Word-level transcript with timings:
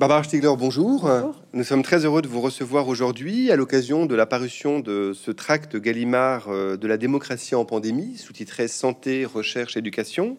Barbara 0.00 0.22
Stiegler, 0.22 0.54
bonjour. 0.58 1.10
Nous 1.52 1.62
sommes 1.62 1.82
très 1.82 2.06
heureux 2.06 2.22
de 2.22 2.26
vous 2.26 2.40
recevoir 2.40 2.88
aujourd'hui 2.88 3.50
à 3.50 3.56
l'occasion 3.56 4.06
de 4.06 4.14
la 4.14 4.24
parution 4.24 4.80
de 4.80 5.12
ce 5.14 5.30
tract 5.30 5.76
Gallimard 5.76 6.48
euh, 6.48 6.78
de 6.78 6.88
la 6.88 6.96
démocratie 6.96 7.54
en 7.54 7.66
pandémie, 7.66 8.16
sous-titré 8.16 8.66
Santé, 8.66 9.26
Recherche, 9.26 9.76
Éducation. 9.76 10.38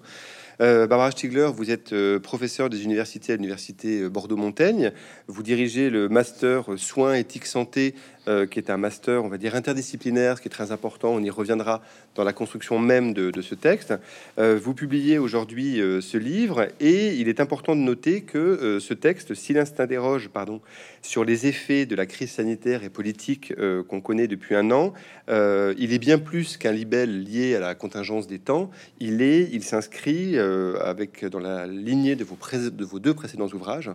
Euh, 0.61 0.87
Barbara 0.87 1.11
Stiegler, 1.11 1.51
vous 1.55 1.69
êtes 1.69 1.93
euh, 1.93 2.19
professeur 2.19 2.71
des 2.71 2.85
universités 2.85 3.33
à 3.33 3.35
l'université 3.35 4.09
Bordeaux-Montaigne. 4.09 4.93
Vous 5.27 5.43
dirigez 5.43 5.91
le 5.91 6.09
master 6.09 6.65
soins, 6.77 7.13
éthique, 7.13 7.45
santé 7.45 7.93
euh, 8.27 8.45
qui 8.45 8.59
est 8.59 8.69
un 8.69 8.77
master, 8.77 9.23
on 9.23 9.29
va 9.29 9.39
dire, 9.39 9.55
interdisciplinaire, 9.55 10.37
ce 10.37 10.43
qui 10.43 10.47
est 10.47 10.51
très 10.51 10.71
important. 10.71 11.09
On 11.09 11.23
y 11.23 11.31
reviendra 11.31 11.81
dans 12.13 12.23
la 12.23 12.33
construction 12.33 12.77
même 12.77 13.13
de, 13.13 13.41
ce 13.41 13.55
texte. 13.55 13.95
Euh, 14.37 14.59
vous 14.61 14.75
publiez 14.75 15.17
aujourd'hui 15.17 15.81
euh, 15.81 16.01
ce 16.01 16.19
livre 16.19 16.67
et 16.79 17.15
il 17.15 17.29
est 17.29 17.39
important 17.39 17.75
de 17.75 17.81
noter 17.81 18.21
que 18.21 18.77
ce 18.79 18.93
texte, 18.93 19.33
s'il 19.33 19.55
s'interroge 19.65 20.29
pardon, 20.29 20.61
sur 21.01 21.25
les 21.25 21.47
effets 21.47 21.87
de 21.87 21.95
la 21.95 22.05
crise 22.05 22.31
sanitaire 22.31 22.83
et 22.83 22.89
politique 22.89 23.55
qu'on 23.87 24.01
connaît 24.01 24.27
depuis 24.27 24.53
un 24.55 24.69
an, 24.69 24.93
il 25.27 25.93
est 25.93 25.99
bien 25.99 26.19
plus 26.19 26.57
qu'un 26.57 26.71
libelle 26.71 27.23
lié 27.23 27.55
à 27.55 27.59
la 27.59 27.73
contingence 27.73 28.27
des 28.27 28.37
temps. 28.37 28.69
Il 28.99 29.23
est, 29.23 29.49
il 29.51 29.63
s'inscrit 29.63 30.37
avec 30.37 31.25
dans 31.25 31.39
la 31.39 31.65
lignée 31.65 32.15
de 32.15 32.23
vos, 32.23 32.37
de 32.53 32.85
vos 32.85 32.99
deux 32.99 33.15
précédents 33.15 33.47
ouvrages 33.47 33.89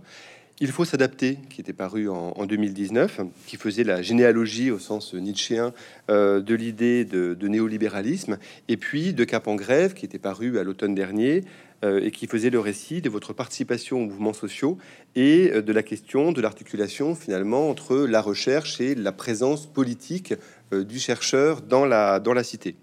il 0.59 0.69
faut 0.69 0.85
s'adapter, 0.87 1.39
qui 1.51 1.61
était 1.61 1.75
paru 1.75 2.09
en, 2.09 2.47
2019, 2.47 3.21
qui 3.47 3.57
faisait 3.57 3.85
la 3.85 4.01
généalogie 4.01 4.71
au 4.71 4.79
sens 4.79 5.13
nietzschéen 5.13 5.75
euh, 6.11 6.41
de 6.41 6.55
l'idée 6.55 7.05
de, 7.05 7.37
néolibéralisme, 7.47 8.39
et 8.69 8.77
puis 8.77 9.13
de 9.13 9.25
Cap 9.25 9.49
en 9.49 9.55
grève, 9.55 9.93
qui 9.93 10.07
était 10.07 10.19
paru 10.19 10.59
à 10.59 10.65
l'automne 10.65 10.95
dernier, 10.95 11.45
euh, 11.85 12.01
et 12.03 12.11
qui 12.11 12.27
faisait 12.27 12.49
le 12.49 12.59
récit 12.59 13.03
de 13.03 13.11
votre 13.11 13.35
participation 13.35 13.99
aux 13.99 14.07
mouvements 14.07 14.33
sociaux 14.33 14.79
et 15.15 15.51
euh, 15.53 15.61
de 15.61 15.73
la 15.75 15.83
question 15.83 16.33
de 16.33 16.41
l'articulation 16.41 17.15
finalement 17.15 17.69
entre 17.69 17.99
la 18.07 18.23
recherche 18.23 18.81
et 18.81 18.95
la 18.95 19.13
présence 19.13 19.67
politique 19.67 20.33
du 20.73 20.99
chercheur 20.99 21.61
dans 21.61 21.85
la, 21.85 22.19
dans 22.19 22.33
la 22.33 22.43
cité. 22.43 22.77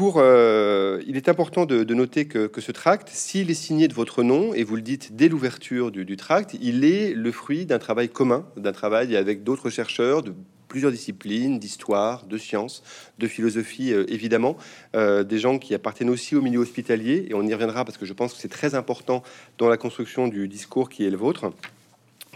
Euh, 0.00 1.02
il 1.06 1.16
est 1.16 1.28
important 1.28 1.66
de, 1.66 1.94
noter 1.94 2.26
que, 2.26 2.60
ce 2.60 2.72
tract, 2.72 3.08
s'il 3.08 3.50
est 3.50 3.54
signé 3.54 3.88
de 3.88 3.94
votre 3.94 4.22
nom, 4.22 4.54
et 4.54 4.64
vous 4.64 4.76
le 4.76 4.82
dites 4.82 5.14
dès 5.16 5.28
l'ouverture 5.28 5.90
du, 5.90 6.16
tract, 6.16 6.56
il 6.60 6.84
est 6.84 7.14
le 7.14 7.32
fruit 7.32 7.66
d'un 7.66 7.78
travail 7.78 8.08
commun, 8.08 8.46
d'un 8.56 8.72
travail 8.72 9.16
avec 9.16 9.44
d'autres 9.44 9.70
chercheurs 9.70 10.22
de 10.22 10.34
plusieurs 10.68 10.90
disciplines, 10.90 11.60
d'histoire, 11.60 12.26
de 12.26 12.36
sciences, 12.36 12.82
de 13.18 13.28
philosophie, 13.28 13.92
euh, 13.92 14.04
évidemment, 14.08 14.56
euh, 14.96 15.22
des 15.22 15.38
gens 15.38 15.58
qui 15.58 15.72
appartiennent 15.74 16.10
aussi 16.10 16.34
au 16.34 16.42
milieu 16.42 16.58
hospitalier, 16.58 17.26
et 17.30 17.34
on 17.34 17.42
y 17.42 17.52
reviendra 17.52 17.84
parce 17.84 17.96
que 17.96 18.06
je 18.06 18.12
pense 18.12 18.34
que 18.34 18.40
c'est 18.40 18.48
très 18.48 18.74
important 18.74 19.22
dans 19.58 19.68
la 19.68 19.76
construction 19.76 20.26
du 20.26 20.48
discours 20.48 20.88
qui 20.88 21.06
est 21.06 21.10
le 21.10 21.16
vôtre 21.16 21.52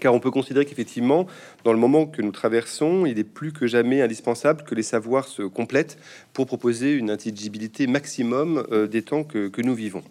car 0.01 0.15
on 0.15 0.21
peut 0.21 0.31
considérer 0.31 0.65
qu'effectivement, 0.65 1.27
dans 1.65 1.73
le 1.73 1.79
moment 1.79 2.07
que 2.07 2.23
nous 2.23 2.33
traversons, 2.33 3.07
il 3.07 3.19
est 3.19 3.25
plus 3.25 3.53
que 3.53 3.67
jamais 3.67 4.03
indispensable 4.03 4.63
que 4.65 4.75
les 4.75 4.83
savoirs 4.83 5.27
se 5.27 5.43
complètent 5.43 5.99
pour 6.33 6.47
proposer 6.47 6.93
une 6.93 7.11
intelligibilité 7.11 7.87
maximum 7.87 8.67
euh, 8.73 8.87
des 8.87 9.03
temps 9.03 9.25
que, 9.25 9.51
nous 9.63 9.75
vivons. 9.75 10.03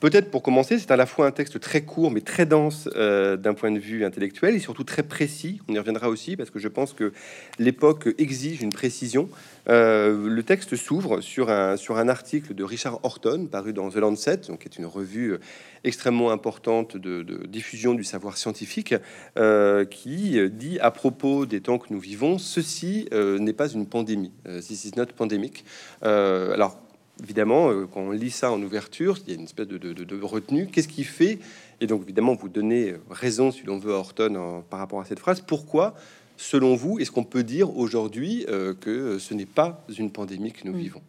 Peut-être 0.00 0.30
pour 0.30 0.42
commencer, 0.42 0.78
c'est 0.78 0.90
à 0.90 0.96
la 0.96 1.06
fois 1.06 1.26
un 1.26 1.30
texte 1.30 1.60
très 1.60 1.82
court 1.82 2.10
mais 2.10 2.20
très 2.20 2.46
dense 2.46 2.88
euh, 2.96 3.36
d'un 3.36 3.54
point 3.54 3.70
de 3.70 3.78
vue 3.78 4.04
intellectuel 4.04 4.54
et 4.54 4.58
surtout 4.58 4.84
très 4.84 5.02
précis. 5.02 5.60
On 5.68 5.72
y 5.72 5.78
reviendra 5.78 6.08
aussi 6.08 6.36
parce 6.36 6.50
que 6.50 6.58
je 6.58 6.68
pense 6.68 6.92
que 6.92 7.12
l'époque 7.58 8.08
exige 8.18 8.60
une 8.60 8.72
précision. 8.72 9.28
Euh, 9.68 10.28
le 10.28 10.42
texte 10.42 10.76
s'ouvre 10.76 11.20
sur 11.20 11.48
un, 11.48 11.76
sur 11.76 11.96
un 11.96 12.08
article 12.08 12.54
de 12.54 12.64
Richard 12.64 13.00
Horton 13.02 13.46
paru 13.50 13.72
dans 13.72 13.88
The 13.88 13.96
Lancet, 13.96 14.36
donc 14.48 14.60
qui 14.60 14.68
est 14.68 14.78
une 14.78 14.86
revue 14.86 15.38
extrêmement 15.84 16.30
importante 16.30 16.96
de, 16.96 17.22
diffusion 17.46 17.94
du 17.94 18.04
savoir 18.04 18.36
scientifique, 18.36 18.94
euh, 19.38 19.84
qui 19.86 20.38
dit 20.50 20.78
à 20.80 20.90
propos 20.90 21.46
des 21.46 21.60
temps 21.60 21.78
que 21.78 21.92
nous 21.92 22.00
vivons, 22.00 22.38
ceci 22.38 23.08
n'est 23.12 23.52
pas 23.52 23.68
une 23.68 23.86
pandémie. 23.86 24.32
This 24.44 24.84
is 24.84 24.92
not 24.96 25.06
pandemic. 25.16 25.64
alors 26.02 26.83
évidemment, 27.22 27.70
euh, 27.70 27.86
quand 27.92 28.00
on 28.00 28.10
lit 28.10 28.30
ça 28.30 28.50
en 28.50 28.60
ouverture, 28.62 29.18
il 29.26 29.32
y 29.32 29.36
a 29.36 29.38
une 29.38 29.44
espèce 29.44 29.68
de, 29.68 30.22
retenue. 30.22 30.66
Qu'est-ce 30.66 30.88
qui 30.88 31.04
fait 31.04 31.38
Et 31.80 31.86
donc, 31.86 32.02
évidemment, 32.02 32.34
vous 32.34 32.48
donnez 32.48 32.94
raison, 33.10 33.50
si 33.50 33.62
l'on 33.64 33.78
veut, 33.78 33.92
à 33.92 33.96
Horton 33.96 34.62
par 34.68 34.78
rapport 34.78 35.00
à 35.00 35.04
cette 35.04 35.20
phrase. 35.20 35.40
Pourquoi, 35.40 35.94
selon 36.36 36.74
vous, 36.74 36.98
est-ce 36.98 37.10
qu'on 37.10 37.24
peut 37.24 37.44
dire 37.44 37.76
aujourd'hui 37.76 38.44
euh, 38.48 38.74
que 38.74 39.18
ce 39.18 39.34
n'est 39.34 39.46
pas 39.46 39.84
une 39.98 40.10
pandémie 40.10 40.52
que 40.52 40.66
nous 40.66 40.74
mm. 40.74 40.78
vivons? 40.78 41.02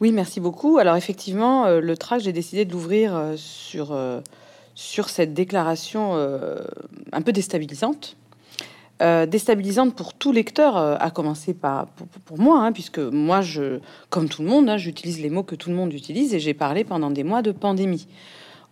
Oui, 0.00 0.12
merci 0.12 0.40
beaucoup. 0.40 0.78
Alors, 0.78 0.96
effectivement, 0.96 1.66
euh, 1.66 1.80
le 1.80 1.96
tract, 1.96 2.24
j'ai 2.24 2.32
décidé 2.32 2.64
de 2.64 2.72
l'ouvrir 2.72 3.34
sur, 3.36 3.96
sur 4.74 5.08
cette 5.08 5.34
déclaration 5.34 6.14
un 7.12 7.22
peu 7.22 7.32
déstabilisante 7.32 8.16
euh, 9.00 9.26
déstabilisante 9.26 9.94
pour 9.94 10.12
tout 10.12 10.32
lecteur, 10.32 10.76
euh, 10.76 10.96
à 10.98 11.12
commencer 11.12 11.54
par 11.54 11.86
pour, 12.24 12.40
moi, 12.40 12.60
hein, 12.60 12.72
puisque 12.72 12.98
moi, 12.98 13.42
je, 13.42 13.78
comme 14.10 14.28
tout 14.28 14.42
le 14.42 14.48
monde, 14.48 14.68
hein, 14.68 14.76
j'utilise 14.76 15.20
les 15.20 15.30
mots 15.30 15.44
que 15.44 15.54
tout 15.54 15.70
le 15.70 15.76
monde 15.76 15.92
utilise 15.92 16.34
et 16.34 16.40
j'ai 16.40 16.52
parlé 16.52 16.82
pendant 16.82 17.10
des 17.10 17.22
mois 17.22 17.40
de 17.40 17.52
pandémie. 17.52 18.08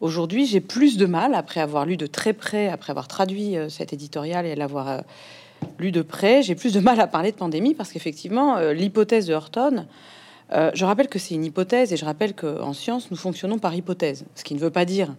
Aujourd'hui, 0.00 0.44
j'ai 0.44 0.60
plus 0.60 0.96
de 0.96 1.06
mal, 1.06 1.32
après 1.34 1.60
avoir 1.60 1.86
lu 1.86 1.96
de 1.96 2.08
très 2.08 2.32
près, 2.32 2.68
après 2.68 2.90
avoir 2.90 3.06
traduit 3.06 3.56
euh, 3.56 3.68
cet 3.68 3.92
éditorial 3.92 4.46
et 4.46 4.56
l'avoir 4.56 5.02
lu 5.78 5.92
de 5.92 6.02
près, 6.02 6.42
j'ai 6.42 6.56
plus 6.56 6.72
de 6.72 6.80
mal 6.80 6.98
à 7.00 7.06
parler 7.06 7.30
de 7.30 7.36
pandémie 7.36 7.74
parce 7.74 7.92
qu'effectivement, 7.92 8.58
l'hypothèse 8.72 9.26
de 9.26 9.34
Horton, 9.34 9.86
je 10.52 10.84
rappelle 10.84 11.08
que 11.08 11.18
c'est 11.18 11.34
une 11.34 11.44
hypothèse 11.44 11.92
et 11.94 11.96
je 11.96 12.04
rappelle 12.04 12.34
qu'en 12.34 12.74
science, 12.74 13.10
nous 13.10 13.16
fonctionnons 13.16 13.58
par 13.58 13.74
hypothèse, 13.74 14.26
ce 14.34 14.44
qui 14.44 14.54
ne 14.54 14.58
veut 14.58 14.70
pas 14.70 14.84
dire 14.84 15.14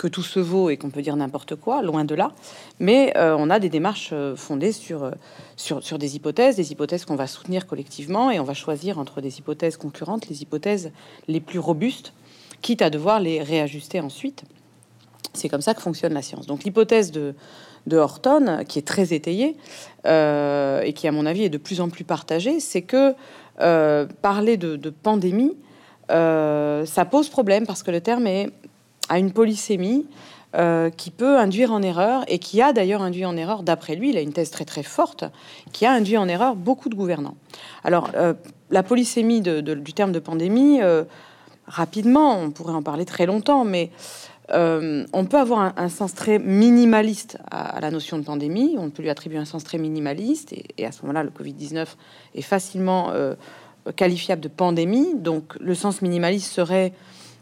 que 0.00 0.08
tout 0.08 0.22
se 0.22 0.40
vaut 0.40 0.70
et 0.70 0.78
qu'on 0.78 0.88
peut 0.88 1.02
dire 1.02 1.14
n'importe 1.14 1.56
quoi, 1.56 1.82
loin 1.82 2.06
de 2.06 2.14
là. 2.14 2.32
Mais 2.78 3.12
euh, 3.18 3.36
on 3.38 3.50
a 3.50 3.58
des 3.58 3.68
démarches 3.68 4.10
euh, 4.14 4.34
fondées 4.34 4.72
sur, 4.72 5.04
euh, 5.04 5.10
sur, 5.56 5.82
sur 5.82 5.98
des 5.98 6.16
hypothèses, 6.16 6.56
des 6.56 6.72
hypothèses 6.72 7.04
qu'on 7.04 7.16
va 7.16 7.26
soutenir 7.26 7.66
collectivement 7.66 8.30
et 8.30 8.40
on 8.40 8.44
va 8.44 8.54
choisir 8.54 8.98
entre 8.98 9.20
des 9.20 9.38
hypothèses 9.38 9.76
concurrentes 9.76 10.26
les 10.30 10.40
hypothèses 10.40 10.90
les 11.28 11.40
plus 11.40 11.58
robustes, 11.58 12.14
quitte 12.62 12.80
à 12.80 12.88
devoir 12.88 13.20
les 13.20 13.42
réajuster 13.42 14.00
ensuite. 14.00 14.44
C'est 15.34 15.50
comme 15.50 15.60
ça 15.60 15.74
que 15.74 15.82
fonctionne 15.82 16.14
la 16.14 16.22
science. 16.22 16.46
Donc 16.46 16.64
l'hypothèse 16.64 17.12
de, 17.12 17.34
de 17.86 17.98
Horton, 17.98 18.64
qui 18.66 18.78
est 18.78 18.86
très 18.86 19.12
étayée 19.12 19.54
et 20.06 20.92
qui, 20.94 21.08
à 21.08 21.12
mon 21.12 21.26
avis, 21.26 21.44
est 21.44 21.50
de 21.50 21.58
plus 21.58 21.80
en 21.82 21.88
plus 21.90 22.04
partagée, 22.04 22.58
c'est 22.58 22.82
que 22.82 23.14
parler 24.22 24.56
de 24.56 24.90
pandémie, 24.90 25.56
ça 26.08 27.04
pose 27.08 27.28
problème 27.28 27.64
parce 27.64 27.84
que 27.84 27.92
le 27.92 28.00
terme 28.00 28.26
est 28.26 28.50
à 29.08 29.18
une 29.18 29.32
polysémie 29.32 30.06
euh, 30.56 30.90
qui 30.90 31.12
peut 31.12 31.38
induire 31.38 31.70
en 31.70 31.80
erreur 31.80 32.24
et 32.26 32.40
qui 32.40 32.60
a 32.60 32.72
d'ailleurs 32.72 33.02
induit 33.02 33.24
en 33.24 33.36
erreur, 33.36 33.62
d'après 33.62 33.94
lui, 33.94 34.10
il 34.10 34.16
a 34.16 34.20
une 34.20 34.32
thèse 34.32 34.50
très 34.50 34.64
très 34.64 34.82
forte, 34.82 35.22
qui 35.70 35.86
a 35.86 35.92
induit 35.92 36.16
en 36.16 36.26
erreur 36.26 36.56
beaucoup 36.56 36.88
de 36.88 36.96
gouvernants. 36.96 37.36
Alors, 37.84 38.10
euh, 38.16 38.34
la 38.68 38.82
polysémie 38.82 39.42
du 39.42 39.92
terme 39.92 40.10
de 40.10 40.18
pandémie, 40.18 40.82
euh, 40.82 41.04
rapidement, 41.68 42.36
on 42.36 42.50
pourrait 42.50 42.72
en 42.72 42.82
parler 42.82 43.04
très 43.04 43.26
longtemps, 43.26 43.64
mais 43.64 43.92
on 44.52 45.26
peut 45.30 45.38
avoir 45.38 45.72
un, 45.76 45.88
sens 45.88 46.14
très 46.14 46.40
minimaliste 46.40 47.38
à, 47.52 47.80
la 47.80 47.92
notion 47.92 48.18
de 48.18 48.24
pandémie, 48.24 48.74
on 48.76 48.90
peut 48.90 49.04
lui 49.04 49.10
attribuer 49.10 49.38
un 49.38 49.44
sens 49.44 49.62
très 49.62 49.78
minimaliste, 49.78 50.52
et, 50.52 50.64
et 50.78 50.84
à 50.84 50.90
ce 50.90 51.02
moment-là, 51.02 51.22
le 51.22 51.30
Covid-19 51.30 51.86
est 52.34 52.42
facilement 52.42 53.12
qualifiable 53.94 54.42
de 54.42 54.48
pandémie, 54.48 55.14
donc 55.14 55.54
le 55.60 55.76
sens 55.76 56.02
minimaliste 56.02 56.52
serait 56.52 56.92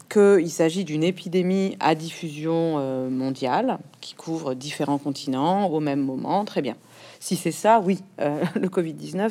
qu'il 0.08 0.50
s'agit 0.50 0.84
d'une 0.84 1.04
épidémie 1.04 1.76
à 1.80 1.94
diffusion 1.94 2.76
euh, 2.78 3.10
mondiale 3.10 3.78
qui 4.00 4.14
couvre 4.14 4.54
différents 4.54 4.98
continents 4.98 5.66
au 5.68 5.80
même 5.80 6.00
moment. 6.00 6.44
Très 6.44 6.62
bien. 6.62 6.76
Si 7.20 7.36
c'est 7.36 7.52
ça, 7.52 7.80
oui, 7.84 7.98
euh, 8.20 8.42
le 8.54 8.68
Covid-19 8.68 9.30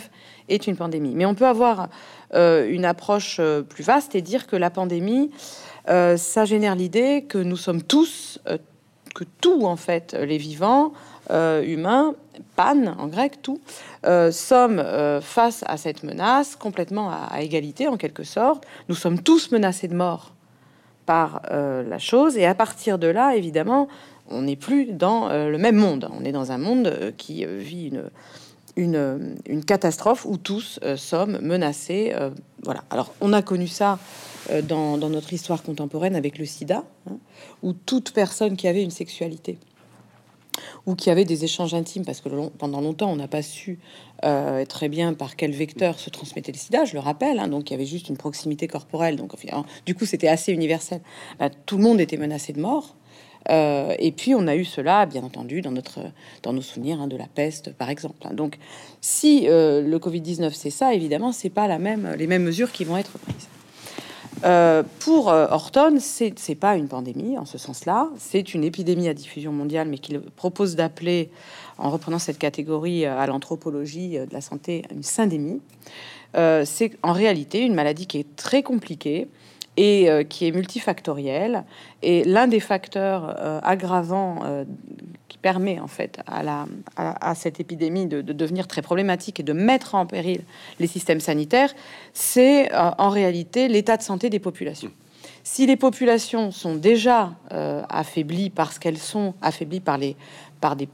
est 0.50 0.68
une 0.68 0.76
pandémie. 0.76 1.14
Mais 1.16 1.26
on 1.26 1.36
peut 1.36 1.48
avoir 1.48 1.90
euh, 2.34 2.70
une 2.70 2.86
approche 2.86 3.42
plus 3.70 3.84
vaste 3.84 4.14
et 4.16 4.22
dire 4.22 4.48
que 4.48 4.56
la 4.56 4.70
pandémie, 4.70 5.32
ça 5.88 6.44
génère 6.44 6.76
l'idée 6.76 7.24
que 7.30 7.38
nous 7.38 7.56
sommes 7.56 7.82
tous, 7.82 8.42
que 9.16 9.24
tout 9.40 9.64
en 9.64 9.78
fait, 9.78 10.18
les 10.20 10.38
vivants, 10.38 10.92
humains, 11.30 12.14
pan 12.58 12.88
en 13.00 13.08
grec, 13.08 13.42
tout, 13.42 13.62
sommes 14.04 14.84
face 15.22 15.64
à 15.66 15.78
cette 15.78 16.04
menace 16.04 16.58
complètement 16.58 17.10
à, 17.10 17.42
égalité 17.42 17.88
en 17.88 17.96
quelque 17.96 18.26
sorte. 18.26 18.66
Nous 18.90 18.96
sommes 18.96 19.22
tous 19.22 19.50
menacés 19.52 19.88
de 19.88 19.96
mort 19.96 20.34
par 21.08 21.42
euh, 21.50 21.82
la 21.82 21.98
chose. 21.98 22.38
Et 22.38 22.46
à 22.46 22.54
partir 22.54 23.00
de 23.00 23.08
là, 23.08 23.36
évidemment, 23.36 23.88
on 24.30 24.44
n'est 24.44 24.56
plus 24.56 24.94
dans 24.94 25.30
euh, 25.30 25.50
le 25.50 25.58
même 25.58 25.78
monde. 25.78 26.08
On 26.14 26.24
est 26.24 26.32
dans 26.32 26.52
un 26.52 26.60
monde 26.60 26.88
euh, 26.88 27.12
qui 27.18 27.44
vit 27.46 27.92
une, 28.76 29.10
catastrophe 29.66 30.26
où 30.26 30.38
tous 30.38 30.80
sommes 30.98 31.40
menacés. 31.42 32.14
voilà. 32.62 32.84
Alors, 32.92 33.12
on 33.22 33.34
a 33.34 33.42
connu 33.42 33.68
ça 33.68 33.98
dans, 34.64 35.00
dans, 35.00 35.10
notre 35.10 35.34
histoire 35.34 35.64
contemporaine 35.64 36.16
avec 36.16 36.38
le 36.38 36.46
sida, 36.46 36.84
hein, 37.10 37.18
où 37.64 37.74
toute 37.74 38.12
personne 38.12 38.56
qui 38.56 38.68
avait 38.68 38.84
une 38.84 38.92
sexualité 38.92 39.58
ou 40.86 40.96
qui 40.96 41.10
avait 41.10 41.26
des 41.26 41.44
échanges 41.44 41.74
intimes, 41.74 42.06
parce 42.06 42.22
que 42.22 42.30
pendant 42.58 42.82
longtemps, 42.82 43.12
on 43.12 43.16
n'a 43.16 43.28
pas 43.28 43.42
su 43.42 43.80
euh, 44.26 44.66
très 44.66 44.90
bien 44.90 45.14
par 45.14 45.36
quel 45.36 45.52
vecteur 45.52 46.00
se 46.00 46.10
transmettait 46.10 46.52
le 46.52 46.58
sida, 46.58 46.86
je 46.86 46.94
le 46.94 47.00
rappelle, 47.00 47.40
hein, 47.40 47.48
donc 47.48 47.70
il 47.70 47.74
y 47.74 47.76
avait 47.76 47.86
juste 47.86 48.10
une 48.10 48.18
proximité 48.18 48.68
corporelle, 48.68 49.16
donc 49.16 49.34
du 49.86 49.96
coup 49.96 50.06
c'était 50.06 50.28
assez 50.28 50.52
universel. 50.52 51.02
Bah, 51.40 51.50
tout 51.50 51.78
le 51.78 51.84
monde 51.84 52.00
était 52.00 52.18
menacé 52.18 52.54
de 52.54 52.60
mort. 52.60 52.96
Euh, 53.50 53.96
et 54.00 54.12
puis 54.12 54.36
on 54.36 54.46
a 54.48 54.56
eu 54.56 54.66
cela, 54.66 55.06
bien 55.06 55.24
entendu, 55.24 55.62
dans, 55.62 55.72
notre, 55.72 56.00
dans 56.44 56.52
nos 56.52 56.62
souvenirs 56.62 57.00
hein, 57.00 57.08
de 57.08 57.16
la 57.16 57.28
peste, 57.28 57.74
par 57.74 57.90
exemple. 57.90 58.28
Donc 58.34 58.58
si 59.00 59.48
euh, 59.48 59.82
le 59.82 60.00
Covid-19 60.00 60.52
c'est 60.54 60.70
ça, 60.70 60.94
évidemment, 60.94 61.32
c'est 61.32 61.50
pas 61.50 61.68
la 61.68 61.80
même, 61.80 62.14
les 62.18 62.28
mêmes 62.28 62.44
mesures 62.44 62.72
qui 62.72 62.84
vont 62.84 62.98
être 62.98 63.18
prises. 63.20 63.48
Euh, 64.44 64.84
pour 65.00 65.28
Horton, 65.28 65.98
c'est 66.00 66.34
n'est 66.48 66.56
pas 66.56 66.76
une 66.76 66.88
pandémie 66.88 67.38
en 67.38 67.46
ce 67.46 67.58
sens-là, 67.58 68.10
c'est 68.18 68.54
une 68.54 68.64
épidémie 68.64 69.08
à 69.10 69.14
diffusion 69.14 69.52
mondiale, 69.52 69.88
mais 69.88 69.98
qu'il 69.98 70.20
propose 70.22 70.76
d'appeler, 70.76 71.30
en 71.78 71.90
reprenant 71.90 72.20
cette 72.20 72.38
catégorie 72.38 73.06
à 73.06 73.26
l'anthropologie 73.26 74.18
de 74.18 74.32
la 74.32 74.42
santé, 74.42 74.84
une 74.92 75.04
syndémie. 75.04 75.60
c'est 76.34 76.92
en 77.04 77.14
réalité 77.14 77.62
une 77.62 77.74
maladie 77.74 78.06
qui 78.06 78.20
est 78.20 78.36
très 78.36 78.64
compliquée, 78.64 79.28
et 79.78 80.10
euh, 80.10 80.24
qui 80.24 80.48
est 80.48 80.52
multifactoriel. 80.52 81.64
Et 82.02 82.24
l'un 82.26 82.48
des 82.48 82.60
facteurs 82.60 83.36
euh, 83.40 83.60
aggravants 83.64 84.40
euh, 84.44 84.66
qui 85.30 85.38
permet 85.38 85.80
en 85.80 85.88
fait 85.88 86.20
à, 86.26 87.36
cette 87.36 87.60
épidémie 87.60 88.08
de, 88.08 88.22
devenir 88.22 88.68
très 88.68 88.82
problématique 88.82 89.40
et 89.40 89.44
de 89.44 89.54
mettre 89.54 89.96
en 89.96 90.06
péril 90.06 90.42
les 90.80 90.88
systèmes 90.88 91.20
sanitaires, 91.20 91.74
c'est 92.14 92.74
en 92.76 93.10
réalité 93.10 93.68
l'état 93.68 93.98
de 93.98 94.02
santé 94.02 94.30
des 94.30 94.40
populations. 94.40 94.92
Si 95.44 95.66
les 95.66 95.76
populations 95.76 96.52
sont 96.52 96.76
déjà 96.76 97.34
affaiblies 97.50 98.50
parce 98.50 98.80
qu'elles 98.80 98.98
sont 98.98 99.34
affaiblies 99.42 99.80
par, 99.80 99.98
les, 99.98 100.16
par 100.60 100.76
des 100.76 100.88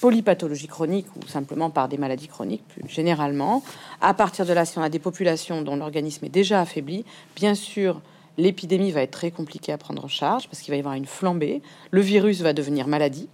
polypathologies 0.00 0.66
chroniques 0.66 1.06
ou 1.16 1.26
simplement 1.28 1.70
par 1.70 1.88
des 1.88 1.96
maladies 1.96 2.28
chroniques 2.28 2.66
plus 2.68 2.88
généralement, 2.88 3.62
à 4.00 4.14
partir 4.14 4.46
de 4.46 4.52
là, 4.52 4.64
si 4.64 4.78
on 4.78 4.82
a 4.82 4.88
des 4.88 4.98
populations 4.98 5.62
dont 5.62 5.76
l'organisme 5.76 6.24
est 6.24 6.30
déjà 6.30 6.60
affaibli, 6.60 7.04
bien 7.34 7.54
sûr, 7.54 8.00
l'épidémie 8.38 8.90
va 8.90 9.02
être 9.02 9.10
très 9.10 9.30
compliquée 9.30 9.72
à 9.72 9.78
prendre 9.78 10.04
en 10.04 10.08
charge 10.08 10.48
parce 10.48 10.60
qu'il 10.60 10.72
va 10.72 10.76
y 10.76 10.80
avoir 10.80 10.94
une 10.94 11.06
flambée. 11.06 11.62
Le 11.90 12.00
virus 12.00 12.40
va 12.40 12.52
devenir 12.52 12.86
maladie. 12.86 13.28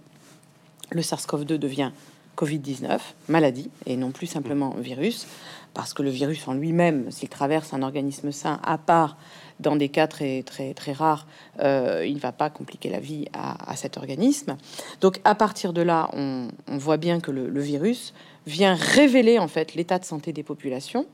Le 0.91 1.01
SARS-CoV-2 1.01 1.57
devient 1.57 1.91
Covid-19, 2.37 2.99
maladie, 3.29 3.69
et 3.85 3.95
non 3.95 4.11
plus 4.11 4.27
simplement 4.27 4.71
virus, 4.71 5.27
parce 5.73 5.93
que 5.93 6.01
le 6.01 6.09
virus 6.09 6.47
en 6.47 6.53
lui-même, 6.53 7.11
s'il 7.11 7.29
traverse 7.29 7.73
un 7.73 7.83
organisme 7.83 8.31
sain, 8.31 8.59
à 8.63 8.77
part 8.77 9.17
dans 9.59 9.75
des 9.75 9.89
cas 9.89 10.07
très 10.07 10.41
très 10.41 10.73
très 10.73 10.93
rares, 10.93 11.27
euh, 11.59 12.03
il 12.05 12.15
ne 12.15 12.19
va 12.19 12.31
pas 12.31 12.49
compliquer 12.49 12.89
la 12.89 12.99
vie 12.99 13.27
à, 13.33 13.75
cet 13.75 13.97
organisme. 13.97 14.57
Donc 14.99 15.19
à 15.23 15.35
partir 15.35 15.73
de 15.73 15.81
là, 15.81 16.09
on, 16.13 16.47
voit 16.67 16.97
bien 16.97 17.19
que 17.19 17.31
le 17.31 17.61
virus 17.61 18.13
vient 18.47 18.73
révéler 18.73 19.39
en 19.39 19.47
fait 19.47 19.75
l'état 19.75 19.99
de 19.99 20.05
santé 20.05 20.33
des 20.33 20.43
populations 20.43 21.05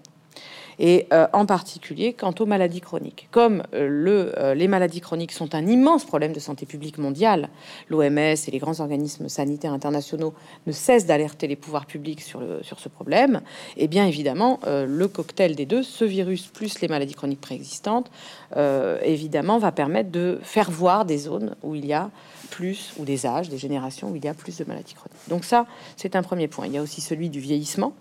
et 0.79 1.07
euh, 1.11 1.27
en 1.33 1.45
particulier 1.45 2.13
quant 2.13 2.33
aux 2.39 2.45
maladies 2.45 2.81
chroniques. 2.81 3.27
Comme 3.31 3.63
euh, 3.73 4.31
euh, 4.37 4.53
les 4.53 4.67
maladies 4.67 5.01
chroniques 5.01 5.33
sont 5.33 5.53
un 5.53 5.67
immense 5.67 6.05
problème 6.05 6.31
de 6.31 6.39
santé 6.39 6.65
publique 6.65 6.97
mondiale, 6.97 7.49
l'OMS 7.89 8.17
et 8.17 8.51
les 8.51 8.59
grands 8.59 8.79
organismes 8.79 9.27
sanitaires 9.29 9.73
internationaux 9.73 10.33
ne 10.65 10.71
cessent 10.71 11.05
d'alerter 11.05 11.47
les 11.47 11.57
pouvoirs 11.57 11.85
publics 11.85 12.21
sur, 12.21 12.41
sur 12.61 12.79
ce 12.79 12.87
problème, 12.87 13.41
et 13.75 13.87
bien 13.87 14.05
évidemment, 14.07 14.59
le 14.65 15.07
cocktail 15.07 15.55
des 15.55 15.65
deux, 15.65 15.83
ce 15.83 16.05
virus 16.05 16.47
plus 16.47 16.79
les 16.81 16.87
maladies 16.87 17.13
chroniques 17.13 17.41
préexistantes, 17.41 18.09
évidemment, 19.03 19.57
va 19.57 19.71
permettre 19.71 20.11
de 20.11 20.39
faire 20.43 20.71
voir 20.71 21.05
des 21.05 21.17
zones 21.17 21.55
où 21.63 21.75
il 21.75 21.85
y 21.85 21.93
a 21.93 22.09
plus, 22.49 22.93
ou 22.97 23.05
des 23.05 23.25
âges, 23.25 23.49
des 23.49 23.57
générations 23.57 24.09
où 24.09 24.15
il 24.15 24.23
y 24.23 24.27
a 24.27 24.33
plus 24.33 24.57
de 24.57 24.65
maladies 24.65 24.93
chroniques. 24.93 25.17
Donc 25.27 25.43
ça, 25.43 25.65
c'est 25.97 26.15
un 26.15 26.23
premier 26.23 26.47
point. 26.47 26.67
Il 26.67 26.73
y 26.73 26.77
a 26.77 26.81
aussi 26.81 27.01
celui 27.01 27.29
du 27.29 27.39
vieillissement 27.39 27.93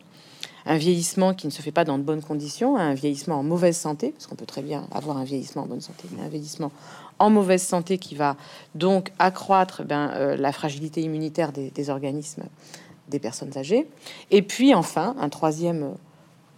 un 0.69 0.76
vieillissement 0.76 1.32
qui 1.32 1.47
ne 1.47 1.50
se 1.50 1.62
fait 1.62 1.73
pas 1.73 1.85
dans 1.85 1.97
de 1.97 2.03
bonnes 2.03 2.23
conditions, 2.23 2.76
un 2.76 2.93
vieillissement 2.93 3.37
en 3.37 3.43
mauvaise 3.43 3.76
santé, 3.76 4.11
parce 4.12 4.26
qu'on 4.26 4.35
peut 4.37 4.47
très 4.47 4.61
bien 4.61 4.87
avoir 4.93 5.17
un 5.17 5.25
vieillissement 5.25 5.62
en 5.62 5.67
bonne 5.67 5.81
santé, 5.81 6.06
mais 6.15 6.23
un 6.23 6.29
vieillissement 6.29 6.70
en 7.19 7.31
mauvaise 7.31 7.62
santé 7.62 7.97
qui 7.97 8.15
va 8.15 8.37
donc 8.75 9.11
accroître 9.19 9.82
ben, 9.82 10.11
euh, 10.15 10.37
la 10.37 10.53
fragilité 10.53 11.00
immunitaire 11.00 11.53
des, 11.53 11.91
organismes 11.91 12.44
des 13.09 13.19
personnes 13.19 13.56
âgées. 13.56 13.88
Et 14.31 14.43
puis 14.43 14.75
enfin, 14.75 15.17
un 15.19 15.31
troisième 15.31 15.94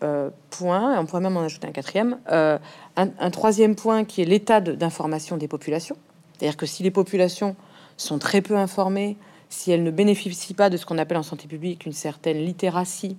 euh, 0.03 0.31
point, 0.51 0.99
on 0.99 1.07
pourrait 1.07 1.23
même 1.23 1.37
en 1.37 1.43
ajouter 1.43 1.69
un 1.69 1.73
quatrième, 1.73 2.19
euh, 2.33 2.59
un, 2.97 3.31
troisième 3.31 3.77
point 3.77 4.05
qui 4.05 4.23
est 4.23 4.25
l'état 4.25 4.61
d'information 4.61 5.37
des 5.37 5.47
populations. 5.47 5.97
C'est-à-dire 6.37 6.57
que 6.57 6.67
si 6.67 6.83
les 6.83 6.91
populations 6.91 7.55
sont 7.97 8.19
très 8.19 8.41
peu 8.41 8.57
informées, 8.57 9.17
si 9.51 9.71
elles 9.71 9.85
ne 9.85 9.91
bénéficient 9.93 10.55
pas 10.55 10.69
de 10.69 10.77
ce 10.77 10.85
qu'on 10.85 10.99
appelle 10.99 11.17
en 11.17 11.23
santé 11.23 11.47
publique 11.47 11.87
une 11.87 11.93
certaine 11.93 12.39
littératie 12.39 13.17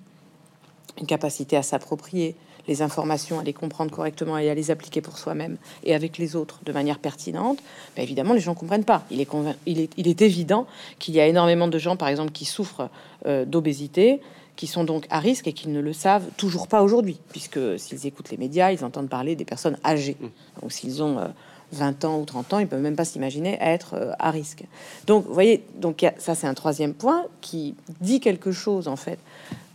une 1.00 1.08
capacité 1.08 1.58
à 1.58 1.64
s'approprier 1.64 2.36
les 2.68 2.82
informations, 2.82 3.40
à 3.40 3.44
les 3.44 3.54
comprendre 3.54 3.92
correctement 3.92 4.38
et 4.38 4.50
à 4.50 4.54
les 4.54 4.72
appliquer 4.72 5.02
pour 5.02 5.18
soi-même 5.18 5.58
et 5.84 5.96
avec 5.96 6.18
les 6.18 6.36
autres 6.36 6.60
de 6.64 6.72
manière 6.72 7.00
pertinente, 7.00 7.60
ben 7.96 8.04
évidemment, 8.04 8.34
les 8.34 8.40
gens 8.40 8.54
comprennent 8.54 8.86
pas. 8.86 9.04
Il 9.10 9.20
est, 9.20 9.28
il 9.66 9.80
est, 9.80 9.92
il 9.98 10.08
est 10.08 10.22
évident 10.22 10.68
qu'il 11.00 11.16
y 11.16 11.20
a 11.20 11.28
énormément 11.28 11.68
de 11.68 11.78
gens, 11.78 11.96
par 11.96 12.08
exemple, 12.08 12.32
qui 12.32 12.46
souffrent 12.46 12.90
euh, 13.26 13.46
d'obésité, 13.46 14.22
qui 14.56 14.68
sont 14.68 14.84
donc 14.84 15.08
à 15.10 15.20
risque 15.20 15.48
et 15.48 15.54
qui 15.54 15.70
ne 15.70 15.80
le 15.80 15.94
savent 15.94 16.26
toujours 16.38 16.68
pas 16.68 16.84
aujourd'hui, 16.84 17.20
puisque 17.30 17.60
s'ils 17.80 18.06
écoutent 18.06 18.30
les 18.30 18.38
médias, 18.38 18.72
ils 18.72 18.86
entendent 18.86 19.10
parler 19.10 19.36
des 19.36 19.46
personnes 19.46 19.78
âgées. 19.84 20.18
Mmh. 20.20 20.28
Donc 20.62 20.72
s'ils 20.72 21.02
ont... 21.02 21.18
Euh, 21.18 21.28
20 21.74 22.06
ans 22.06 22.20
ou 22.20 22.26
30 22.26 22.54
ans, 22.54 22.60
ils 22.60 22.68
peuvent 22.68 22.82
même 22.82 22.96
pas 22.96 23.06
s'imaginer 23.06 23.58
être 23.62 23.94
euh, 23.96 24.12
à 24.20 24.32
risque. 24.32 24.64
Donc, 25.08 25.26
vous 25.26 25.34
voyez, 25.34 25.64
donc 25.76 26.06
ça 26.18 26.36
c'est 26.36 26.48
un 26.48 26.54
troisième 26.54 26.94
point 26.94 27.26
qui 27.42 27.76
dit 28.02 28.20
quelque 28.20 28.52
chose 28.52 28.88
en 28.88 28.96
fait 28.96 29.20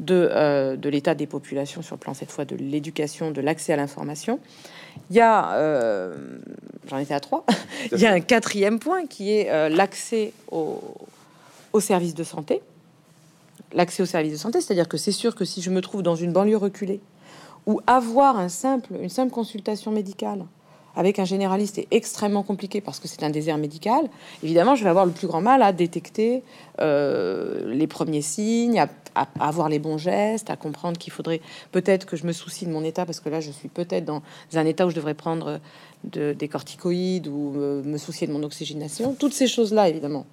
de, 0.00 0.28
euh, 0.30 0.76
de 0.76 0.88
l'état 0.88 1.14
des 1.14 1.26
populations 1.26 1.82
sur 1.82 1.96
le 1.96 2.00
plan 2.00 2.14
cette 2.14 2.30
fois 2.30 2.44
de 2.44 2.56
l'éducation, 2.56 3.30
de 3.30 3.40
l'accès 3.40 3.72
à 3.72 3.76
l'information. 3.76 4.38
Il 5.10 5.16
y 5.16 5.20
a, 5.20 5.52
euh, 5.54 6.16
j'en 6.88 6.98
étais 6.98 7.14
à 7.14 7.20
trois, 7.20 7.44
il 7.92 7.98
y 7.98 8.06
a 8.06 8.12
un 8.12 8.20
quatrième 8.20 8.78
point 8.78 9.06
qui 9.06 9.32
est 9.32 9.68
l'accès 9.68 10.32
aux, 10.50 10.80
aux 11.72 11.80
services 11.80 12.14
de 12.14 12.24
santé. 12.24 12.62
L'accès 13.72 14.02
aux 14.02 14.06
services 14.06 14.32
de 14.32 14.38
santé, 14.38 14.60
c'est-à-dire 14.60 14.88
que 14.88 14.96
c'est 14.96 15.12
sûr 15.12 15.34
que 15.34 15.44
si 15.44 15.60
je 15.60 15.70
me 15.70 15.80
trouve 15.80 16.02
dans 16.02 16.14
une 16.14 16.32
banlieue 16.32 16.56
reculée, 16.56 17.00
ou 17.66 17.80
avoir 17.86 18.38
un 18.38 18.48
simple, 18.48 18.94
une 19.02 19.08
simple 19.08 19.32
consultation 19.32 19.90
médicale 19.90 20.46
avec 20.96 21.18
un 21.18 21.24
généraliste 21.24 21.78
est 21.78 21.86
extrêmement 21.90 22.42
compliqué 22.42 22.80
parce 22.80 22.98
que 22.98 23.06
c'est 23.06 23.22
un 23.22 23.30
désert 23.30 23.58
médical, 23.58 24.08
évidemment, 24.42 24.74
je 24.74 24.82
vais 24.82 24.90
avoir 24.90 25.06
le 25.06 25.12
plus 25.12 25.26
grand 25.26 25.40
mal 25.40 25.62
à 25.62 25.72
détecter 25.72 26.42
euh, 26.80 27.72
les 27.72 27.86
premiers 27.86 28.22
signes, 28.22 28.80
à, 28.80 28.88
avoir 29.38 29.68
les 29.68 29.78
bons 29.78 29.98
gestes, 29.98 30.50
à 30.50 30.56
comprendre 30.56 30.98
qu'il 30.98 31.12
faudrait 31.12 31.40
peut-être 31.72 32.06
que 32.06 32.16
je 32.16 32.26
me 32.26 32.32
soucie 32.32 32.66
de 32.66 32.70
mon 32.70 32.82
état 32.82 33.06
parce 33.06 33.20
que 33.20 33.28
là, 33.28 33.40
je 33.40 33.50
suis 33.50 33.68
peut-être 33.68 34.04
dans 34.04 34.22
un 34.54 34.66
état 34.66 34.86
où 34.86 34.90
je 34.90 34.96
devrais 34.96 35.14
prendre 35.14 35.60
de, 36.04 36.32
des 36.32 36.48
corticoïdes 36.48 37.28
ou 37.28 37.52
me 37.52 37.98
soucier 37.98 38.26
de 38.26 38.32
mon 38.32 38.42
oxygénation. 38.42 39.14
Toutes 39.14 39.32
ces 39.32 39.46
choses-là, 39.46 39.88
évidemment, 39.88 40.26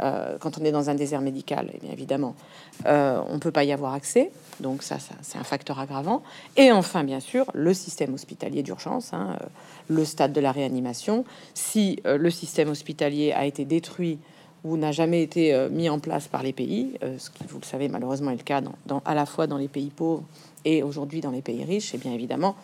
euh, 0.00 0.36
quand 0.38 0.58
on 0.58 0.64
est 0.64 0.72
dans 0.72 0.90
un 0.90 0.94
désert 0.94 1.20
médical, 1.20 1.70
eh 1.72 1.92
évidemment, 1.92 2.34
euh, 2.86 3.20
on 3.28 3.34
ne 3.34 3.38
peut 3.38 3.52
pas 3.52 3.64
y 3.64 3.72
avoir 3.72 3.94
accès. 3.94 4.30
Donc 4.60 4.82
ça, 4.82 4.96
c'est 5.22 5.38
un 5.38 5.44
facteur 5.44 5.78
aggravant. 5.78 6.22
Et 6.56 6.72
enfin, 6.72 7.04
bien 7.04 7.20
sûr, 7.20 7.46
le 7.54 7.74
système 7.74 8.14
hospitalier 8.14 8.62
d'urgence, 8.62 9.12
hein, 9.12 9.36
euh, 9.40 9.46
le 9.88 10.04
stade 10.04 10.32
de 10.32 10.40
la 10.40 10.52
réanimation. 10.52 11.24
Si 11.54 12.00
le 12.04 12.30
système 12.30 12.68
hospitalier 12.70 13.32
a 13.32 13.44
été 13.44 13.64
détruit 13.64 14.18
ou 14.64 14.78
n'a 14.78 14.92
jamais 14.92 15.22
été 15.22 15.68
mis 15.70 15.90
en 15.90 15.98
place 15.98 16.26
par 16.26 16.42
les 16.42 16.54
pays, 16.54 16.98
ce 17.18 17.28
qui, 17.28 17.44
vous 17.46 17.58
le 17.58 17.66
savez, 17.66 17.88
malheureusement 17.88 18.30
est 18.30 18.36
le 18.36 18.42
cas 18.42 18.62
à 19.04 19.14
la 19.14 19.26
fois 19.26 19.46
dans 19.46 19.58
les 19.58 19.68
pays 19.68 19.90
pauvres 19.90 20.24
et 20.64 20.82
aujourd'hui 20.82 21.20
dans 21.20 21.30
les 21.30 21.42
pays 21.42 21.64
riches, 21.64 21.92
et 21.92 21.98
eh 21.98 22.00
bien 22.00 22.12
évidemment, 22.14 22.56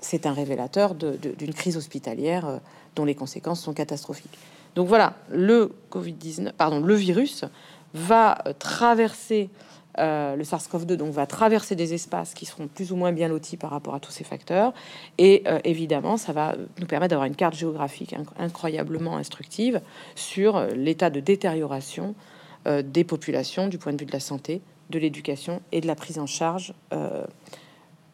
c'est 0.00 0.26
un 0.26 0.32
révélateur 0.32 0.96
d'une 0.96 1.54
crise 1.54 1.76
hospitalière 1.76 2.58
dont 2.96 3.04
les 3.04 3.14
conséquences 3.14 3.60
sont 3.60 3.74
catastrophiques. 3.74 4.38
Donc 4.74 4.88
voilà, 4.88 5.14
le 5.30 5.72
Covid-19, 5.90 6.52
pardon, 6.52 6.80
le 6.80 6.94
virus 6.94 7.44
va 7.94 8.38
traverser 8.58 9.50
euh, 9.98 10.36
le 10.36 10.44
SARS-CoV-2 10.44 10.94
donc 10.94 11.12
va 11.12 11.26
traverser 11.26 11.74
des 11.74 11.94
espaces 11.94 12.32
qui 12.32 12.46
seront 12.46 12.68
plus 12.68 12.92
ou 12.92 12.96
moins 12.96 13.10
bien 13.12 13.26
lotis 13.26 13.56
par 13.56 13.70
rapport 13.70 13.94
à 13.94 14.00
tous 14.00 14.12
ces 14.12 14.22
facteurs. 14.22 14.72
Et 15.18 15.42
euh, 15.46 15.58
évidemment 15.64 16.16
ça 16.16 16.32
va 16.32 16.54
nous 16.78 16.86
permettre 16.86 17.10
d'avoir 17.10 17.26
une 17.26 17.34
carte 17.34 17.56
géographique 17.56 18.14
incroyablement 18.38 19.16
instructive 19.16 19.80
sur 20.14 20.60
l'état 20.76 21.10
de 21.10 21.18
détérioration 21.20 22.14
euh, 22.68 22.82
des 22.82 23.04
populations 23.04 23.66
du 23.66 23.78
point 23.78 23.92
de 23.92 23.98
vue 23.98 24.06
de 24.06 24.12
la 24.12 24.20
santé, 24.20 24.62
de 24.90 24.98
l'éducation 24.98 25.60
et 25.72 25.80
de 25.80 25.88
la 25.88 25.96
prise 25.96 26.18
en 26.18 26.26
charge 26.26 26.72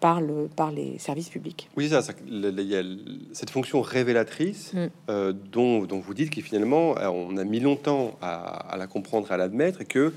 par, 0.00 0.20
le, 0.20 0.48
par 0.54 0.70
les 0.70 0.98
services 0.98 1.28
publics. 1.28 1.68
Oui, 1.76 1.88
ça, 1.88 2.00
il 2.26 2.60
y 2.60 2.76
a 2.76 2.82
cette 3.32 3.50
fonction 3.50 3.80
révélatrice 3.80 4.72
mm. 4.72 4.86
euh, 5.08 5.32
dont, 5.32 5.84
dont, 5.84 5.98
vous 5.98 6.14
dites 6.14 6.30
que 6.30 6.40
finalement, 6.40 6.96
euh, 6.98 7.08
on 7.08 7.36
a 7.36 7.44
mis 7.44 7.60
longtemps 7.60 8.16
à, 8.20 8.72
à 8.72 8.76
la 8.76 8.86
comprendre, 8.86 9.32
à 9.32 9.36
l'admettre, 9.36 9.82
et 9.82 9.86
que 9.86 10.12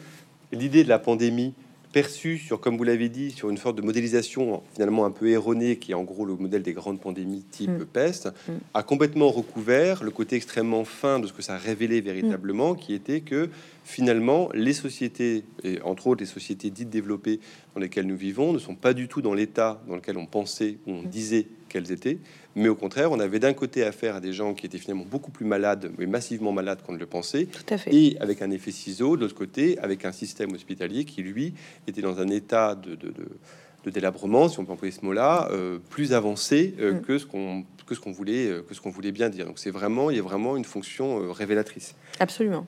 l'idée 0.51 0.83
de 0.83 0.89
la 0.89 0.99
pandémie 0.99 1.53
perçue 1.91 2.37
sur, 2.37 2.59
comme 2.59 2.77
vous 2.77 2.83
l'avez 2.83 3.09
dit, 3.09 3.31
sur 3.31 3.49
une 3.49 3.57
sorte 3.57 3.75
de 3.75 3.81
modélisation 3.81 4.61
finalement 4.73 5.05
un 5.05 5.11
peu 5.11 5.29
erronée, 5.29 5.77
qui 5.77 5.91
est 5.91 5.95
en 5.95 6.03
gros 6.03 6.25
le 6.25 6.35
modèle 6.35 6.61
des 6.61 6.73
grandes 6.73 6.99
pandémies 6.99 7.43
type 7.49 7.69
mm. 7.69 7.85
peste, 7.85 8.27
mm. 8.27 8.51
a 8.73 8.83
complètement 8.83 9.29
recouvert 9.29 10.03
le 10.03 10.11
côté 10.11 10.35
extrêmement 10.35 10.85
fin 10.85 11.19
de 11.19 11.27
ce 11.27 11.33
que 11.33 11.41
ça 11.41 11.57
révélait 11.57 12.01
véritablement, 12.01 12.75
qui 12.75 12.93
était 12.93 13.21
que 13.21 13.49
finalement, 13.83 14.49
les 14.53 14.73
sociétés, 14.73 15.43
et 15.63 15.81
entre 15.81 16.07
autres 16.07 16.21
les 16.21 16.27
sociétés 16.27 16.69
dites 16.69 16.89
développées 16.89 17.39
dans 17.73 17.81
lesquelles 17.81 18.07
nous 18.07 18.17
vivons, 18.17 18.53
ne 18.53 18.59
sont 18.59 18.75
pas 18.75 18.93
du 18.93 19.07
tout 19.07 19.21
dans 19.21 19.33
l'état 19.33 19.81
dans 19.87 19.95
lequel 19.95 20.17
on 20.17 20.25
pensait, 20.25 20.77
ou 20.85 20.91
on 20.91 21.03
disait 21.03 21.47
qu'elles 21.69 21.91
étaient, 21.93 22.17
mais 22.55 22.67
au 22.67 22.75
contraire, 22.75 23.11
on 23.11 23.19
avait 23.19 23.39
d'un 23.39 23.53
côté 23.53 23.83
affaire 23.83 24.15
à 24.15 24.19
des 24.19 24.33
gens 24.33 24.53
qui 24.53 24.65
étaient 24.65 24.77
finalement 24.79 25.05
beaucoup 25.09 25.31
plus 25.31 25.45
malades, 25.45 25.91
mais 25.97 26.05
massivement 26.07 26.51
malades 26.51 26.81
qu'on 26.85 26.91
ne 26.93 26.97
le 26.97 27.05
pensait, 27.05 27.45
Tout 27.45 27.73
à 27.73 27.77
fait. 27.77 27.93
et 27.95 28.17
avec 28.19 28.41
un 28.41 28.51
effet 28.51 28.71
ciseau, 28.71 29.15
de 29.15 29.21
l'autre 29.21 29.35
côté, 29.35 29.79
avec 29.79 30.03
un 30.03 30.11
système 30.11 30.51
hospitalier 30.51 31.05
qui, 31.05 31.23
lui, 31.23 31.53
était 31.87 32.01
dans 32.01 32.19
un 32.19 32.27
état 32.27 32.75
de, 32.75 32.95
de, 32.95 33.07
de- 33.07 33.29
de 33.85 33.89
délabrement, 33.91 34.49
si 34.49 34.59
on 34.59 34.65
peut 34.65 34.73
employer 34.73 34.91
ce 34.91 35.05
mot-là, 35.05 35.47
euh, 35.53 35.79
plus 35.89 36.11
avancé 36.11 36.73
euh, 36.81 36.95
Mm. 36.95 37.01
que 37.01 37.17
ce 37.17 37.25
qu'on 37.25 37.63
que 37.87 37.95
ce 37.95 38.01
qu'on 38.01 38.11
voulait 38.11 38.47
euh, 38.47 38.61
que 38.61 38.73
ce 38.75 38.81
qu'on 38.81 38.89
voulait 38.91 39.13
bien 39.13 39.29
dire. 39.29 39.45
Donc 39.45 39.57
c'est 39.57 39.71
vraiment, 39.71 40.09
il 40.11 40.17
y 40.17 40.19
a 40.19 40.21
vraiment 40.23 40.57
une 40.57 40.65
fonction 40.65 41.31
révélatrice. 41.31 41.95
Absolument. 42.19 42.67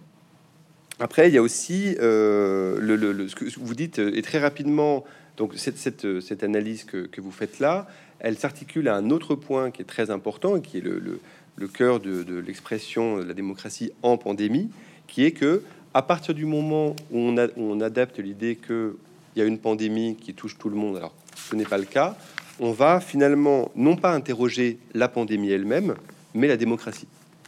Après, 1.00 1.28
il 1.30 1.34
y 1.34 1.38
a 1.38 1.42
aussi 1.42 1.96
le, 2.00 2.78
le- 2.80 3.12
le- 3.12 3.28
ce 3.28 3.36
que 3.36 3.46
vous 3.60 3.74
dites, 3.76 4.00
et 4.00 4.22
très 4.22 4.40
rapidement, 4.40 5.04
donc 5.38 5.54
cette, 5.56 5.78
cette, 5.78 6.22
cette 6.22 6.44
analyse 6.44 6.84
que, 6.84 7.08
que 7.08 7.22
vous 7.22 7.32
faites 7.32 7.60
là, 7.60 7.88
elle 8.22 8.38
s'articule 8.38 8.88
à 8.88 8.96
un 8.96 9.10
autre 9.10 9.36
point 9.36 9.70
qui 9.72 9.82
est 9.82 9.86
très 9.86 10.10
important, 10.10 10.56
et 10.56 10.62
qui 10.62 10.78
est 10.78 10.82
le, 10.82 10.98
le- 11.00 11.20
le 11.58 11.68
cœur 11.68 12.00
de, 12.00 12.24
de 12.24 12.40
l'expression 12.40 13.18
de 13.18 13.24
la 13.24 13.34
démocratie 13.34 13.92
en 14.04 14.18
pandémie, 14.18 14.70
qui 15.08 15.26
est 15.26 15.32
que 15.32 15.62
à 15.94 16.02
partir 16.02 16.34
du 16.34 16.46
moment 16.46 16.96
où 17.12 17.20
on, 17.20 17.38
a- 17.38 17.48
où 17.58 17.64
on 17.64 17.82
adapte 17.82 18.20
l'idée 18.20 18.56
qu'il 18.56 18.94
y 19.36 19.42
a 19.42 19.46
une 19.46 19.58
pandémie 19.60 20.16
qui 20.16 20.34
touche 20.34 20.58
tout 20.58 20.70
le 20.70 20.78
monde, 20.78 20.96
alors 20.96 21.14
ce 21.36 21.54
n'est 21.56 21.66
pas 21.66 21.78
le 21.78 21.84
cas, 21.84 22.16
on 22.62 22.72
va 22.72 23.02
finalement 23.02 23.70
non 23.76 23.98
pas 23.98 24.14
interroger 24.14 24.78
la 24.94 25.10
pandémie 25.10 25.50
elle-même, 25.52 25.96
mais 26.34 26.48
la 26.48 26.56
démocratie. 26.58 27.08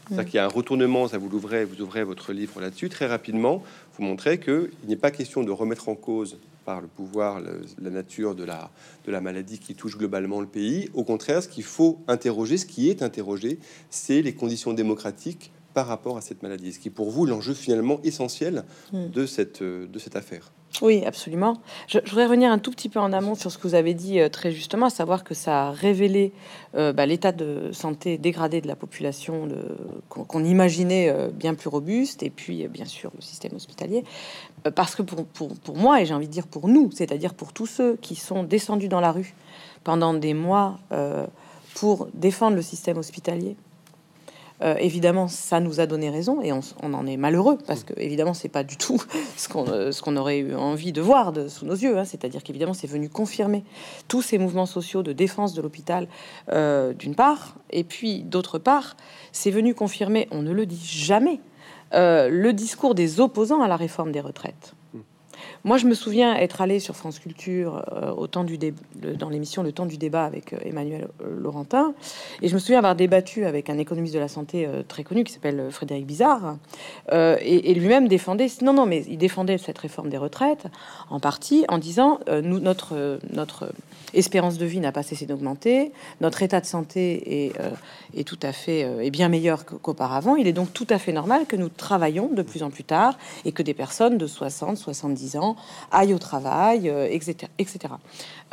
C'est-à-dire 0.10 0.26
qu'il 0.26 0.36
y 0.36 0.40
a 0.40 0.46
un 0.46 0.50
retournement, 0.50 1.08
ça 1.08 1.18
vous 1.18 1.30
l'ouvrez, 1.30 1.64
vous 1.64 1.82
ouvrez 1.82 2.04
votre 2.04 2.34
livre 2.34 2.60
là-dessus, 2.60 2.90
très 2.90 3.08
rapidement, 3.08 3.64
vous 3.98 4.04
montrez 4.04 4.38
qu'il 4.38 4.70
n'est 4.88 4.98
pas 4.98 5.12
question 5.12 5.44
de 5.44 5.52
remettre 5.52 5.88
en 5.88 5.96
cause 5.96 6.38
par 6.66 6.82
le 6.82 6.88
pouvoir 6.88 7.40
le- 7.40 7.62
la 7.82 7.90
nature 7.90 8.36
de 8.36 8.44
la, 8.44 8.70
de 9.06 9.12
la 9.12 9.22
maladie 9.22 9.60
qui 9.60 9.76
touche 9.76 9.98
globalement 9.98 10.40
le 10.42 10.48
pays. 10.48 10.90
Au 10.94 11.04
contraire, 11.04 11.44
ce 11.44 11.48
qu'il 11.48 11.64
faut 11.64 12.00
interroger, 12.08 12.58
ce 12.58 12.66
qui 12.66 12.90
est 12.90 13.02
interrogé, 13.02 13.60
c'est 13.90 14.22
les 14.22 14.34
conditions 14.34 14.74
démocratiques 14.74 15.52
par 15.74 15.88
rapport 15.88 16.18
à 16.18 16.22
cette 16.22 16.44
maladie. 16.44 16.72
Ce 16.74 16.80
qui 16.80 16.90
est 16.90 16.92
pour 16.92 17.10
vous 17.10 17.26
l'enjeu 17.26 17.54
finalement 17.54 18.00
essentiel 18.04 18.64
Mm. 18.92 19.08
de, 19.10 19.26
cette, 19.26 19.64
de 19.64 20.00
cette 20.00 20.16
affaire. 20.16 20.52
Oui, 20.82 21.04
absolument. 21.06 21.58
Je, 21.88 22.00
voudrais 22.00 22.26
revenir 22.26 22.52
un 22.52 22.58
tout 22.58 22.72
petit 22.72 22.90
peu 22.90 23.00
en 23.00 23.14
amont 23.14 23.36
sur 23.36 23.52
ce 23.52 23.58
que 23.60 23.68
vous 23.68 23.76
avez 23.76 23.94
dit 23.94 24.20
euh, 24.20 24.28
très 24.28 24.52
justement, 24.52 24.88
à 24.88 24.90
savoir 24.90 25.24
que 25.24 25.36
ça 25.36 25.68
a 25.68 25.72
révélé 25.72 26.34
euh, 26.76 26.92
bah, 26.92 27.06
l'état 27.06 27.32
de 27.32 27.70
santé 27.72 28.18
dégradé 28.18 28.60
de 28.60 28.68
la 28.68 28.76
population 28.76 29.48
qu'on 30.10 30.44
imaginait 30.44 31.10
euh, 31.10 31.30
bien 31.30 31.54
plus 31.54 31.70
robuste, 31.70 32.24
et 32.24 32.32
puis 32.32 32.68
bien 32.68 32.86
sûr 32.86 33.12
le 33.16 33.22
système 33.22 33.54
hospitalier. 33.54 34.04
Parce 34.76 34.96
que 34.96 35.04
pour, 35.04 35.26
pour, 35.26 35.56
pour 35.56 35.78
moi, 35.78 36.02
et 36.02 36.06
j'ai 36.06 36.14
envie 36.14 36.28
de 36.28 36.34
dire 36.34 36.48
pour 36.48 36.68
nous, 36.68 36.90
c'est-à-dire 36.92 37.36
pour 37.36 37.54
tous 37.54 37.68
ceux 37.68 37.96
qui 37.98 38.16
sont 38.16 38.44
descendus 38.44 38.88
dans 38.88 39.02
la 39.02 39.12
rue 39.12 39.36
pendant 39.84 40.14
des 40.14 40.34
mois 40.34 40.80
pour 41.76 42.08
défendre 42.14 42.56
le 42.56 42.62
système 42.62 42.98
hospitalier, 42.98 43.58
euh, 44.62 44.76
évidemment, 44.80 45.28
ça 45.28 45.60
nous 45.60 45.80
a 45.80 45.88
donné 45.88 46.10
raison 46.10 46.42
et 46.42 46.52
on, 46.54 46.62
en 46.94 47.08
est 47.08 47.18
malheureux 47.18 47.58
parce 47.66 47.84
que 47.84 47.94
évidemment, 47.98 48.34
c'est 48.34 48.50
pas 48.50 48.64
du 48.64 48.78
tout 48.78 49.02
ce 49.38 49.50
qu'on 49.50 49.68
euh, 49.68 49.92
ce 49.92 50.02
qu'on 50.02 50.16
aurait 50.16 50.40
eu 50.40 50.56
envie 50.56 50.92
de 50.92 51.02
voir 51.02 51.32
de, 51.32 51.48
sous 51.48 51.66
nos 51.66 51.76
yeux. 51.76 51.98
hein. 51.98 52.06
C'est-à-dire 52.06 52.44
qu'évidemment, 52.44 52.74
c'est 52.74 52.88
venu 52.88 53.10
confirmer 53.10 53.64
tous 54.08 54.22
ces 54.22 54.38
mouvements 54.38 54.66
sociaux 54.66 55.04
de 55.04 55.12
défense 55.12 55.54
de 55.54 55.62
l'hôpital 55.62 56.08
euh, 56.52 56.94
d'une 56.94 57.16
part, 57.16 57.56
et 57.72 57.84
puis 57.84 58.22
d'autre 58.24 58.60
part, 58.60 58.96
c'est 59.32 59.52
venu 59.52 59.74
confirmer, 59.74 60.28
on 60.32 60.42
ne 60.42 60.52
le 60.52 60.66
dit 60.66 60.86
jamais, 60.86 61.40
le 61.96 62.52
discours 62.54 62.96
des 62.96 63.20
opposants 63.20 63.62
à 63.62 63.68
la 63.68 63.76
réforme 63.76 64.12
des 64.12 64.22
retraites. 64.22 64.74
Moi, 65.66 65.78
je 65.78 65.86
me 65.86 65.94
souviens 65.94 66.36
être 66.36 66.60
allé 66.60 66.82
sur 66.82 66.94
France 66.98 67.20
Culture 67.20 67.86
euh, 67.94 68.12
au 68.12 68.28
temps 68.28 68.44
du 68.44 68.58
dans 69.18 69.30
l'émission 69.30 69.64
Le 69.64 69.72
temps 69.72 69.86
du 69.86 69.96
débat 69.98 70.26
avec 70.26 70.52
euh, 70.52 70.58
Emmanuel 70.66 71.08
euh, 71.22 71.40
Laurentin, 71.40 71.94
et 72.42 72.50
je 72.50 72.54
me 72.54 72.60
souviens 72.60 72.80
avoir 72.80 72.96
débattu 72.98 73.46
avec 73.46 73.70
un 73.70 73.78
économiste 73.78 74.14
de 74.14 74.20
la 74.20 74.28
santé 74.28 74.68
très 74.90 75.06
connu 75.06 75.24
qui 75.24 75.32
s'appelle 75.32 75.68
Frédéric 75.72 76.06
Bizarre, 76.06 76.58
et, 77.12 77.74
lui-même 77.74 78.08
défendait, 78.08 78.48
non, 78.62 78.74
non, 78.74 78.86
mais 78.86 79.04
il 79.08 79.18
défendait 79.18 79.58
cette 79.58 79.78
réforme 79.78 80.10
des 80.10 80.18
retraites 80.18 80.66
en 81.10 81.20
partie 81.20 81.66
en 81.70 81.78
disant 81.78 82.20
nous, 82.44 82.60
notre, 82.60 83.20
notre 83.32 83.72
espérance 84.14 84.58
de 84.58 84.66
vie 84.66 84.80
n'a 84.80 84.92
pas 84.92 85.04
cessé 85.04 85.26
d'augmenter, 85.26 85.92
notre 86.22 86.44
état 86.44 86.60
de 86.60 86.66
santé 86.66 87.46
est, 87.48 87.54
est 88.16 88.24
tout 88.24 88.40
à 88.42 88.52
fait 88.52 88.82
est 88.82 89.12
bien 89.12 89.30
meilleur 89.30 89.66
qu- 89.66 89.76
qu'auparavant. 89.76 90.36
Il 90.36 90.48
est 90.48 90.54
donc 90.54 90.74
tout 90.74 90.88
à 90.90 91.00
fait 91.00 91.14
normal 91.14 91.46
que 91.48 91.56
nous 91.56 91.70
travaillons 91.70 92.28
de 92.28 92.42
plus 92.42 92.64
en 92.64 92.70
plus 92.70 92.84
tard 92.84 93.18
et 93.46 93.52
que 93.52 93.64
des 93.64 93.74
personnes 93.74 94.18
de 94.18 94.28
60, 94.28 94.78
70 94.78 95.38
ans 95.38 95.53
aillent 95.92 96.14
au 96.14 96.20
travail, 96.20 96.90
euh, 96.90 97.08
etc., 97.10 97.52
etc. 97.60 97.94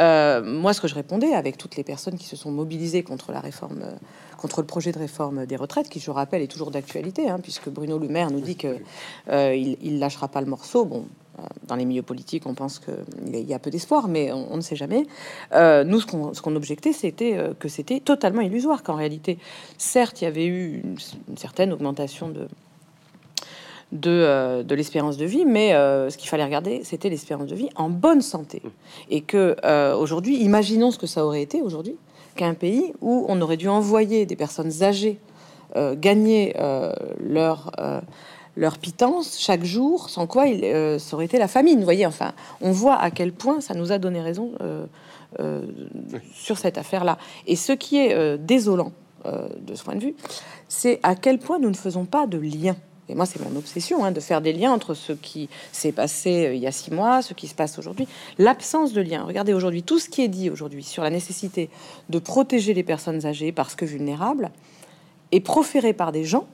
Euh, 0.01 0.43
moi, 0.43 0.73
ce 0.73 0.81
que 0.81 0.89
je 0.89 0.95
répondais 0.95 1.35
avec 1.35 1.57
toutes 1.59 1.77
les 1.77 1.85
personnes 1.85 2.17
qui 2.17 2.27
se 2.27 2.37
sont 2.37 2.51
mobilisées 2.51 3.03
contre 3.03 3.33
la 3.33 3.41
réforme, 3.41 3.83
euh, 3.83 3.95
contre 4.39 4.61
le 4.61 4.67
projet 4.67 4.93
de 4.93 4.99
réforme 4.99 5.47
des 5.47 5.57
retraites, 5.57 5.89
qui, 5.89 6.01
je 6.01 6.11
rappelle, 6.11 6.43
est 6.43 6.49
toujours 6.49 6.71
d'actualité, 6.71 7.29
hein, 7.29 7.39
puisque 7.43 7.69
Bruno 7.69 7.99
Le 7.99 8.09
Maire 8.09 8.31
nous 8.31 8.41
dit 8.41 8.57
que 8.57 8.79
il, 9.29 9.99
lâchera 9.99 10.29
pas 10.29 10.41
le 10.41 10.47
morceau. 10.47 10.85
Bon, 10.85 11.07
dans 11.67 11.77
les 11.77 11.85
milieux 11.85 12.03
politiques, 12.03 12.47
on 12.47 12.55
pense 12.55 12.81
qu'il 12.81 13.47
y 13.47 13.55
a 13.55 13.59
peu 13.59 13.71
d'espoir, 13.71 14.09
mais 14.09 14.33
on, 14.33 14.57
ne 14.57 14.61
sait 14.61 14.77
jamais. 14.77 15.07
Nous, 15.55 16.01
ce 16.01 16.41
qu'on 16.41 16.57
objectait, 16.57 16.93
c'était 16.93 17.39
que 17.59 17.69
c'était 17.69 18.01
totalement 18.01 18.41
illusoire, 18.41 18.83
qu'en 18.83 18.95
réalité, 18.95 19.39
certes, 19.77 20.21
il 20.21 20.25
y 20.25 20.27
avait 20.27 20.47
eu 20.47 20.83
une 21.29 21.37
certaine 21.37 21.73
augmentation 21.73 22.29
de, 22.29 22.49
de, 23.93 24.11
euh, 24.11 24.63
de 24.63 24.75
l'espérance 24.75 25.17
de 25.17 25.25
vie, 25.25 25.45
mais 25.45 25.75
euh, 25.75 26.11
ce 26.11 26.17
qu'il 26.17 26.29
fallait 26.29 26.45
regarder, 26.45 26.83
c'était 26.85 27.09
l'espérance 27.09 27.47
de 27.47 27.55
vie 27.55 27.69
en 27.77 27.89
bonne 27.89 28.23
santé. 28.23 28.63
Et 29.11 29.21
que 29.21 29.57
euh, 29.65 29.97
aujourd'hui, 29.97 30.37
imaginons 30.43 30.91
ce 30.91 30.99
que 30.99 31.07
ça 31.07 31.25
aurait 31.25 31.43
été 31.43 31.63
aujourd'hui, 31.63 31.97
qu'un 32.37 32.55
pays 32.55 32.93
où 33.01 33.25
on 33.29 33.41
aurait 33.41 33.57
dû 33.57 33.69
envoyer 33.69 34.27
des 34.27 34.37
personnes 34.37 34.83
âgées 34.83 35.19
gagner 36.01 36.53
leur 37.21 37.71
leur 38.57 38.79
pitance 38.79 39.39
chaque 39.39 39.65
jour, 39.65 40.09
sans 40.11 40.27
quoi 40.27 40.47
il, 40.47 40.65
euh, 40.65 40.99
ça 40.99 41.15
aurait 41.15 41.25
été 41.25 41.39
la 41.39 41.49
famine. 41.49 41.79
Vous 41.79 41.85
voyez, 41.85 42.07
enfin, 42.07 42.33
on 42.61 42.73
voit 42.73 42.97
à 42.97 43.11
quel 43.11 43.33
point 43.33 43.61
ça 43.61 43.75
nous 43.75 43.93
a 43.93 43.99
donné 43.99 44.21
raison 44.21 44.53
euh, 44.61 44.87
euh, 45.41 45.63
sur 46.35 46.59
cette 46.59 46.79
affaire-là. 46.79 47.19
Et 47.47 47.57
ce 47.57 47.73
qui 47.73 47.99
est 47.99 48.39
désolant 48.39 48.93
de 49.25 49.75
ce 49.75 49.85
point 49.85 49.95
de 49.95 50.01
vue, 50.01 50.15
c'est 50.69 50.99
à 51.03 51.15
quel 51.15 51.39
point 51.39 51.59
nous 51.59 51.69
ne 51.69 51.77
faisons 51.77 52.07
pas 52.07 52.27
de 52.27 52.39
lien. 52.39 52.75
Et 53.11 53.15
moi, 53.15 53.27
c'est 53.27 53.45
mon 53.45 53.57
obsession 53.59 54.05
hein, 54.05 54.13
de 54.13 54.21
faire 54.21 54.41
des 54.41 54.53
liens 54.53 54.73
entre 54.73 54.95
ce 54.95 55.13
qui 55.13 55.49
s'est 55.73 55.93
passé 55.93 56.47
euh, 56.47 56.55
il 56.55 56.61
y 56.61 56.67
a 56.67 56.73
six 56.73 56.93
mois, 56.93 57.23
ce 57.23 57.35
qui 57.35 57.49
se 57.49 57.55
passe 57.55 57.79
aujourd'hui. 57.79 58.07
L'absence 58.39 58.93
de 58.93 59.01
lien. 59.01 59.25
Regardez 59.25 59.53
aujourd'hui 59.53 59.83
tout 59.83 59.99
ce 59.99 60.09
qui 60.09 60.23
est 60.23 60.29
dit 60.29 60.49
aujourd'hui 60.49 60.85
sur 60.85 61.03
la 61.03 61.11
nécessité 61.11 61.71
de 62.09 62.19
protéger 62.19 62.73
les 62.73 62.85
personnes 62.85 63.27
âgées 63.27 63.51
parce 63.51 63.75
que 63.75 63.85
vulnérables 63.85 64.51
est 65.33 65.41
proféré 65.41 65.93
par 65.93 66.13
des 66.13 66.25
gens 66.25 66.47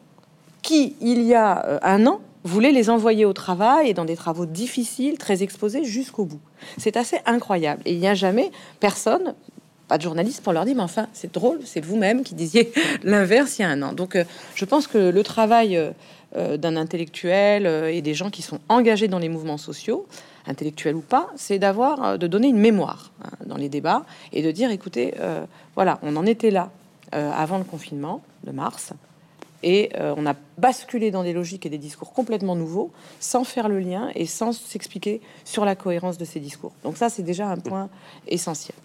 qui, 0.63 0.97
il 1.01 1.23
y 1.23 1.35
a 1.35 1.65
euh, 1.67 1.79
un 1.83 2.07
an, 2.07 2.21
voulaient 2.45 2.73
les 2.73 2.91
envoyer 2.91 3.25
au 3.25 3.33
travail 3.33 3.91
et 3.91 3.95
dans 3.95 4.05
des 4.05 4.17
travaux 4.17 4.47
difficiles, 4.47 5.19
très 5.19 5.43
exposés 5.43 5.85
jusqu'au 5.85 6.25
bout. 6.25 6.41
C'est 6.79 6.97
assez 6.97 7.19
incroyable. 7.27 7.83
Et 7.85 7.93
il 7.93 7.99
n'y 7.99 8.09
a 8.09 8.15
jamais 8.15 8.51
personne, 8.81 9.35
pas 9.88 9.99
de 9.99 10.02
journaliste, 10.02 10.43
pour 10.43 10.52
leur 10.52 10.64
dire, 10.64 10.75
mais 10.76 10.83
enfin, 10.83 11.07
c'est 11.12 11.33
drôle, 11.33 11.61
c'est 11.64 11.81
vous-même 11.81 12.23
qui 12.23 12.35
disiez 12.35 12.73
l'inverse 13.02 13.59
il 13.59 13.62
y 13.62 13.64
a 13.64 13.69
un 13.69 13.83
an. 13.83 13.93
Donc, 13.93 14.16
euh, 14.16 14.25
je 14.55 14.64
pense 14.64 14.87
que 14.87 14.99
le 14.99 15.23
travail 15.23 15.76
euh, 15.76 15.90
euh, 16.37 16.57
d'un 16.57 16.76
intellectuel 16.76 17.66
et 17.66 18.02
des 18.02 18.14
gens 18.14 18.31
qui 18.31 18.43
sont 18.43 18.59
engagés 18.69 19.09
dans 19.09 19.19
les 19.19 19.28
mouvements 19.28 19.59
sociaux, 19.59 20.07
intellectuels 20.47 20.97
ou 20.97 21.00
pas, 21.00 21.28
c'est 21.37 21.59
d'avoir, 21.59 22.19
de 22.19 22.26
donner 22.26 22.49
une 22.49 22.59
mémoire 22.59 23.12
hein, 23.25 23.31
dans 23.47 23.57
les 23.57 23.69
débats 23.69 24.05
et 24.33 24.43
de 24.43 24.50
dire, 24.50 24.71
écoutez, 24.71 25.14
voilà, 25.75 25.99
on 26.02 26.14
en 26.14 26.25
était 26.25 26.52
là 26.52 26.71
avant 27.11 27.59
le 27.59 27.64
confinement 27.64 28.23
de 28.45 28.52
mars. 28.52 28.93
Et 29.64 29.90
on 29.99 30.25
a 30.25 30.35
basculé 30.57 31.11
dans 31.11 31.25
des 31.25 31.33
logiques 31.33 31.66
et 31.66 31.69
des 31.69 31.78
discours 31.78 32.12
complètement 32.12 32.55
nouveaux, 32.55 32.93
sans 33.19 33.43
faire 33.43 33.69
le 33.69 33.81
lien 33.81 34.11
et 34.14 34.26
sans 34.26 34.52
s'expliquer 34.52 35.21
sur 35.45 35.64
la 35.64 35.75
cohérence 35.75 36.16
de 36.16 36.25
ces 36.25 36.38
discours. 36.38 36.73
Donc 36.85 36.97
ça, 36.97 37.09
c'est 37.09 37.25
déjà 37.25 37.49
un 37.49 37.57
point 37.57 37.88
essentiel. 38.28 38.76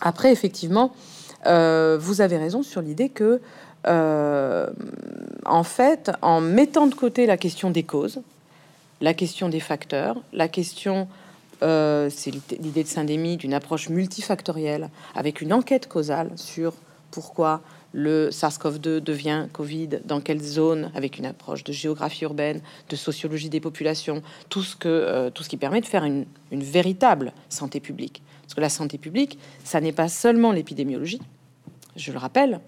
Après, 0.00 0.32
effectivement, 0.32 0.92
euh, 1.46 1.98
vous 2.00 2.20
avez 2.20 2.36
raison 2.36 2.62
sur 2.62 2.80
l'idée 2.80 3.08
que, 3.08 3.40
euh, 3.86 4.66
en 5.44 5.62
fait, 5.62 6.10
en 6.22 6.40
mettant 6.40 6.86
de 6.86 6.94
côté 6.94 7.26
la 7.26 7.36
question 7.36 7.70
des 7.70 7.82
causes, 7.82 8.20
la 9.00 9.14
question 9.14 9.48
des 9.48 9.60
facteurs, 9.60 10.16
la 10.32 10.48
question, 10.48 11.08
euh, 11.62 12.10
c'est 12.10 12.30
l'idée 12.30 12.82
de 12.82 12.88
syndémie, 12.88 13.36
d'une 13.36 13.54
approche 13.54 13.88
multifactorielle, 13.88 14.90
avec 15.14 15.40
une 15.40 15.52
enquête 15.52 15.88
causale 15.88 16.30
sur 16.36 16.74
pourquoi 17.10 17.60
le 17.92 18.30
SARS-CoV-2 18.30 19.00
devient 19.00 19.46
Covid, 19.52 19.88
dans 20.04 20.20
quelle 20.20 20.40
zone, 20.40 20.92
avec 20.94 21.18
une 21.18 21.26
approche 21.26 21.64
de 21.64 21.72
géographie 21.72 22.22
urbaine, 22.22 22.60
de 22.88 22.94
sociologie 22.94 23.48
des 23.48 23.58
populations, 23.58 24.22
tout 24.48 24.62
ce, 24.62 24.76
qui 24.76 25.56
permet 25.56 25.80
de 25.80 25.86
faire 25.86 26.04
une 26.04 26.26
véritable 26.52 27.32
santé 27.48 27.80
publique. 27.80 28.22
Parce 28.50 28.56
que 28.56 28.62
la 28.62 28.68
santé 28.68 28.98
publique, 28.98 29.38
ça 29.62 29.80
n'est 29.80 29.92
pas 29.92 30.08
seulement 30.08 30.50
l'épidémiologie, 30.50 31.20
je 31.94 32.10
le 32.10 32.18
rappelle. 32.18 32.58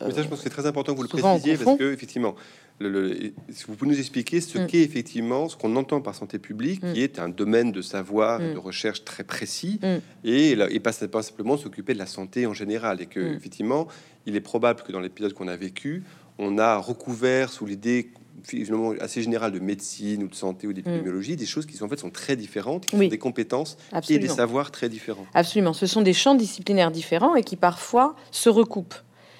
Mais 0.00 0.12
ça, 0.12 0.22
je 0.22 0.28
pense 0.28 0.38
que 0.38 0.44
c'est 0.44 0.50
très 0.50 0.64
important 0.64 0.92
que 0.92 0.98
vous 0.98 1.02
le 1.02 1.08
précisiez 1.08 1.56
parce 1.56 1.76
que, 1.76 1.92
effectivement, 1.92 2.36
si 2.80 3.64
vous 3.66 3.74
pouvez 3.74 3.90
nous 3.90 3.98
expliquer 3.98 4.40
ce 4.40 4.58
mm. 4.58 4.66
qu'est 4.68 4.82
effectivement 4.82 5.48
ce 5.48 5.56
qu'on 5.56 5.74
entend 5.74 6.00
par 6.00 6.14
santé 6.14 6.38
publique, 6.38 6.84
mm. 6.84 6.92
qui 6.92 7.02
est 7.02 7.18
un 7.18 7.28
domaine 7.28 7.72
de 7.72 7.82
savoir 7.82 8.40
et 8.40 8.52
de 8.52 8.58
recherche 8.58 9.04
très 9.04 9.24
précis, 9.24 9.80
et, 10.22 10.52
et 10.52 10.78
pas, 10.80 10.92
pas 10.92 11.22
simplement 11.22 11.56
s'occuper 11.56 11.94
de 11.94 11.98
la 11.98 12.06
santé 12.06 12.46
en 12.46 12.54
général, 12.54 13.00
et 13.00 13.06
que 13.06 13.34
effectivement, 13.34 13.88
il 14.26 14.36
est 14.36 14.40
probable 14.40 14.82
que 14.82 14.92
dans 14.92 15.00
l'épisode 15.00 15.32
qu'on 15.32 15.48
a 15.48 15.56
vécu, 15.56 16.04
on 16.38 16.58
a 16.58 16.76
recouvert 16.76 17.50
sous 17.50 17.66
l'idée 17.66 18.12
finalement 18.44 18.92
assez 19.00 19.22
générale 19.22 19.52
de 19.52 19.58
médecine 19.58 20.22
ou 20.22 20.28
de 20.28 20.34
santé 20.34 20.66
ou 20.66 20.72
d'épidémiologie, 20.72 21.36
des 21.36 21.46
choses 21.46 21.66
qui 21.66 21.76
sont 21.76 21.86
en 21.86 21.88
fait 21.88 21.98
sont 21.98 22.10
très 22.10 22.36
différentes, 22.36 22.86
qui 22.86 22.96
sont 22.96 23.08
des 23.08 23.18
compétences 23.18 23.76
et 24.08 24.18
des 24.18 24.28
savoirs 24.28 24.70
très 24.70 24.88
différents. 24.88 25.26
Absolument, 25.34 25.72
ce 25.72 25.86
sont 25.86 26.02
des 26.02 26.12
champs 26.12 26.34
disciplinaires 26.34 26.90
différents 26.90 27.34
et 27.34 27.42
qui 27.42 27.56
parfois 27.56 28.14
se 28.30 28.48
recoupent 28.48 28.94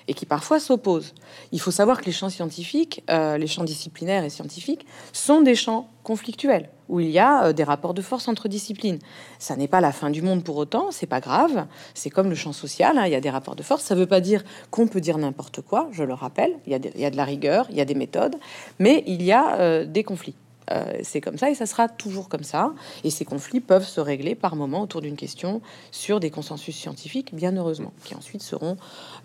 et 0.08 0.14
qui 0.14 0.26
parfois 0.26 0.60
s'opposent. 0.60 1.14
Il 1.52 1.60
faut 1.60 1.70
savoir 1.70 2.00
que 2.00 2.06
les 2.06 2.12
champs 2.12 2.28
scientifiques, 2.28 3.02
euh, 3.10 3.38
les 3.38 3.46
champs 3.46 3.64
disciplinaires 3.64 4.24
et 4.24 4.30
scientifiques, 4.30 4.86
sont 5.12 5.40
des 5.40 5.54
champs 5.54 5.88
conflictuels 6.02 6.68
où 6.88 7.00
il 7.00 7.10
y 7.10 7.18
a 7.18 7.46
euh, 7.46 7.52
des 7.52 7.64
rapports 7.64 7.94
de 7.94 8.02
force 8.02 8.28
entre 8.28 8.48
disciplines. 8.48 8.98
Ça 9.38 9.56
n'est 9.56 9.68
pas 9.68 9.80
la 9.80 9.92
fin 9.92 10.10
du 10.10 10.22
monde 10.22 10.44
pour 10.44 10.56
autant, 10.56 10.90
c'est 10.90 11.06
pas 11.06 11.20
grave. 11.20 11.66
C'est 11.94 12.10
comme 12.10 12.28
le 12.28 12.34
champ 12.34 12.52
social, 12.52 12.98
hein, 12.98 13.06
il 13.06 13.12
y 13.12 13.16
a 13.16 13.20
des 13.20 13.30
rapports 13.30 13.56
de 13.56 13.62
force. 13.62 13.84
Ça 13.84 13.94
ne 13.94 14.00
veut 14.00 14.06
pas 14.06 14.20
dire 14.20 14.44
qu'on 14.70 14.86
peut 14.86 15.00
dire 15.00 15.18
n'importe 15.18 15.62
quoi. 15.62 15.88
Je 15.92 16.04
le 16.04 16.14
rappelle, 16.14 16.52
il 16.66 16.72
y, 16.72 17.04
a 17.04 17.10
de 17.10 17.16
la 17.16 17.24
rigueur, 17.24 17.66
il 17.70 17.76
y 17.76 17.80
a 17.80 17.84
des 17.84 17.94
méthodes, 17.94 18.36
mais 18.78 19.02
il 19.06 19.22
y 19.22 19.32
a 19.32 19.58
euh, 19.58 19.84
des 19.84 20.04
conflits. 20.04 20.34
Euh, 20.70 20.98
c'est 21.02 21.20
comme 21.20 21.38
ça 21.38 21.50
et 21.50 21.54
ça 21.54 21.66
sera 21.66 21.88
toujours 21.88 22.28
comme 22.28 22.42
ça. 22.42 22.72
Et 23.04 23.10
ces 23.10 23.24
conflits 23.24 23.60
peuvent 23.60 23.86
se 23.86 24.00
régler 24.00 24.34
par 24.34 24.56
moment 24.56 24.82
autour 24.82 25.00
d'une 25.00 25.16
question 25.16 25.60
sur 25.90 26.20
des 26.20 26.30
consensus 26.30 26.76
scientifiques, 26.76 27.34
bien 27.34 27.56
heureusement, 27.56 27.92
qui 28.04 28.14
ensuite 28.14 28.42
seront 28.42 28.76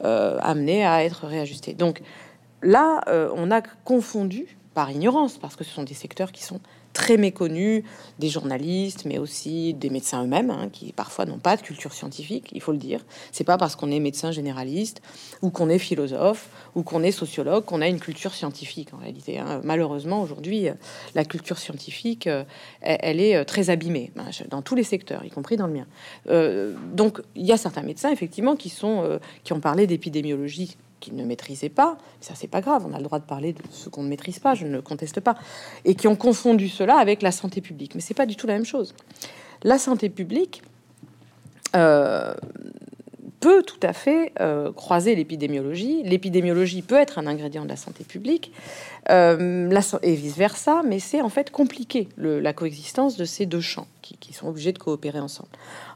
euh, 0.03 0.38
amenés 0.41 0.86
à 0.86 1.03
être 1.03 1.27
réajustés. 1.27 1.74
Donc 1.74 2.01
là, 2.62 3.01
euh, 3.08 3.29
on 3.36 3.51
a 3.51 3.62
confondu 3.62 4.59
par 4.79 4.91
ignorance, 4.91 5.38
parce 5.38 5.57
que 5.57 5.65
ce 5.65 5.71
sont 5.71 5.83
des 5.83 5.93
secteurs 5.93 6.31
qui 6.31 6.41
sont 6.41 6.62
très 6.93 7.17
méconnus 7.17 7.83
des 8.17 8.29
journalistes, 8.29 9.03
mais 9.03 9.17
aussi 9.17 9.74
des 9.74 9.89
médecins 9.89 10.24
eux-mêmes, 10.24 10.51
hein, 10.51 10.69
qui 10.71 10.93
parfois 10.93 11.25
n'ont 11.25 11.38
pas 11.38 11.57
de 11.57 11.62
culture 11.62 11.91
scientifique, 11.91 12.48
il 12.53 12.62
faut 12.62 12.71
le 12.71 12.77
dire. 12.77 13.05
C'est 13.33 13.43
pas 13.43 13.57
parce 13.57 13.75
qu'on 13.75 13.91
est 13.91 14.00
médecin 14.00 14.31
généraliste 14.31 15.01
ou 15.41 15.50
qu'on 15.50 15.67
est 15.67 15.79
philosophe 15.79 16.48
ou 16.75 16.83
qu'on 16.83 17.03
est 17.03 17.12
sociologue 17.12 17.65
qu'on 17.65 17.81
a 17.81 17.89
une 17.89 18.00
culture 18.00 18.33
scientifique 18.33 18.93
en 18.93 19.00
réalité. 19.00 19.38
Hein. 19.38 19.59
Malheureusement, 19.65 20.21
aujourd'hui, 20.21 20.69
la 21.13 21.25
culture 21.25 21.57
scientifique, 21.57 22.27
euh, 22.27 22.45
elle, 22.79 23.19
est 23.19 23.36
euh, 23.36 23.43
très 23.43 23.69
abîmée 23.69 24.13
hein, 24.15 24.29
dans 24.50 24.62
tous 24.62 24.75
les 24.75 24.86
secteurs, 24.86 25.25
y 25.25 25.29
compris 25.29 25.57
dans 25.57 25.67
le 25.67 25.74
mien. 25.74 25.88
Euh, 26.29 26.74
donc, 26.93 27.19
il 27.36 27.45
y 27.45 27.51
a 27.51 27.57
certains 27.57 27.83
médecins 27.83 28.12
effectivement 28.12 28.55
qui 28.55 28.69
sont 28.69 29.19
qui 29.43 29.51
ont 29.51 29.59
parlé 29.59 29.88
d'épidémiologie 29.88 30.77
qu'ils 31.00 31.15
ne 31.15 31.24
maîtrisaient 31.24 31.70
pas, 31.70 31.98
ça 32.22 32.34
c'est 32.36 32.48
pas 32.48 32.62
grave, 32.62 32.86
on 32.88 32.94
a 32.94 32.98
le 32.98 33.03
droit 33.03 33.20
de 33.20 33.25
parler 33.25 33.53
de 33.53 33.62
ce 33.72 33.89
qu'on 33.89 34.03
ne 34.03 34.10
maîtrise 34.10 34.39
pas, 34.39 34.56
je 34.56 34.65
ne 34.65 34.79
conteste 34.79 35.20
pas, 35.20 35.36
et 35.86 35.96
qui 35.96 36.08
ont 36.08 36.15
confondu 36.15 36.70
cela 36.70 36.98
avec 36.98 37.22
la 37.22 37.32
santé 37.32 37.62
publique. 37.62 37.96
Mais 37.96 38.01
c'est 38.01 38.13
pas 38.13 38.25
du 38.25 38.36
tout 38.36 38.48
la 38.48 38.53
même 38.53 38.65
chose. 38.65 38.94
La 39.63 39.77
santé 39.77 40.10
publique 40.10 40.62
euh, 41.75 42.34
peut 43.39 43.63
tout 43.63 43.79
à 43.84 43.93
fait 43.93 44.34
euh, 44.39 44.72
croiser 44.72 45.15
l'épidémiologie. 45.15 46.03
L'épidémiologie 46.03 46.81
peut 46.81 47.00
être 47.00 47.19
un 47.19 47.27
ingrédient 47.27 47.63
de 47.63 47.69
la 47.69 47.75
santé 47.75 48.03
publique, 48.03 48.51
euh, 49.10 49.69
et 50.03 50.15
vice-versa, 50.15 50.81
mais 50.86 51.00
c'est 51.00 51.22
en 51.22 51.29
fait 51.29 51.50
compliqué 51.50 52.10
la 52.17 52.53
coexistence 52.53 53.17
de 53.17 53.25
ces 53.25 53.46
deux 53.46 53.62
champs 53.62 53.88
qui, 54.01 54.34
sont 54.34 54.48
obligés 54.48 54.72
de 54.72 54.79
coopérer 54.79 55.19
ensemble. 55.19 55.50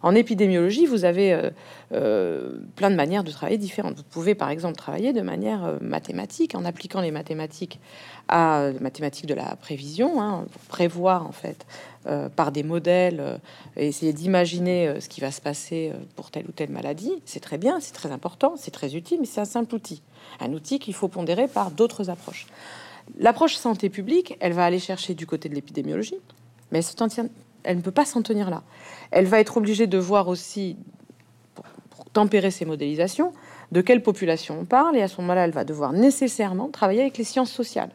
En 0.03 0.13
épidémiologie, 0.13 0.85
vous 0.85 1.03
avez 1.03 1.51
euh, 1.93 2.51
plein 2.75 2.91
de 2.91 2.95
manières 2.95 3.23
de 3.23 3.31
travailler 3.31 3.57
différentes. 3.57 3.97
Vous 3.97 4.03
pouvez 4.03 4.35
par 4.35 4.49
exemple 4.49 4.75
travailler 4.75 5.13
de 5.13 5.21
manière 5.21 5.77
mathématique 5.81 6.55
en 6.55 6.63
appliquant 6.63 7.01
les 7.01 7.11
mathématiques 7.11 7.79
à 8.27 8.69
mathématiques 8.79 9.25
de 9.25 9.33
la 9.33 9.55
prévision, 9.55 10.21
hein, 10.21 10.45
prévoir 10.69 11.27
en 11.27 11.31
fait 11.31 11.65
par 12.35 12.51
des 12.51 12.63
modèles 12.63 13.39
et 13.77 13.87
essayer 13.87 14.13
d'imaginer 14.13 14.99
ce 14.99 15.07
qui 15.07 15.21
va 15.21 15.31
se 15.31 15.41
passer 15.41 15.91
pour 16.15 16.31
telle 16.31 16.45
ou 16.47 16.51
telle 16.51 16.69
maladie. 16.69 17.13
C'est 17.25 17.39
très 17.39 17.57
bien, 17.57 17.79
c'est 17.79 17.93
très 17.93 18.11
important, 18.11 18.55
c'est 18.57 18.71
très 18.71 18.95
utile, 18.95 19.19
mais 19.21 19.25
c'est 19.25 19.41
un 19.41 19.45
simple 19.45 19.75
outil, 19.75 20.01
un 20.39 20.53
outil 20.53 20.79
qu'il 20.79 20.93
faut 20.93 21.07
pondérer 21.07 21.47
par 21.47 21.71
d'autres 21.71 22.09
approches. 22.09 22.47
L'approche 23.19 23.55
santé 23.55 23.89
publique, 23.89 24.37
elle 24.39 24.53
va 24.53 24.65
aller 24.65 24.79
chercher 24.79 25.13
du 25.13 25.25
côté 25.25 25.49
de 25.49 25.55
l'épidémiologie, 25.55 26.17
mais 26.71 26.81
elle, 27.63 27.77
ne 27.77 27.81
peut 27.81 27.91
pas 27.91 28.05
s'en 28.05 28.21
tenir 28.21 28.49
là. 28.49 28.63
Elle 29.11 29.25
va 29.25 29.39
être 29.39 29.57
obligée 29.57 29.87
de 29.87 29.97
voir 29.97 30.27
aussi, 30.27 30.77
pour, 31.53 31.65
pour 31.89 32.05
tempérer 32.05 32.51
ses 32.51 32.65
modélisations, 32.65 33.33
de 33.71 33.81
quelle 33.81 34.01
population 34.01 34.59
on 34.59 34.65
parle, 34.65 34.95
et 34.95 35.01
à 35.01 35.07
ce 35.07 35.19
moment-là, 35.21 35.45
elle 35.45 35.51
va 35.51 35.63
devoir 35.63 35.93
nécessairement 35.93 36.69
travailler 36.69 37.01
avec 37.01 37.17
les 37.17 37.23
sciences 37.23 37.51
sociales 37.51 37.91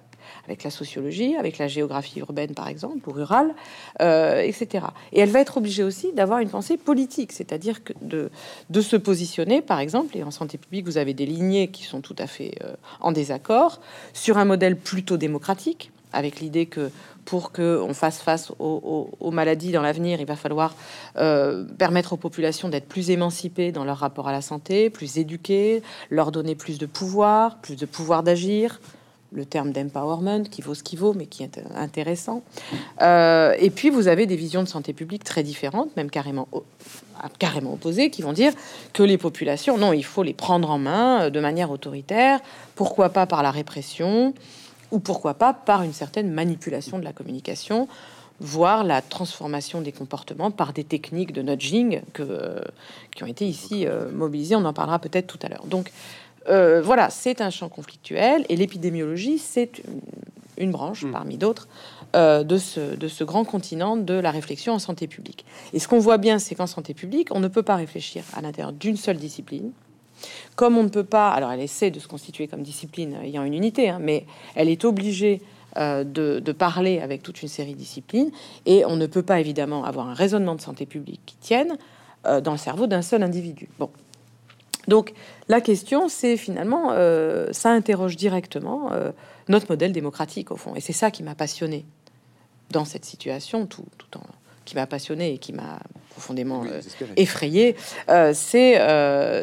avec 0.49 0.65
la 0.65 0.71
sociologie, 0.71 1.37
avec 1.37 1.59
la 1.59 1.69
géographie 1.69 2.21
urbaine 2.21 2.55
par 2.55 2.69
exemple, 2.69 3.09
ou 3.09 3.13
rurale, 3.13 3.55
euh, 4.01 4.41
etc. 4.41 4.87
Et 5.13 5.21
elle 5.21 5.31
va 5.31 5.41
être 5.41 5.59
obligée 5.59 5.85
aussi 5.85 6.13
d'avoir 6.13 6.41
une 6.41 6.49
pensée 6.49 6.77
politique, 6.77 7.33
c'est-à-dire 7.33 7.81
de, 8.01 8.31
de 8.71 8.81
se 8.81 8.97
positionner, 8.97 9.61
par 9.61 9.79
exemple, 9.79 10.17
et 10.17 10.23
en 10.23 10.31
santé 10.31 10.59
publique, 10.59 10.87
vous 10.87 10.99
avez 10.99 11.15
des 11.15 11.27
lignées 11.27 11.69
qui 11.69 11.85
sont 11.85 12.01
tout 12.01 12.17
à 12.19 12.27
fait 12.27 12.55
euh, 12.65 12.75
en 13.01 13.13
désaccord, 13.13 13.81
sur 14.15 14.39
un 14.39 14.45
modèle 14.45 14.77
plutôt 14.77 15.17
démocratique, 15.17 15.93
avec 16.13 16.41
l'idée 16.41 16.67
que 16.67 16.91
pour 17.27 17.53
qu'on 17.53 17.93
fasse 17.93 18.23
face 18.23 18.53
aux, 18.59 19.31
maladies 19.31 19.71
dans 19.71 19.83
l'avenir, 19.83 20.19
il 20.19 20.27
va 20.27 20.35
falloir 20.35 20.75
euh, 21.19 21.63
permettre 21.77 22.15
aux 22.15 22.17
populations 22.17 22.71
d'être 22.71 22.89
plus 22.89 23.11
émancipées 23.11 23.71
dans 23.71 23.85
leur 23.85 23.99
rapport 23.99 24.29
à 24.29 24.33
la 24.33 24.41
santé, 24.41 24.89
plus 24.89 25.19
éduquées, 25.19 25.83
leur 26.09 26.33
donner 26.33 26.55
plus 26.55 26.79
de 26.79 26.87
pouvoir, 26.87 27.59
plus 27.59 27.77
de 27.77 27.85
pouvoir 27.85 28.23
d'agir, 28.23 28.81
le 29.33 29.45
terme 29.45 29.73
d'empowerment 29.73 30.45
qui 30.45 30.63
vaut 30.63 30.75
ce 30.75 30.83
qu'il 30.83 30.99
vaut, 30.99 31.13
mais 31.13 31.27
qui 31.27 31.43
est 31.43 31.61
intéressant. 31.75 32.43
Euh, 33.03 33.55
et 33.59 33.71
puis 33.71 33.91
vous 33.91 34.09
avez 34.09 34.27
des 34.27 34.37
visions 34.37 34.63
de 34.63 34.69
santé 34.69 34.93
publique 34.93 35.25
très 35.25 35.43
différentes, 35.43 35.95
même 35.97 36.11
carrément, 36.11 36.49
carrément 37.39 37.75
opposées, 37.75 38.11
qui 38.11 38.23
vont 38.23 38.33
dire 38.33 38.53
que 38.93 39.03
les 39.03 39.19
populations, 39.19 39.77
non, 39.77 39.93
il 39.93 40.05
faut 40.05 40.23
les 40.23 40.33
prendre 40.33 40.71
en 40.71 40.79
main 40.79 41.23
euh, 41.23 41.31
de 41.31 41.41
manière 41.41 41.71
autoritaire, 41.71 42.41
pourquoi 42.75 43.11
pas 43.11 43.27
par 43.27 43.43
la 43.43 43.51
répression, 43.51 44.33
ou 44.91 44.99
pourquoi 44.99 45.35
pas 45.35 45.53
par 45.53 45.83
une 45.83 45.93
certaine 45.93 46.31
manipulation 46.31 46.99
de 46.99 47.05
la 47.05 47.13
communication, 47.13 47.87
voire 48.41 48.85
la 48.85 49.03
transformation 49.03 49.83
des 49.83 49.93
comportements 49.93 50.51
par 50.51 50.73
des 50.73 50.85
techniques 50.85 51.33
de 51.33 51.43
nudging 51.43 52.01
euh, 52.21 52.61
qui 53.15 53.25
ont 53.25 53.27
été 53.27 53.47
ici 53.47 53.87
mobilisées. 54.13 54.57
On 54.57 54.65
en 54.65 54.73
parlera 54.73 54.99
peut-être 54.99 55.27
tout 55.27 55.41
à 55.43 55.49
l'heure. 55.49 55.67
Donc, 55.67 55.91
euh, 56.49 56.81
voilà, 56.83 57.11
c'est 57.11 57.41
un 57.41 57.51
champ 57.51 57.69
conflictuel 57.69 58.45
et 58.49 58.57
l'épidémiologie, 58.57 59.39
c'est 59.39 59.83
une, 60.57 60.71
branche 60.71 61.05
hmm. 61.05 61.13
parmi 61.13 61.37
d'autres 61.37 61.69
euh, 62.17 62.43
de, 62.43 62.57
ce, 62.57 62.97
de 62.97 63.09
ce 63.09 63.23
grand 63.25 63.45
continent 63.45 63.97
de 63.97 64.15
la 64.15 64.31
réflexion 64.31 64.73
en 64.73 64.79
santé 64.79 65.07
publique. 65.07 65.45
Et 65.73 65.79
ce 65.79 65.89
qu'on 65.89 65.99
voit 65.99 66.19
bien, 66.19 66.39
c'est 66.39 66.55
qu'en 66.55 66.67
santé 66.67 66.95
publique, 66.95 67.29
on 67.33 67.41
ne 67.41 67.49
peut 67.49 67.63
pas 67.63 67.77
réfléchir 67.77 68.25
à 68.35 68.41
l'intérieur 68.41 68.73
d'une 68.73 68.97
seule 68.97 69.19
discipline. 69.19 69.73
Comme 70.57 70.77
on 70.79 70.83
ne 70.83 70.89
peut 70.89 71.05
pas, 71.05 71.31
alors 71.31 71.53
elle 71.53 71.61
essaie 71.61 71.91
de 71.91 72.01
se 72.01 72.09
constituer 72.09 72.49
comme 72.49 72.63
discipline 72.63 73.19
ayant 73.23 73.45
une 73.45 73.55
unité, 73.55 73.91
hein, 73.91 73.99
mais 74.01 74.27
elle 74.57 74.69
est 74.69 74.85
obligée 74.85 75.43
euh, 75.77 76.03
de, 76.03 76.41
de, 76.41 76.53
parler 76.53 76.99
avec 76.99 77.23
toute 77.23 77.43
une 77.43 77.49
série 77.49 77.75
de 77.75 77.79
disciplines, 77.79 78.31
et 78.67 78.85
on 78.85 78.97
ne 78.97 79.07
peut 79.07 79.23
pas 79.23 79.39
évidemment 79.39 79.85
avoir 79.85 80.09
un 80.09 80.15
raisonnement 80.15 80.57
de 80.57 80.61
santé 80.61 80.87
publique 80.87 81.21
qui 81.27 81.37
tienne 81.37 81.77
dans 82.25 82.53
le 82.53 82.59
cerveau 82.59 82.89
d'un 82.89 83.01
seul 83.01 83.23
individu. 83.23 83.69
Bon, 83.79 83.91
donc 84.89 85.13
la 85.49 85.61
question, 85.61 86.09
c'est 86.09 86.37
finalement, 86.37 86.89
euh, 86.93 87.49
ça 87.53 87.71
interroge 87.71 88.17
directement 88.17 88.91
euh, 88.93 89.13
notre 89.49 89.71
modèle 89.71 89.93
démocratique 89.93 90.51
au 90.51 90.57
fond. 90.57 90.75
Et 90.75 90.81
c'est 90.81 90.95
ça 90.95 91.11
qui 91.11 91.23
m'a 91.23 91.35
passionné 91.35 91.85
dans 92.71 92.87
cette 92.87 93.05
situation, 93.05 93.67
tout, 93.67 93.85
en 94.17 94.21
qui 94.65 94.75
m'a 94.75 94.87
passionné 94.87 95.33
et 95.33 95.39
qui 95.39 95.55
m'a 95.55 95.79
profondément 96.11 96.63
euh, 96.65 96.83
effrayé, 97.17 97.75
c'est 98.35 98.75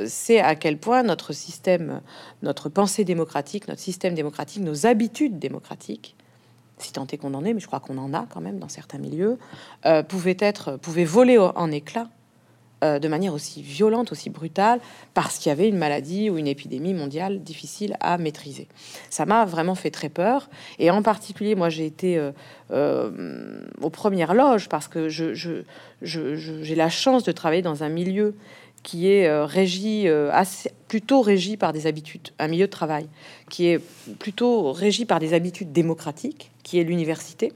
c'est 0.07 0.39
à 0.39 0.55
quel 0.55 0.77
point 0.77 1.01
notre 1.01 1.33
système, 1.33 2.01
notre 2.43 2.69
pensée 2.69 3.03
démocratique, 3.03 3.67
notre 3.67 3.81
système 3.81 4.13
démocratique, 4.13 4.61
nos 4.61 4.85
habitudes 4.85 5.39
démocratiques, 5.39 6.15
si 6.77 6.91
tant 6.91 7.07
est 7.07 7.17
qu'on 7.17 7.33
en 7.33 7.43
est, 7.43 7.55
mais 7.55 7.59
je 7.59 7.65
crois 7.65 7.79
qu'on 7.79 7.97
en 7.97 8.13
a 8.13 8.27
quand 8.29 8.41
même 8.41 8.59
dans 8.59 8.69
certains 8.69 8.99
milieux, 8.99 9.39
pouvaient 10.07 10.37
être, 10.39 10.77
pouvaient 10.77 11.05
voler 11.05 11.39
en 11.39 11.71
éclats 11.71 12.09
euh, 12.85 12.99
de 12.99 13.07
manière 13.07 13.33
aussi 13.33 13.61
violente, 13.61 14.11
aussi 14.11 14.29
brutale, 14.29 14.79
parce 15.13 15.37
qu'il 15.37 15.49
y 15.49 15.51
avait 15.51 15.67
une 15.67 15.77
maladie 15.77 16.29
ou 16.29 16.37
une 16.37 16.47
épidémie 16.47 16.93
mondiale 16.93 17.41
difficile 17.41 17.97
à 17.99 18.17
maîtriser. 18.17 18.67
Ça 19.09 19.25
m'a 19.25 19.45
vraiment 19.45 19.75
fait 19.75 19.91
très 19.91 20.09
peur. 20.09 20.49
Et 20.79 20.91
en 20.91 21.01
particulier, 21.01 21.55
moi, 21.55 21.69
j'ai 21.69 21.85
été 21.85 22.17
euh, 22.17 22.31
euh, 22.71 23.61
aux 23.81 23.89
premières 23.89 24.33
loges 24.33 24.69
parce 24.69 24.87
que 24.87 25.09
j'ai 25.09 26.75
la 26.75 26.89
chance 26.89 27.23
de 27.23 27.31
travailler 27.31 27.61
dans 27.61 27.83
un 27.83 27.89
milieu 27.89 28.35
qui 28.83 29.09
est 29.09 29.27
régi, 29.45 30.07
assez, 30.07 30.71
plutôt 30.87 31.21
régi 31.21 31.57
par 31.57 31.73
des 31.73 31.87
habitudes, 31.87 32.29
un 32.37 32.47
milieu 32.47 32.67
de 32.67 32.71
travail 32.71 33.07
qui 33.49 33.65
est 33.65 33.79
plutôt 34.19 34.71
régi 34.71 35.05
par 35.05 35.19
des 35.19 35.33
habitudes 35.33 35.71
démocratiques, 35.71 36.51
qui 36.61 36.79
est 36.79 36.83
l'université. 36.83 37.51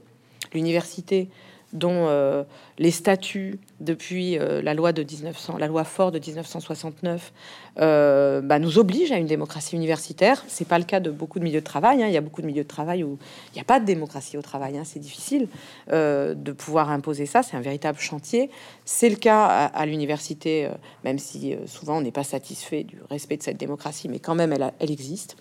L'université 0.52 1.28
dont 1.72 2.06
euh, 2.08 2.42
les 2.78 2.90
statuts 2.90 3.58
depuis 3.80 4.38
euh, 4.38 4.60
la 4.60 4.74
loi 4.74 4.92
de 4.92 5.02
1900, 5.02 5.56
la 5.58 5.68
loi 5.68 5.84
Fort 5.84 6.10
de 6.10 6.18
1969, 6.18 7.32
euh, 7.78 8.40
bah, 8.40 8.58
nous 8.58 8.78
obligent 8.78 9.12
à 9.12 9.18
une 9.18 9.26
démocratie 9.26 9.76
universitaire. 9.76 10.44
C'est 10.48 10.66
pas 10.66 10.78
le 10.78 10.84
cas 10.84 11.00
de 11.00 11.10
beaucoup 11.10 11.38
de 11.38 11.44
milieux 11.44 11.60
de 11.60 11.64
travail. 11.64 12.02
Hein. 12.02 12.08
Il 12.08 12.12
y 12.12 12.16
a 12.16 12.20
beaucoup 12.20 12.42
de 12.42 12.46
milieux 12.46 12.64
de 12.64 12.68
travail 12.68 13.04
où 13.04 13.18
il 13.52 13.54
n'y 13.54 13.60
a 13.60 13.64
pas 13.64 13.78
de 13.78 13.84
démocratie 13.84 14.36
au 14.36 14.42
travail. 14.42 14.76
Hein. 14.78 14.82
C'est 14.84 14.98
difficile 14.98 15.48
de 15.88 16.52
pouvoir 16.52 16.90
imposer 16.90 17.26
ça. 17.26 17.42
C'est 17.42 17.56
un 17.56 17.60
véritable 17.60 17.98
chantier. 17.98 18.50
C'est 18.84 19.08
le 19.08 19.16
cas 19.16 19.44
à, 19.46 19.86
l'université, 19.86 20.68
même 21.04 21.18
si 21.18 21.54
souvent 21.66 21.98
on 21.98 22.00
n'est 22.00 22.10
pas 22.10 22.24
satisfait 22.24 22.84
du 22.84 22.98
respect 23.08 23.36
de 23.36 23.42
cette 23.42 23.56
démocratie, 23.56 24.08
mais 24.08 24.18
quand 24.18 24.34
même 24.34 24.52
elle, 24.52 24.72
elle 24.78 24.90
existe. 24.90 25.36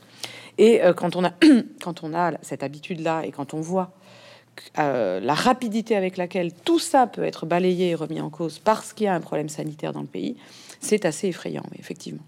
Et 0.58 0.82
quand 0.96 1.16
on 1.16 1.24
a 1.24 1.34
quand 1.82 2.04
on 2.04 2.14
a 2.14 2.34
cette 2.42 2.64
habitude 2.64 3.02
là 3.02 3.24
et 3.26 3.32
quand 3.32 3.54
on 3.54 3.62
voit 3.62 3.92
euh, 4.78 5.20
la 5.20 5.34
rapidité 5.34 5.96
avec 5.96 6.18
laquelle 6.18 6.54
tout 6.54 6.80
ça 6.80 7.08
peut 7.08 7.24
être 7.24 7.46
balayé 7.46 7.90
et 7.90 7.96
remis 7.96 8.22
en 8.22 8.30
cause 8.30 8.60
parce 8.60 8.94
qu'il 8.94 9.06
y 9.06 9.08
a 9.08 9.14
un 9.14 9.22
problème 9.22 9.50
sanitaire 9.50 9.94
dans 9.94 10.02
le 10.02 10.08
pays, 10.08 10.36
c'est 10.80 11.06
assez 11.06 11.28
effrayant, 11.28 11.64
effectivement. 11.78 12.24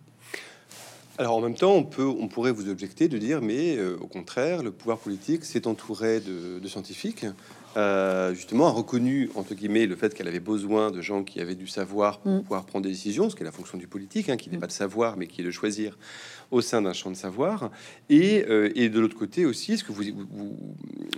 Alors 1.18 1.36
en 1.36 1.42
même 1.42 1.56
temps, 1.56 1.74
on, 1.74 1.84
peut, 1.84 2.06
on 2.06 2.28
pourrait 2.28 2.52
vous 2.52 2.70
objecter 2.70 3.08
de 3.08 3.18
dire, 3.18 3.42
mais 3.42 3.78
euh, 3.78 3.96
au 4.02 4.08
contraire, 4.08 4.64
le 4.64 4.72
pouvoir 4.72 4.98
politique 4.98 5.46
s'est 5.46 5.68
entouré 5.68 6.20
de, 6.20 6.68
scientifiques, 6.68 7.26
euh, 7.78 8.34
justement 8.34 8.68
a 8.68 8.72
reconnu, 8.72 9.30
entre 9.36 9.54
guillemets, 9.54 9.86
le 9.86 9.96
fait 9.96 10.14
qu'elle 10.14 10.28
avait 10.28 10.40
besoin 10.40 10.90
de 10.90 11.02
gens 11.02 11.24
qui 11.24 11.40
avaient 11.40 11.56
du 11.56 11.68
savoir 11.68 12.20
pour 12.20 12.32
mm. 12.32 12.42
pouvoir 12.42 12.66
prendre 12.66 12.84
des 12.84 12.90
décisions, 12.90 13.30
ce 13.30 13.36
qui 13.36 13.44
est 13.44 13.46
la 13.46 13.52
fonction 13.52 13.78
du 13.78 13.88
politique, 13.88 14.30
hein, 14.30 14.38
qui 14.38 14.50
n'est 14.50 14.58
mm. 14.58 14.62
pas 14.62 14.68
de 14.68 14.72
savoir, 14.72 15.16
mais 15.16 15.28
qui 15.28 15.42
est 15.42 15.44
de 15.44 15.52
choisir 15.52 15.98
au 16.52 16.62
sein 16.62 16.82
d'un 16.82 16.94
champ 16.94 17.10
de 17.10 17.16
savoir. 17.16 17.72
Et, 18.10 18.46
euh, 18.48 18.70
et 18.76 18.90
de 18.90 19.00
l'autre 19.00 19.18
côté 19.18 19.46
aussi, 19.46 19.78
ce 19.78 19.84
que 19.84 19.92
vous, 19.92 20.04
vous, 20.30 20.58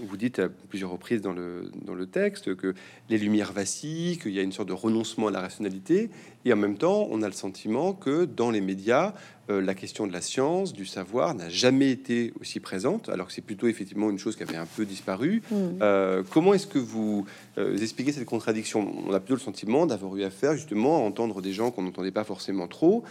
vous, 0.02 0.18
dites 0.18 0.40
à 0.40 0.48
plusieurs 0.48 0.92
reprises 0.92 1.22
dans 1.22 1.34
le, 1.34 1.72
dans 1.84 1.96
le 1.96 2.06
texte, 2.06 2.56
que 2.56 2.76
les 3.10 3.18
lumières 3.18 3.52
vacillent, 3.52 4.20
qu'il 4.20 4.32
y 4.32 4.40
a 4.40 4.44
une 4.44 4.52
sorte 4.52 4.70
de 4.70 4.74
renoncement 4.74 5.28
à 5.28 5.32
la 5.32 5.42
rationalité. 5.42 6.12
Et 6.46 6.54
en 6.54 6.56
même 6.56 6.78
temps, 6.78 7.08
on 7.10 7.22
a 7.22 7.28
le 7.28 7.34
sentiment 7.34 7.94
que 7.94 8.26
dans 8.26 8.52
les 8.52 8.62
médias, 8.62 9.14
euh, 9.50 9.62
la 9.62 9.74
question 9.74 10.06
de 10.06 10.14
la 10.14 10.22
science, 10.22 10.72
du 10.72 10.86
savoir, 10.86 11.34
n'a 11.34 11.50
jamais 11.50 11.90
été 11.90 12.32
aussi 12.40 12.60
présente, 12.60 13.10
alors 13.10 13.28
que 13.28 13.34
c'est 13.34 13.42
plutôt 13.42 13.68
effectivement 13.68 14.10
une 14.10 14.20
chose 14.20 14.36
qui 14.36 14.44
avait 14.44 14.58
un 14.58 14.68
peu 14.68 14.86
disparu. 14.86 15.42
Mmh. 15.50 15.56
Euh, 15.82 16.24
comment 16.30 16.54
est-ce 16.54 16.68
que 16.68 16.80
vous 16.80 17.26
expliquez 17.58 18.12
cette 18.12 18.26
contradiction? 18.26 18.94
On 19.08 19.14
a 19.14 19.20
plutôt 19.20 19.36
le 19.36 19.40
sentiment 19.40 19.88
d'avoir 19.88 20.16
eu 20.16 20.24
affaire 20.24 20.54
justement 20.56 20.98
à 20.98 21.00
entendre 21.00 21.42
des 21.42 21.54
gens 21.54 21.72
qu'on 21.72 21.82
n'entendait 21.82 22.12
pas 22.12 22.24
forcément 22.24 22.68
trop, 22.68 23.04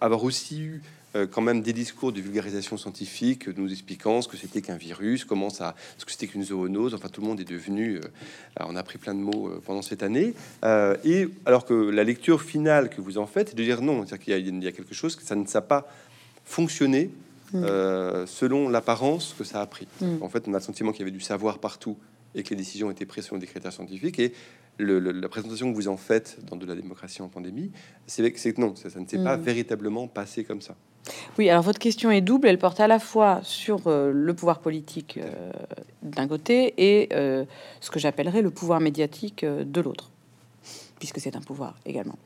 avoir 0.00 0.24
aussi 0.24 0.60
eu 0.60 0.82
quand 1.30 1.40
même 1.40 1.62
des 1.62 1.72
discours 1.72 2.12
de 2.12 2.20
vulgarisation 2.20 2.76
scientifique 2.76 3.48
nous 3.56 3.70
expliquant 3.70 4.22
ce 4.22 4.28
que 4.28 4.36
c'était 4.36 4.60
qu'un 4.60 4.76
virus, 4.76 5.24
comment 5.24 5.50
ça, 5.50 5.74
ce 5.98 6.04
que 6.04 6.10
c'était 6.10 6.26
qu'une 6.26 6.44
zoonose. 6.44 6.94
Enfin, 6.94 7.08
tout 7.08 7.20
le 7.20 7.26
monde 7.26 7.40
est 7.40 7.48
devenu. 7.48 7.96
Euh, 7.96 8.00
on 8.60 8.76
a 8.76 8.82
pris 8.82 8.98
plein 8.98 9.14
de 9.14 9.20
mots 9.20 9.48
euh, 9.48 9.62
pendant 9.64 9.82
cette 9.82 10.02
année. 10.02 10.34
et 11.04 11.28
alors 11.44 11.64
que 11.64 11.74
la 11.74 12.04
lecture 12.04 12.42
finale 12.42 12.88
que 12.88 13.00
vous 13.00 13.18
en 13.18 13.26
faites, 13.26 13.50
c'est 13.50 13.56
de 13.56 13.62
dire 13.62 13.82
non, 13.82 14.04
c'est-à-dire 14.06 14.24
qu'il 14.24 14.64
y, 14.64 14.68
a 14.68 14.72
quelque 14.72 14.94
chose 14.94 15.16
que 15.16 15.24
ça 15.24 15.36
ne 15.36 15.46
s'a 15.46 15.60
pas 15.60 15.88
fonctionné 16.44 17.10
mm. 17.52 18.26
selon 18.26 18.68
l'apparence 18.68 19.34
que 19.38 19.44
ça 19.44 19.60
a 19.60 19.66
pris. 19.66 19.86
Mm. 20.00 20.22
En 20.22 20.28
fait, 20.28 20.48
on 20.48 20.54
a 20.54 20.58
le 20.58 20.62
sentiment 20.62 20.92
qu'il 20.92 21.00
y 21.00 21.02
avait 21.02 21.10
du 21.10 21.20
savoir 21.20 21.58
partout 21.58 21.96
et 22.34 22.42
que 22.42 22.50
les 22.50 22.56
décisions 22.56 22.90
étaient 22.90 23.06
prises 23.06 23.24
selon 23.24 23.38
des 23.38 23.46
critères 23.46 23.72
scientifiques. 23.72 24.18
Et 24.18 24.32
la 24.78 25.28
présentation 25.28 25.70
que 25.70 25.76
vous 25.76 25.88
en 25.88 25.96
faites 25.96 26.38
dans 26.44 26.56
de 26.56 26.66
la 26.66 26.74
démocratie 26.74 27.22
en 27.22 27.28
pandémie, 27.28 27.70
c'est 28.06 28.30
que 28.30 28.60
non, 28.60 28.74
ça, 28.76 28.88
ne 29.00 29.06
s'est 29.06 29.22
pas 29.22 29.36
mm. 29.36 29.42
véritablement 29.42 30.06
passé 30.06 30.44
comme 30.44 30.60
ça. 30.60 30.76
Oui, 31.38 31.50
alors 31.50 31.62
votre 31.62 31.78
question 31.78 32.10
est 32.10 32.20
double. 32.20 32.48
Elle 32.48 32.58
porte 32.58 32.80
à 32.80 32.86
la 32.86 32.98
fois 32.98 33.40
sur 33.42 33.80
euh, 33.86 34.10
le 34.12 34.34
pouvoir 34.34 34.60
politique 34.60 35.18
euh, 35.18 35.52
d'un 36.02 36.26
côté 36.28 36.74
et 36.78 37.08
euh, 37.12 37.44
ce 37.80 37.90
que 37.90 37.98
j'appellerais 37.98 38.42
le 38.42 38.50
pouvoir 38.50 38.80
médiatique 38.80 39.44
de 39.44 39.80
l'autre, 39.80 40.10
puisque 40.98 41.20
c'est 41.20 41.36
un 41.36 41.40
pouvoir 41.40 41.74
également. 41.84 42.16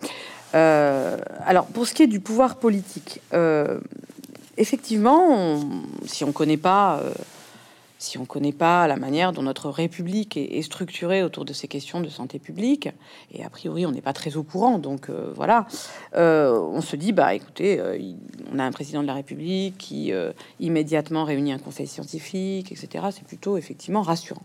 alors, 0.53 1.67
pour 1.67 1.87
ce 1.87 1.95
qui 1.95 2.03
est 2.03 2.09
du 2.09 2.21
pouvoir 2.21 2.57
politique, 2.57 3.21
effectivement, 4.57 5.61
si 6.07 6.25
on 6.25 6.29
ne 6.29 6.33
connaît 6.33 6.57
pas 6.57 7.03
si 8.01 8.17
on 8.17 8.23
ne 8.23 8.27
connaît 8.27 8.53
pas 8.53 8.89
la 8.89 8.97
manière 8.97 9.33
dont 9.33 9.43
notre 9.43 9.69
République 9.69 10.37
est, 10.37 10.63
structurée 10.63 11.23
autour 11.23 11.45
de 11.45 11.53
ces 11.53 11.69
questions 11.69 12.01
de 12.01 12.09
santé 12.09 12.39
publique, 12.39 12.89
et 13.31 13.45
a 13.45 13.51
priori 13.51 13.85
on 13.85 13.93
n'est 13.93 14.01
pas 14.01 14.15
très 14.15 14.37
au 14.37 14.43
courant, 14.43 14.79
donc 14.79 15.11
euh, 15.11 15.33
voilà, 15.37 15.67
euh, 16.17 16.59
on 16.59 16.81
se 16.81 16.97
dit, 16.97 17.13
bah 17.13 17.35
écoutez, 17.35 17.79
euh, 17.79 17.99
on 18.51 18.59
a 18.59 18.65
un 18.65 18.73
président 18.73 19.03
de 19.03 19.07
la 19.07 19.15
République 19.15 19.77
qui 19.77 20.13
immédiatement 20.59 21.25
réunit 21.25 21.53
un 21.53 21.59
conseil 21.59 21.87
scientifique, 21.87 22.73
etc. 22.73 23.07
C'est 23.11 23.25
plutôt 23.25 23.59
effectivement 23.59 24.03
rassurant. 24.03 24.43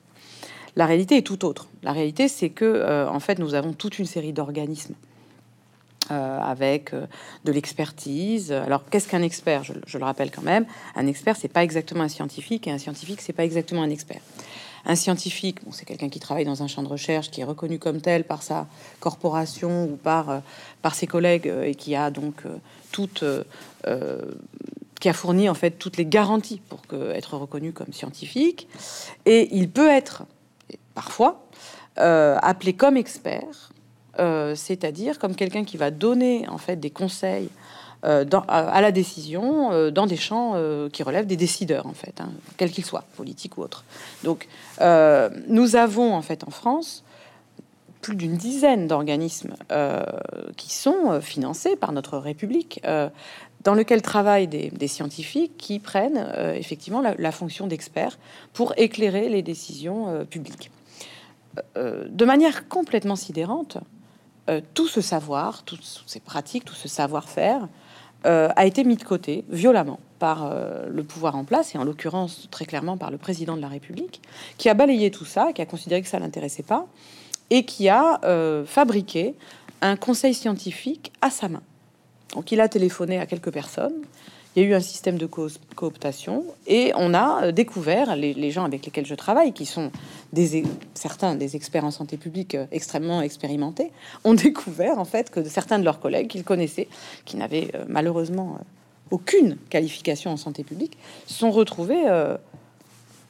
La 0.76 0.86
réalité 0.86 1.18
est 1.18 1.22
tout 1.22 1.46
autre. 1.46 1.70
La 1.82 1.94
réalité, 1.94 2.28
c'est 2.28 2.50
que 2.50 3.08
en 3.08 3.20
fait, 3.22 3.40
nous 3.40 3.56
avons 3.56 3.72
toute 3.72 3.98
une 4.00 4.06
série 4.06 4.34
d'organismes 4.34 4.96
euh, 6.12 6.40
avec 6.40 6.94
euh, 6.94 7.08
de 7.46 7.52
l'expertise. 7.52 8.52
Alors, 8.52 8.84
qu'est-ce 8.92 9.08
qu'un 9.08 9.24
expert? 9.24 9.64
Je, 9.64 9.98
le 9.98 10.04
rappelle 10.04 10.30
quand 10.30 10.44
même. 10.44 10.68
Un 10.96 11.08
expert, 11.08 11.36
c'est 11.36 11.48
pas 11.48 11.64
exactement 11.64 12.04
un 12.04 12.10
scientifique, 12.10 12.68
et 12.68 12.72
un 12.72 12.78
scientifique, 12.78 13.22
c'est 13.22 13.34
pas 13.34 13.44
exactement 13.44 13.82
un 13.82 13.90
expert. 13.90 14.22
Un 14.86 14.96
scientifique, 14.96 15.66
bon, 15.66 15.72
c'est 15.72 15.86
quelqu'un 15.86 16.10
qui 16.10 16.20
travaille 16.20 16.46
dans 16.46 16.62
un 16.62 16.68
champ 16.68 16.84
de 16.84 16.88
recherche, 16.88 17.32
qui 17.32 17.42
est 17.42 17.44
reconnu 17.44 17.80
comme 17.80 18.02
tel 18.02 18.24
par 18.24 18.44
sa 18.44 18.68
corporation 19.00 19.86
ou 19.86 19.96
par, 19.96 20.30
euh, 20.30 20.40
par 20.84 20.94
ses 20.94 21.08
collègues, 21.08 21.52
et 21.64 21.74
qui 21.74 21.96
a 21.96 22.12
donc 22.12 22.44
toute, 22.92 23.24
qui 25.00 25.10
a 25.10 25.14
fourni 25.14 25.50
en 25.50 25.56
fait 25.56 25.72
toutes 25.72 25.98
les 25.98 26.06
garanties 26.06 26.62
pour 26.70 26.82
être 27.16 27.36
reconnu 27.36 27.74
comme 27.74 27.94
scientifique. 27.94 28.68
Et 29.26 29.56
il 29.56 29.72
peut 29.72 29.90
être 29.90 30.24
parfois 30.94 31.48
appelé 31.98 32.74
comme 32.74 32.96
expert 32.96 33.72
euh, 34.20 34.56
c'est-à-dire 34.56 35.20
comme 35.20 35.36
quelqu'un 35.36 35.66
qui 35.66 35.78
va 35.78 35.92
donner 35.92 36.48
en 36.48 36.58
fait 36.58 36.78
des 36.78 36.90
conseils 36.90 37.50
euh, 38.06 38.24
à, 38.48 38.82
la 38.82 38.92
décision 38.92 39.72
euh, 39.72 39.92
dans 39.92 40.06
des 40.06 40.16
champs 40.16 40.54
qui 40.92 41.04
relèvent 41.04 41.28
des 41.28 41.38
décideurs 41.38 41.86
en 41.88 41.94
fait, 41.94 42.22
hein, 42.22 42.30
quels 42.58 42.72
qu'ils 42.72 42.86
soient, 42.86 43.06
politiques 43.16 43.58
ou 43.58 43.62
autres. 43.62 43.84
Donc 44.24 44.48
nous 45.48 45.76
avons 45.76 46.14
en 46.14 46.22
fait 46.22 46.44
en 46.46 46.52
France 46.52 47.04
plus 48.02 48.16
d'une 48.16 48.38
dizaine 48.38 48.88
d'organismes 48.88 49.56
qui 50.58 50.74
sont 50.74 51.20
financés 51.22 51.76
par 51.76 51.92
notre 51.92 52.20
République, 52.20 52.80
dans 53.64 53.74
lequel 53.74 54.04
travaillent 54.04 54.48
des, 54.48 54.88
scientifiques 54.88 55.58
qui 55.58 55.80
prennent 55.80 56.32
effectivement 56.54 57.02
la, 57.02 57.16
la 57.18 57.32
fonction 57.32 57.66
d'experts 57.66 58.20
pour 58.54 58.74
éclairer 58.78 59.28
les 59.28 59.42
décisions 59.42 60.24
publiques. 60.30 60.70
de 61.76 62.26
manière 62.26 62.68
complètement 62.68 63.16
sidérante, 63.16 63.80
euh, 64.50 64.62
tout 64.74 64.88
ce 64.88 65.02
savoir, 65.02 65.64
toutes 65.64 66.04
ces 66.06 66.20
pratiques, 66.20 66.66
tout 66.66 66.76
ce 66.76 66.88
savoir-faire 66.88 67.68
euh, 68.26 68.50
a 68.56 68.66
été 68.66 68.84
mis 68.84 68.96
de 68.96 69.04
côté 69.04 69.44
violemment 69.50 70.00
par 70.20 70.46
euh, 70.46 70.88
le 70.88 71.04
pouvoir 71.04 71.36
en 71.36 71.44
place, 71.44 71.74
et 71.76 71.78
en 71.78 71.84
l'occurrence 71.84 72.48
très 72.52 72.66
clairement 72.66 72.98
par 72.98 73.12
le 73.12 73.18
président 73.18 73.56
de 73.56 73.62
la 73.62 73.68
République, 73.68 74.22
qui 74.58 74.70
a 74.70 74.74
balayé 74.74 75.12
tout 75.12 75.26
ça, 75.26 75.52
qui 75.54 75.62
a 75.62 75.66
considéré 75.66 76.02
que 76.02 76.08
ça 76.08 76.20
l'intéressait 76.20 76.64
pas, 76.64 76.86
et 77.50 77.64
qui 77.66 77.90
a 77.90 78.20
fabriqué 78.66 79.36
un 79.82 79.96
conseil 79.96 80.34
scientifique 80.34 81.12
à 81.22 81.30
sa 81.30 81.48
main. 81.48 81.62
Donc 82.34 82.52
il 82.52 82.60
a 82.60 82.68
téléphoné 82.68 83.20
à 83.20 83.28
quelques 83.28 83.52
personnes, 83.52 83.94
il 84.56 84.64
y 84.64 84.66
a 84.66 84.70
eu 84.70 84.74
un 84.74 84.80
système 84.80 85.18
de 85.18 85.26
cooptation 85.26 86.46
et 86.66 86.94
on 86.96 87.14
a 87.14 87.46
euh, 87.46 87.52
découvert, 87.52 88.16
les, 88.16 88.52
gens 88.52 88.64
avec 88.64 88.86
lesquels 88.86 89.06
je 89.06 89.16
travaille, 89.16 89.52
qui 89.52 89.66
sont 89.66 89.92
des, 90.32 90.64
certains 90.94 91.36
des 91.36 91.58
experts 91.58 91.84
en 91.84 91.92
santé 91.92 92.16
publique 92.16 92.56
euh, 92.56 92.66
extrêmement 92.72 93.22
expérimentés, 93.22 93.92
ont 94.24 94.34
découvert 94.34 94.98
en 94.98 95.06
fait 95.06 95.30
que 95.30 95.44
certains 95.44 95.78
de 95.78 95.84
leurs 95.84 96.00
collègues 96.00 96.30
qu'ils 96.30 96.46
connaissaient, 96.46 96.88
qui 97.26 97.36
n'avaient 97.36 97.70
euh, 97.76 97.84
malheureusement 97.90 98.60
aucune 99.12 99.58
qualification 99.70 100.32
en 100.32 100.38
santé 100.38 100.64
publique, 100.64 100.98
sont 101.28 101.52
retrouvés 101.52 102.06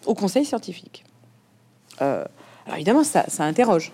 au 0.05 0.13
conseil 0.15 0.45
scientifique. 0.45 1.03
alors 1.99 2.27
évidemment, 2.75 3.03
ça, 3.03 3.25
interroge. 3.39 3.91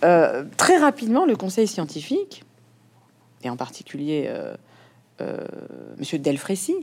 très 0.00 0.78
rapidement, 0.78 1.26
le 1.26 1.36
conseil 1.36 1.68
scientifique, 1.68 2.44
et 3.44 3.50
en 3.50 3.58
particulier 3.58 4.26
Monsieur 5.98 6.18
Delfrécy, 6.18 6.74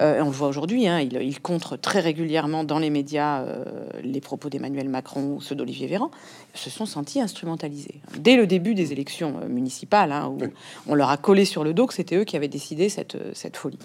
euh, 0.00 0.22
on 0.22 0.26
le 0.26 0.30
voit 0.30 0.48
aujourd'hui, 0.48 0.86
hein, 0.88 1.00
il, 1.00 1.40
contre 1.40 1.76
très 1.76 2.00
régulièrement 2.00 2.64
dans 2.64 2.78
les 2.78 2.88
médias 2.88 3.42
euh, 3.42 3.64
les 4.02 4.20
propos 4.20 4.48
d'Emmanuel 4.48 4.88
Macron 4.88 5.34
ou 5.34 5.40
ceux 5.42 5.54
d'Olivier 5.54 5.88
Véran, 5.88 6.10
se 6.54 6.70
sont 6.70 6.86
sentis 6.86 7.20
instrumentalisés. 7.20 8.00
Dès 8.18 8.36
le 8.36 8.46
début 8.46 8.74
des 8.74 8.92
élections 8.92 9.40
municipales, 9.48 10.12
hein, 10.12 10.28
où 10.28 10.38
on 10.86 10.94
leur 10.94 11.10
a 11.10 11.18
collé 11.18 11.44
sur 11.44 11.64
le 11.64 11.74
dos 11.74 11.86
que 11.86 11.94
c'était 11.94 12.16
eux 12.16 12.24
qui 12.24 12.36
avaient 12.36 12.48
décidé 12.48 12.88
cette, 12.88 13.18
cette 13.34 13.56
folie. 13.56 13.78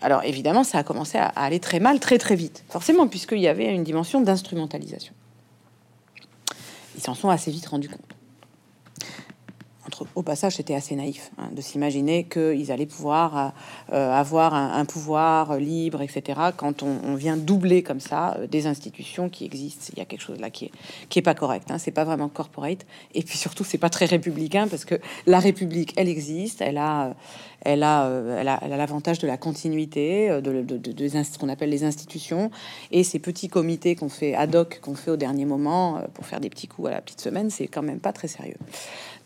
Alors 0.00 0.24
évidemment, 0.24 0.64
ça 0.64 0.78
a 0.78 0.82
commencé 0.82 1.18
à, 1.18 1.26
aller 1.26 1.60
très 1.60 1.78
mal, 1.78 2.00
très 2.00 2.18
très 2.18 2.34
vite, 2.34 2.64
forcément, 2.68 3.06
puisqu'il 3.06 3.40
y 3.40 3.48
avait 3.48 3.72
une 3.72 3.84
dimension 3.84 4.20
d'instrumentalisation. 4.20 5.14
Ils 6.96 7.02
s'en 7.02 7.14
sont 7.14 7.28
assez 7.28 7.50
vite 7.50 7.66
rendus 7.66 7.88
compte. 7.88 8.16
Au 10.14 10.22
passage, 10.22 10.56
c'était 10.56 10.74
assez 10.74 10.94
naïf 10.94 11.30
hein, 11.38 11.48
de 11.52 11.60
s'imaginer 11.60 12.24
qu'ils 12.24 12.70
allaient 12.72 12.86
pouvoir 12.86 13.52
euh, 13.92 14.12
avoir 14.12 14.54
un, 14.54 14.84
pouvoir 14.84 15.56
libre, 15.56 16.02
etc. 16.02 16.40
Quand 16.56 16.82
on, 16.82 17.14
vient 17.14 17.36
doubler 17.36 17.82
comme 17.82 18.00
ça 18.00 18.36
euh, 18.38 18.46
des 18.46 18.66
institutions 18.66 19.28
qui 19.28 19.44
existent, 19.44 19.92
il 19.92 19.98
y 19.98 20.02
a 20.02 20.04
quelque 20.04 20.20
chose 20.20 20.40
là 20.40 20.50
qui 20.50 20.66
est, 20.66 20.70
qui 21.08 21.18
est 21.18 21.22
pas 21.22 21.34
correct. 21.34 21.70
Hein. 21.70 21.78
C'est 21.78 21.90
pas 21.90 22.04
vraiment 22.04 22.28
corporate. 22.28 22.86
Et 23.14 23.22
puis 23.22 23.36
surtout, 23.38 23.64
c'est 23.64 23.78
pas 23.78 23.90
très 23.90 24.06
républicain 24.06 24.66
parce 24.68 24.84
que 24.84 24.96
la 25.26 25.38
République, 25.38 25.92
elle 25.96 26.08
existe, 26.08 26.60
elle 26.60 26.78
a, 26.78 27.14
elle 27.64 27.82
a, 27.82 28.06
euh, 28.06 28.42
l'avantage 28.42 29.18
de 29.18 29.26
la 29.26 29.36
continuité, 29.36 30.28
de, 30.40 30.62
de, 30.62 31.08
ce 31.08 31.38
qu'on 31.38 31.48
appelle 31.48 31.70
les 31.70 31.84
institutions, 31.84 32.50
et 32.90 33.04
ces 33.04 33.18
petits 33.18 33.48
comités 33.48 33.94
qu'on 33.94 34.08
fait 34.08 34.34
ad 34.34 34.54
hoc, 34.54 34.80
qu'on 34.82 34.94
fait 34.94 35.10
au 35.10 35.16
dernier 35.16 35.44
moment 35.44 36.00
pour 36.14 36.26
faire 36.26 36.40
des 36.40 36.50
petits 36.50 36.66
coups 36.66 36.88
à 36.88 36.92
la 36.92 37.00
petite 37.00 37.20
semaine, 37.20 37.50
c'est 37.50 37.66
quand 37.66 37.82
même 37.82 38.00
pas 38.00 38.12
très 38.12 38.28
sérieux. 38.28 38.56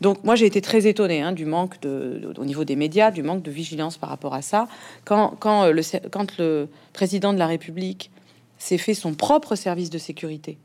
Donc 0.00 0.24
moi 0.24 0.34
j'ai 0.36 0.46
été 0.46 0.60
très 0.60 0.86
étonnée 0.86 1.22
hein, 1.22 1.32
du 1.32 1.46
manque 1.46 1.80
de, 1.80 2.32
au 2.36 2.44
niveau 2.44 2.64
des 2.64 2.76
médias, 2.76 3.10
du 3.10 3.22
manque 3.22 3.42
de 3.42 3.50
vigilance 3.50 3.96
par 3.96 4.10
rapport 4.10 4.34
à 4.34 4.42
ça. 4.42 4.68
Quand, 5.04 5.34
quand, 5.38 5.64
euh, 5.64 5.72
le, 5.72 5.82
quand 6.10 6.38
le 6.38 6.68
président 6.92 7.32
de 7.32 7.38
la 7.38 7.46
République 7.46 8.10
s'est 8.58 8.78
fait 8.78 8.94
son 8.94 9.14
propre 9.14 9.54
service 9.54 9.90
de 9.90 9.98
sécurité 9.98 10.58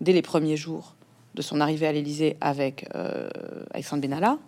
dès 0.00 0.12
les 0.12 0.22
premiers 0.22 0.56
jours 0.56 0.94
de 1.34 1.42
son 1.42 1.60
arrivée 1.60 1.86
à 1.86 1.92
l'Élysée 1.92 2.36
avec 2.40 2.88
euh, 2.94 3.28
Alexandre 3.72 4.02
Benalla, 4.02 4.38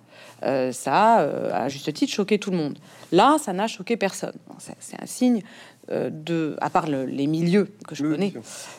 euh, 0.45 0.71
ça 0.73 1.17
a, 1.17 1.65
à 1.65 1.69
juste 1.69 1.93
titre, 1.93 2.13
choqué 2.13 2.39
tout 2.39 2.51
le 2.51 2.57
monde. 2.57 2.79
Là, 3.13 3.39
ça 3.43 3.53
n'a 3.53 3.67
choqué 3.67 3.97
personne. 3.97 4.35
c'est 4.59 5.01
un 5.01 5.07
signe 5.07 5.43
de, 5.89 6.57
à 6.61 6.69
part 6.69 6.87
les 6.89 7.27
milieux 7.27 7.69
que 7.87 7.95
je 7.95 8.03
connais, 8.03 8.33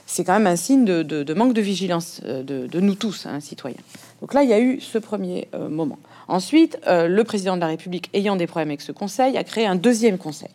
c'est 0.06 0.26
quand 0.26 0.34
même 0.34 0.48
un 0.48 0.58
signe 0.58 0.84
de, 0.84 1.34
manque 1.34 1.54
de 1.54 1.62
vigilance 1.62 2.22
de, 2.22 2.80
nous 2.80 2.96
tous, 2.96 3.26
hein, 3.26 3.40
citoyens. 3.40 3.78
Donc 4.22 4.34
là, 4.34 4.44
il 4.44 4.50
y 4.50 4.54
a 4.54 4.60
eu 4.60 4.80
ce 4.80 4.98
premier 4.98 5.48
euh, 5.54 5.70
moment. 5.70 6.00
Ensuite, 6.28 6.80
euh, 6.88 7.08
le 7.08 7.24
président 7.24 7.56
de 7.56 7.62
la 7.62 7.68
République, 7.68 8.10
ayant 8.14 8.36
des 8.36 8.48
problèmes 8.48 8.70
avec 8.70 8.82
ce 8.82 8.92
conseil, 8.92 9.38
a 9.38 9.44
créé 9.44 9.66
un 9.66 9.76
deuxième 9.76 10.18
conseil, 10.18 10.50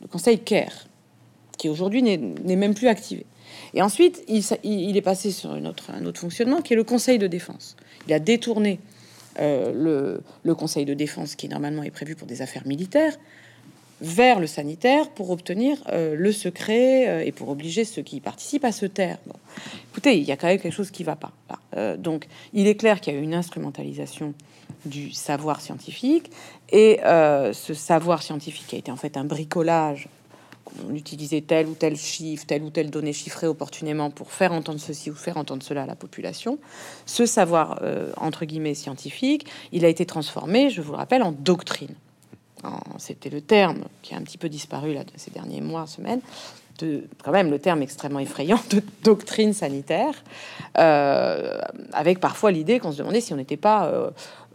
le 0.00 0.08
conseil 0.08 0.38
CARE, 0.40 0.86
qui 1.56 1.68
aujourd'hui 1.68 2.02
n'est 2.02 2.56
même 2.56 2.74
plus 2.74 2.88
activé. 2.88 3.24
Et 3.74 3.82
ensuite, 3.82 4.24
il, 4.28 4.96
est 4.96 5.02
passé 5.02 5.30
sur 5.30 5.50
un 5.50 5.64
autre 5.64 6.20
fonctionnement 6.20 6.60
qui 6.60 6.72
est 6.72 6.76
le 6.76 6.84
conseil 6.84 7.18
de 7.18 7.26
défense. 7.26 7.76
Il 8.06 8.12
a 8.12 8.18
détourné 8.18 8.78
euh, 9.40 10.20
le, 10.42 10.54
conseil 10.54 10.84
de 10.84 10.94
défense, 10.94 11.36
qui 11.36 11.48
normalement 11.48 11.82
est 11.82 11.90
prévu 11.90 12.16
pour 12.16 12.26
des 12.26 12.42
affaires 12.42 12.66
militaires, 12.66 13.14
vers 14.00 14.40
le 14.40 14.46
sanitaire 14.46 15.10
pour 15.10 15.30
obtenir 15.30 15.78
euh, 15.88 16.14
le 16.16 16.32
secret 16.32 17.08
euh, 17.08 17.24
et 17.24 17.32
pour 17.32 17.48
obliger 17.48 17.84
ceux 17.84 18.02
qui 18.02 18.16
y 18.16 18.20
participent 18.20 18.64
à 18.64 18.72
se 18.72 18.86
taire. 18.86 19.18
Écoutez, 19.90 20.18
il 20.18 20.24
y 20.24 20.32
a 20.32 20.36
quand 20.36 20.46
même 20.46 20.58
quelque 20.58 20.74
chose 20.74 20.90
qui 20.90 21.04
va 21.04 21.16
pas. 21.16 21.32
Euh, 21.76 21.96
donc, 21.96 22.28
il 22.52 22.66
est 22.66 22.76
clair 22.76 23.00
qu'il 23.00 23.14
y 23.14 23.16
a 23.16 23.20
eu 23.20 23.22
une 23.22 23.34
instrumentalisation 23.34 24.34
du 24.84 25.10
savoir 25.10 25.60
scientifique 25.60 26.30
et 26.70 27.00
ce 27.02 27.74
savoir 27.74 28.22
scientifique 28.22 28.72
a 28.74 28.76
été 28.76 28.92
en 28.92 28.96
fait 28.96 29.16
un 29.16 29.24
bricolage. 29.24 30.08
On 30.88 30.94
utilisait 30.94 31.40
tel 31.40 31.66
ou 31.66 31.74
tel 31.74 31.96
chiffre, 31.96 32.46
telle 32.46 32.62
ou 32.62 32.70
telle 32.70 32.90
donnée 32.90 33.14
chiffrée 33.14 33.46
opportunément 33.46 34.10
pour 34.10 34.30
faire 34.30 34.52
entendre 34.52 34.78
ceci 34.78 35.10
ou 35.10 35.14
faire 35.14 35.36
entendre 35.36 35.62
cela 35.62 35.82
à 35.82 35.86
la 35.86 35.96
population. 35.96 36.58
Ce 37.06 37.26
savoir, 37.26 37.82
entre 38.18 38.44
guillemets, 38.44 38.74
scientifique, 38.74 39.46
il 39.72 39.84
a 39.84 39.88
été 39.88 40.06
transformé, 40.06 40.70
je 40.70 40.80
vous 40.82 40.92
le 40.92 40.98
rappelle, 40.98 41.22
en 41.22 41.32
doctrine 41.32 41.94
c'était 42.98 43.30
le 43.30 43.40
terme 43.40 43.84
qui 44.02 44.14
a 44.14 44.18
un 44.18 44.22
petit 44.22 44.38
peu 44.38 44.48
disparu 44.48 44.94
là, 44.94 45.02
ces 45.16 45.30
derniers 45.30 45.60
mois, 45.60 45.86
semaines, 45.86 46.20
de, 46.78 47.04
quand 47.22 47.32
même 47.32 47.50
le 47.50 47.58
terme 47.58 47.82
extrêmement 47.82 48.20
effrayant 48.20 48.60
de 48.70 48.82
doctrine 49.04 49.52
sanitaire, 49.52 50.14
euh, 50.78 51.58
avec 51.92 52.20
parfois 52.20 52.50
l'idée 52.50 52.78
qu'on 52.78 52.92
se 52.92 52.98
demandait 52.98 53.20
si 53.20 53.32
on 53.32 53.36
n'était 53.36 53.56
pas 53.56 53.86
euh, 53.86 54.10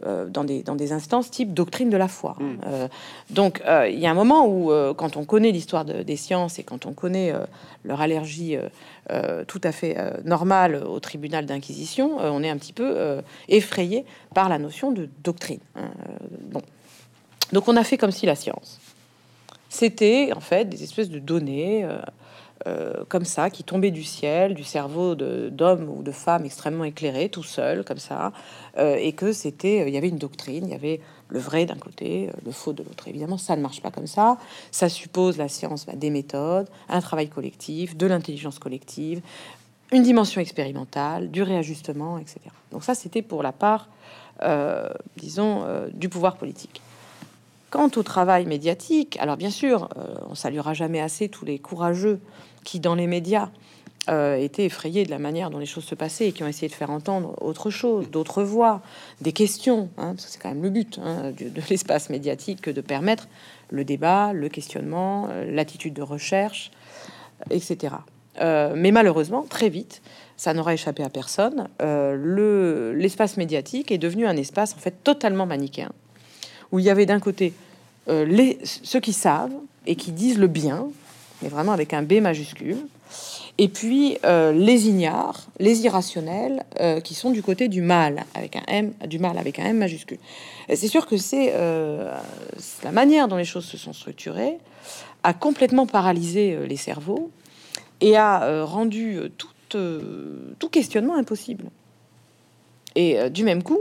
euh, 0.06 0.26
dans, 0.28 0.44
des, 0.44 0.62
dans 0.62 0.74
des 0.74 0.92
instances 0.92 1.30
type 1.30 1.54
doctrine 1.54 1.90
de 1.90 1.96
la 1.96 2.08
foi. 2.08 2.36
Mm. 2.38 2.88
donc 3.30 3.62
il 3.88 3.98
y 3.98 4.06
a 4.06 4.10
un 4.10 4.14
moment 4.14 4.46
où, 4.46 4.70
quand 4.94 5.16
on 5.16 5.24
connaît 5.24 5.50
l'histoire 5.50 5.84
des 5.84 6.16
sciences 6.16 6.58
et 6.58 6.62
quand 6.62 6.86
on 6.86 6.92
connaît 6.92 7.32
leur 7.84 8.00
allergie 8.00 8.56
tout 9.46 9.60
à 9.62 9.72
fait 9.72 9.96
normale 10.24 10.76
au 10.76 11.00
tribunal 11.00 11.46
d'inquisition, 11.46 12.18
on 12.18 12.42
est 12.42 12.50
un 12.50 12.56
petit 12.56 12.72
peu 12.72 13.20
effrayé 13.48 14.04
par 14.34 14.48
la 14.48 14.58
notion 14.58 14.92
de 14.92 15.08
doctrine. 15.22 15.60
Hein. 15.76 15.90
bon, 16.50 16.62
donc 17.52 17.68
on 17.68 17.76
a 17.76 17.84
fait 17.84 17.98
comme 17.98 18.12
si 18.12 18.26
la 18.26 18.34
science, 18.34 18.80
c'était 19.74 20.30
en 20.36 20.40
fait 20.40 20.66
des 20.66 20.84
espèces 20.84 21.10
de 21.10 21.18
données 21.18 21.84
euh, 21.84 21.98
euh, 22.68 23.04
comme 23.08 23.24
ça 23.24 23.50
qui 23.50 23.64
tombaient 23.64 23.90
du 23.90 24.04
ciel, 24.04 24.54
du 24.54 24.62
cerveau 24.62 25.16
d'hommes 25.16 25.88
ou 25.88 26.04
de 26.04 26.12
femmes 26.12 26.44
extrêmement 26.44 26.84
éclairés, 26.84 27.28
tout 27.28 27.42
seuls 27.42 27.84
comme 27.84 27.98
ça, 27.98 28.32
euh, 28.78 28.94
et 28.94 29.12
que 29.12 29.32
c'était, 29.32 29.86
il 29.86 29.92
y 29.92 29.96
avait 29.96 30.08
une 30.08 30.18
doctrine, 30.18 30.68
il 30.68 30.70
y 30.70 30.76
avait 30.76 31.00
le 31.28 31.40
vrai 31.40 31.66
d'un 31.66 31.74
côté, 31.74 32.30
le 32.46 32.52
faux 32.52 32.72
de 32.72 32.84
l'autre. 32.84 33.08
Évidemment, 33.08 33.36
ça 33.36 33.56
ne 33.56 33.62
marche 33.62 33.82
pas 33.82 33.90
comme 33.90 34.06
ça. 34.06 34.38
Ça 34.70 34.88
suppose 34.88 35.38
la 35.38 35.48
science, 35.48 35.86
bah, 35.86 35.94
des 35.96 36.10
méthodes, 36.10 36.68
un 36.88 37.00
travail 37.00 37.28
collectif, 37.28 37.96
de 37.96 38.06
l'intelligence 38.06 38.60
collective, 38.60 39.22
une 39.90 40.04
dimension 40.04 40.40
expérimentale, 40.40 41.32
du 41.32 41.42
réajustement, 41.42 42.18
etc. 42.18 42.38
Donc 42.70 42.84
ça, 42.84 42.94
c'était 42.94 43.22
pour 43.22 43.42
la 43.42 43.52
part, 43.52 43.88
disons, 45.16 45.64
du 45.92 46.08
pouvoir 46.08 46.36
politique. 46.36 46.80
Quant 47.74 47.90
au 47.96 48.04
travail 48.04 48.46
médiatique, 48.46 49.18
alors 49.18 49.36
bien 49.36 49.50
sûr, 49.50 49.88
euh, 49.96 50.14
on 50.30 50.36
saluera 50.36 50.74
jamais 50.74 51.00
assez 51.00 51.28
tous 51.28 51.44
les 51.44 51.58
courageux 51.58 52.20
qui, 52.62 52.78
dans 52.78 52.94
les 52.94 53.08
médias, 53.08 53.48
euh, 54.08 54.36
étaient 54.36 54.66
effrayés 54.66 55.04
de 55.04 55.10
la 55.10 55.18
manière 55.18 55.50
dont 55.50 55.58
les 55.58 55.66
choses 55.66 55.82
se 55.82 55.96
passaient 55.96 56.28
et 56.28 56.32
qui 56.32 56.44
ont 56.44 56.46
essayé 56.46 56.68
de 56.68 56.72
faire 56.72 56.90
entendre 56.90 57.34
autre 57.42 57.70
chose, 57.70 58.08
d'autres 58.12 58.44
voix, 58.44 58.80
des 59.22 59.32
questions. 59.32 59.88
Hein, 59.98 60.14
c'est 60.18 60.40
quand 60.40 60.50
même 60.50 60.62
le 60.62 60.70
but 60.70 61.00
hein, 61.02 61.32
de, 61.32 61.50
l'espace 61.68 62.10
médiatique 62.10 62.60
que 62.60 62.70
de 62.70 62.80
permettre 62.80 63.26
le 63.70 63.84
débat, 63.84 64.32
le 64.32 64.48
questionnement, 64.48 65.26
euh, 65.32 65.44
l'attitude 65.50 65.94
de 65.94 66.02
recherche, 66.02 66.70
etc. 67.50 67.96
mais 68.38 68.92
malheureusement, 68.92 69.44
très 69.48 69.68
vite, 69.68 70.00
ça 70.36 70.54
n'aura 70.54 70.74
échappé 70.74 71.02
à 71.02 71.10
personne. 71.10 71.68
l'espace 71.80 73.36
médiatique 73.36 73.90
est 73.90 73.98
devenu 73.98 74.28
un 74.28 74.36
espace 74.36 74.74
en 74.74 74.78
fait 74.78 75.02
totalement 75.02 75.46
manichéen, 75.46 75.90
où 76.74 76.80
il 76.80 76.84
y 76.84 76.90
avait 76.90 77.06
d'un 77.06 77.20
côté 77.20 77.52
euh, 78.08 78.24
les, 78.24 78.58
ceux 78.64 78.98
qui 78.98 79.12
savent 79.12 79.54
et 79.86 79.94
qui 79.94 80.10
disent 80.10 80.38
le 80.38 80.48
bien, 80.48 80.88
mais 81.40 81.48
vraiment 81.48 81.70
avec 81.70 81.94
un 81.94 82.02
B 82.02 82.14
majuscule, 82.14 82.78
et 83.58 83.68
puis 83.68 84.18
euh, 84.24 84.50
les 84.50 84.88
ignares, 84.88 85.46
les 85.60 85.84
irrationnels, 85.84 86.64
euh, 86.80 86.98
qui 86.98 87.14
sont 87.14 87.30
du 87.30 87.44
côté 87.44 87.68
du 87.68 87.80
mal, 87.80 88.24
avec 88.34 88.56
un 88.56 88.64
M, 88.66 88.92
du 89.06 89.20
mal 89.20 89.38
avec 89.38 89.60
un 89.60 89.66
M 89.66 89.78
majuscule. 89.78 90.18
C'est 90.68 90.88
sûr 90.88 91.06
que 91.06 91.16
c'est 91.16 91.52
la 91.52 92.90
manière 92.92 93.28
dont 93.28 93.36
les 93.36 93.44
choses 93.44 93.66
se 93.66 93.76
sont 93.76 93.92
structurées 93.92 94.58
a 95.22 95.32
complètement 95.32 95.86
paralysé 95.86 96.58
les 96.66 96.76
cerveaux 96.76 97.30
et 98.00 98.16
a 98.16 98.64
rendu 98.64 99.20
tout, 99.38 99.78
tout 100.58 100.68
questionnement 100.70 101.14
impossible. 101.14 101.66
Et 102.96 103.30
du 103.30 103.44
même 103.44 103.62
coup, 103.62 103.78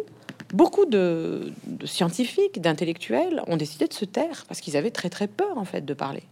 beaucoup 0.53 0.85
de, 0.85 1.51
scientifiques, 1.85 2.61
d'intellectuels 2.61 3.41
ont 3.47 3.57
décidé 3.57 3.87
de 3.87 3.93
se 3.93 4.05
taire 4.05 4.45
parce 4.47 4.61
qu'ils 4.61 4.77
avaient 4.77 4.91
très 4.91 5.09
très 5.09 5.27
peur 5.27 5.57
en 5.57 5.65
fait 5.65 5.83
de 5.83 5.93
parler. 5.93 6.23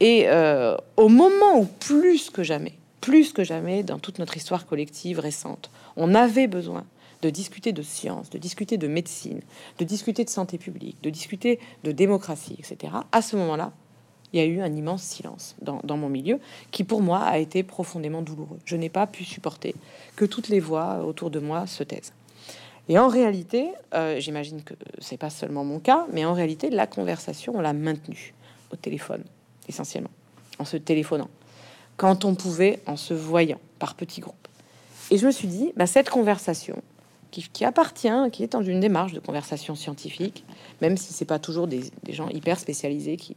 Et 0.00 0.24
euh, 0.26 0.76
au 0.96 1.08
moment 1.08 1.58
où 1.58 1.66
plus 1.66 2.30
que 2.30 2.42
jamais, 2.42 2.74
plus 3.00 3.32
que 3.32 3.44
jamais 3.44 3.82
dans 3.82 3.98
toute 3.98 4.18
notre 4.18 4.36
histoire 4.36 4.66
collective 4.66 5.20
récente, 5.20 5.70
on 5.96 6.14
avait 6.14 6.48
besoin 6.48 6.84
de 7.20 7.30
discuter 7.30 7.72
de 7.72 7.82
science, 7.82 8.30
de 8.30 8.38
discuter 8.38 8.78
de 8.78 8.88
médecine, 8.88 9.42
de 9.78 9.84
discuter 9.84 10.24
de 10.24 10.30
santé 10.30 10.58
publique, 10.58 10.96
de 11.02 11.10
discuter 11.10 11.60
de 11.84 11.92
démocratie, 11.92 12.56
etc. 12.58 12.94
À 13.12 13.22
ce 13.22 13.36
moment-là, 13.36 13.72
il 14.32 14.40
y 14.40 14.42
a 14.42 14.46
eu 14.46 14.60
un 14.60 14.74
immense 14.74 15.02
silence 15.02 15.54
dans, 15.60 15.80
dans, 15.84 15.96
mon 15.96 16.08
milieu 16.08 16.40
qui, 16.70 16.84
pour 16.84 17.02
moi, 17.02 17.20
a 17.20 17.38
été 17.38 17.62
profondément 17.62 18.22
douloureux. 18.22 18.58
Je 18.64 18.76
n'ai 18.76 18.88
pas 18.88 19.06
pu 19.06 19.24
supporter 19.24 19.74
que 20.16 20.24
toutes 20.24 20.48
les 20.48 20.58
voix 20.58 21.04
autour 21.04 21.30
de 21.30 21.38
moi 21.38 21.66
se 21.66 21.84
taisent. 21.84 22.12
Et 22.88 22.98
en 22.98 23.08
réalité, 23.08 23.68
euh, 23.94 24.18
j'imagine 24.18 24.62
que 24.62 24.74
c'est 24.98 25.16
pas 25.16 25.30
seulement 25.30 25.64
mon 25.64 25.78
cas, 25.78 26.06
mais 26.12 26.24
en 26.24 26.34
réalité, 26.34 26.70
la 26.70 26.86
conversation, 26.86 27.54
on 27.56 27.60
l'a 27.60 27.72
maintenue 27.72 28.34
au 28.72 28.76
téléphone, 28.76 29.22
essentiellement, 29.68 30.10
en 30.58 30.64
se 30.64 30.76
téléphonant, 30.76 31.28
quand 31.96 32.24
on 32.24 32.34
pouvait, 32.34 32.80
en 32.86 32.96
se 32.96 33.14
voyant 33.14 33.60
par 33.78 33.94
petits 33.94 34.20
groupes. 34.20 34.48
Et 35.10 35.18
je 35.18 35.26
me 35.26 35.30
suis 35.30 35.48
dit, 35.48 35.72
bah, 35.76 35.86
cette 35.86 36.10
conversation, 36.10 36.82
qui, 37.30 37.64
appartient, 37.64 38.30
qui 38.30 38.42
est 38.42 38.52
dans 38.52 38.62
une 38.62 38.80
démarche 38.80 39.12
de 39.12 39.20
conversation 39.20 39.74
scientifique, 39.74 40.44
même 40.82 40.96
si 40.96 41.12
c'est 41.12 41.24
pas 41.24 41.38
toujours 41.38 41.66
des, 41.66 41.90
gens 42.10 42.28
hyper 42.28 42.58
spécialisés 42.58 43.16
qui. 43.16 43.36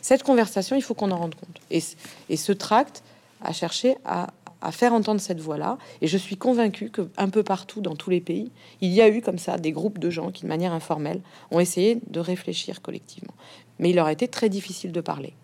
Cette 0.00 0.22
conversation, 0.22 0.76
il 0.76 0.82
faut 0.82 0.94
qu'on 0.94 1.10
en 1.10 1.18
rende 1.18 1.34
compte. 1.34 1.60
Et, 1.70 1.82
et 2.30 2.36
ce 2.36 2.52
tract 2.52 3.02
a 3.42 3.52
cherché 3.52 3.96
à 4.04 4.28
à 4.64 4.72
faire 4.72 4.92
entendre 4.92 5.20
cette 5.20 5.40
voix-là. 5.40 5.78
Et 6.00 6.06
je 6.06 6.16
suis 6.16 6.36
convaincue 6.36 6.90
que 6.90 7.02
un 7.16 7.28
peu 7.28 7.42
partout 7.42 7.80
dans 7.80 7.94
tous 7.94 8.10
les 8.10 8.20
pays, 8.20 8.50
il 8.80 8.90
y 8.90 9.00
a 9.00 9.08
eu 9.08 9.20
comme 9.20 9.38
ça 9.38 9.58
des 9.58 9.72
groupes 9.72 9.98
de 9.98 10.10
gens 10.10 10.32
qui, 10.32 10.42
de 10.42 10.48
manière 10.48 10.72
informelle, 10.72 11.20
ont 11.50 11.60
essayé 11.60 12.00
de 12.08 12.20
réfléchir 12.20 12.82
collectivement. 12.82 13.34
Mais 13.78 13.90
il 13.90 13.96
leur 13.96 14.06
a 14.06 14.12
été 14.12 14.26
très 14.28 14.48
difficile 14.48 14.92
de 14.92 15.00
parler. 15.00 15.34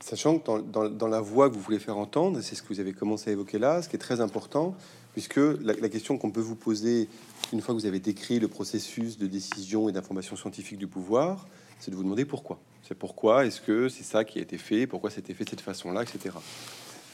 Sachant 0.00 0.38
que 0.38 0.60
dans, 0.60 1.08
la 1.08 1.20
voie 1.20 1.50
que 1.50 1.54
vous 1.54 1.60
voulez 1.60 1.78
faire 1.78 1.98
entendre, 1.98 2.40
c'est 2.40 2.54
ce 2.54 2.62
que 2.62 2.68
vous 2.68 2.80
avez 2.80 2.92
commencé 2.92 3.30
à 3.30 3.32
évoquer 3.32 3.58
là, 3.58 3.82
ce 3.82 3.88
qui 3.88 3.96
est 3.96 3.98
très 3.98 4.20
important, 4.20 4.74
puisque 5.12 5.36
la, 5.36 5.88
question 5.88 6.16
qu'on 6.16 6.30
peut 6.30 6.40
vous 6.40 6.54
poser 6.54 7.08
une 7.52 7.60
fois 7.60 7.74
que 7.74 7.80
vous 7.80 7.86
avez 7.86 7.98
décrit 7.98 8.38
le 8.38 8.48
processus 8.48 9.18
de 9.18 9.26
décision 9.26 9.88
et 9.88 9.92
d'information 9.92 10.36
scientifique 10.36 10.78
du 10.78 10.86
pouvoir, 10.86 11.46
c'est 11.80 11.90
de 11.90 11.96
vous 11.96 12.04
demander 12.04 12.24
pourquoi. 12.24 12.58
C'est 12.84 12.94
pourquoi 12.94 13.44
est-ce 13.44 13.60
que 13.60 13.88
c'est 13.88 14.04
ça 14.04 14.24
qui 14.24 14.38
a 14.38 14.42
été 14.42 14.56
fait, 14.56 14.86
pourquoi 14.86 15.10
c'était 15.10 15.34
fait 15.34 15.44
de 15.44 15.50
cette 15.50 15.60
façon-là, 15.60 16.04
etc. 16.04 16.36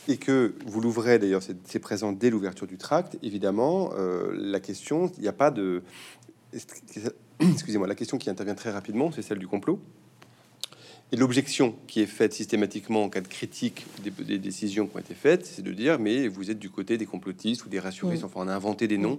Et 0.07 0.19
que 0.19 0.55
vous 0.67 0.81
l'ouvrez 0.81 1.19
d'ailleurs, 1.19 1.43
c'est 1.43 1.79
présent 1.79 2.13
dès 2.13 2.31
l'ouverture 2.31 2.67
du 2.67 2.77
tract. 2.77 3.17
Évidemment, 3.23 3.91
euh, 3.97 4.33
la 4.37 4.61
question, 4.61 5.11
il 5.17 5.23
n'y 5.23 5.29
a 5.29 5.33
pas 5.33 5.51
de, 5.51 5.83
excusez-moi, 7.41 7.87
la 7.87 7.95
question 7.95 8.19
qui 8.19 8.31
intervient 8.31 8.55
très 8.55 8.71
rapidement, 8.71 9.11
c'est 9.13 9.23
celle 9.23 9.39
du 9.39 9.49
complot. 9.49 9.81
Et 11.13 11.17
l'objection 11.17 11.77
qui 11.87 12.01
est 12.01 12.07
faite 12.07 12.33
systématiquement 12.33 13.05
en 13.05 13.09
cas 13.09 13.21
de 13.21 13.29
critique 13.29 13.87
des, 14.03 14.39
décisions 14.39 14.87
qui 14.87 14.97
ont 14.97 15.01
été 15.01 15.15
faites, 15.15 15.47
c'est 15.47 15.63
de 15.63 15.73
dire 15.73 15.99
mais 15.99 16.29
vous 16.29 16.51
êtes 16.51 16.59
du 16.59 16.71
côté 16.71 16.99
des 16.99 17.07
complotistes 17.07 17.65
ou 17.65 17.69
des 17.69 17.79
rassuristes. 17.79 18.25
Enfin, 18.25 18.41
on 18.43 18.49
a 18.49 18.55
inventé 18.55 18.89
des 18.89 18.99
noms 18.99 19.19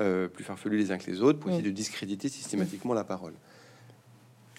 euh, 0.00 0.28
plus 0.28 0.44
farfelus 0.44 0.78
les 0.78 0.90
uns 0.90 0.96
que 0.96 1.10
les 1.10 1.20
autres 1.20 1.38
pour 1.38 1.50
essayer 1.50 1.64
de 1.64 1.74
discréditer 1.74 2.28
systématiquement 2.28 2.94
la 2.94 3.04
parole. 3.04 3.34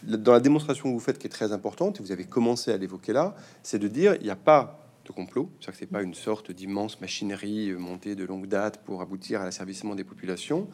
Dans 0.03 0.33
la 0.33 0.39
démonstration 0.39 0.89
que 0.89 0.93
vous 0.93 0.99
faites, 0.99 1.17
qui 1.17 1.25
est 1.25 1.31
très 1.31 1.53
importante, 1.53 1.99
et 1.99 2.03
vous 2.03 2.11
avez 2.11 2.25
commencé 2.25 2.71
à 2.71 2.77
l'évoquer 2.77 3.13
là, 3.13 3.35
c'est 3.63 3.79
de 3.79 3.87
dire 3.87 4.15
il 4.19 4.23
n'y 4.23 4.29
a 4.29 4.35
pas 4.35 4.84
de 5.05 5.11
complot, 5.11 5.49
c'est-à-dire 5.59 5.71
que 5.73 5.79
c'est 5.79 5.91
pas 5.91 6.01
une 6.01 6.13
sorte 6.13 6.51
d'immense 6.51 6.99
machinerie 6.99 7.69
euh, 7.69 7.77
montée 7.77 8.15
de 8.15 8.25
longue 8.25 8.47
date 8.47 8.83
pour 8.83 9.01
aboutir 9.01 9.41
à 9.41 9.45
l'asservissement 9.45 9.95
des 9.95 10.03
populations. 10.03 10.67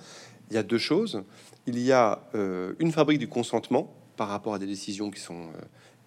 Il 0.50 0.56
y 0.56 0.58
a 0.58 0.64
deux 0.64 0.78
choses. 0.78 1.24
Il 1.68 1.80
y 1.80 1.92
a 1.92 2.28
euh, 2.36 2.74
une 2.80 2.92
fabrique 2.92 3.20
du 3.20 3.28
consentement 3.28 3.94
par 4.18 4.28
rapport 4.28 4.54
à 4.54 4.60
des 4.60 4.66
décisions 4.66 5.12
qui 5.12 5.20
sont 5.20 5.50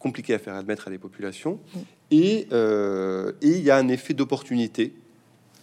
compliqué 0.05 0.35
à 0.35 0.39
faire 0.39 0.55
admettre 0.55 0.89
à 0.89 0.91
des 0.91 0.99
populations. 0.99 1.59
Euh, 2.13 3.33
et, 3.41 3.49
il 3.49 3.63
y 3.63 3.71
a 3.71 3.77
un 3.77 3.89
effet 3.89 4.13
d'opportunité. 4.13 4.93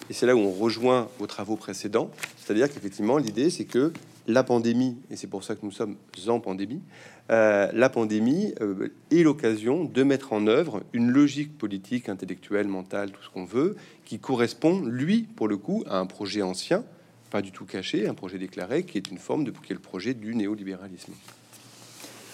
Et 0.10 0.14
c'est 0.14 0.26
là 0.26 0.36
où 0.36 0.40
on 0.40 0.52
rejoint 0.52 1.08
vos 1.20 1.28
travaux 1.28 1.56
précédents. 1.56 2.10
C'est-à-dire 2.38 2.68
qu'effectivement, 2.74 3.18
l'idée, 3.18 3.52
c'est 3.52 3.66
que 3.66 3.94
la 4.32 4.44
pandémie, 4.44 4.98
et 5.10 5.16
c'est 5.16 5.28
pour 5.28 5.44
ça 5.44 5.56
que 5.56 5.66
nous 5.66 5.72
sommes 5.72 5.98
en 6.28 6.40
pandémie, 6.40 6.82
euh, 7.32 7.70
la 7.74 7.90
pandémie 7.90 8.54
euh, 8.62 8.90
est 9.12 9.24
l'occasion 9.24 9.86
de 9.86 10.04
mettre 10.04 10.34
en 10.34 10.48
œuvre 10.48 10.84
une 10.94 11.10
logique 11.12 11.58
politique, 11.58 12.10
intellectuelle, 12.10 12.68
mentale, 12.68 13.12
tout 13.12 13.24
ce 13.24 13.30
qu'on 13.30 13.46
veut, 13.46 13.76
qui 14.06 14.20
correspond, 14.20 14.82
lui, 14.82 15.24
pour 15.24 15.48
le 15.48 15.58
coup, 15.58 15.84
à 15.88 15.98
un 15.98 16.06
projet 16.06 16.42
ancien, 16.42 16.84
pas 17.30 17.42
du 17.42 17.52
tout 17.52 17.66
caché, 17.66 18.08
un 18.08 18.14
projet 18.14 18.38
déclaré, 18.38 18.84
qui 18.84 18.98
est 18.98 19.10
une 19.10 19.18
forme 19.18 19.44
de 19.44 19.52
qui 19.52 19.72
est 19.72 19.76
le 19.76 19.82
projet 19.82 20.14
du 20.14 20.36
néolibéralisme. 20.36 21.14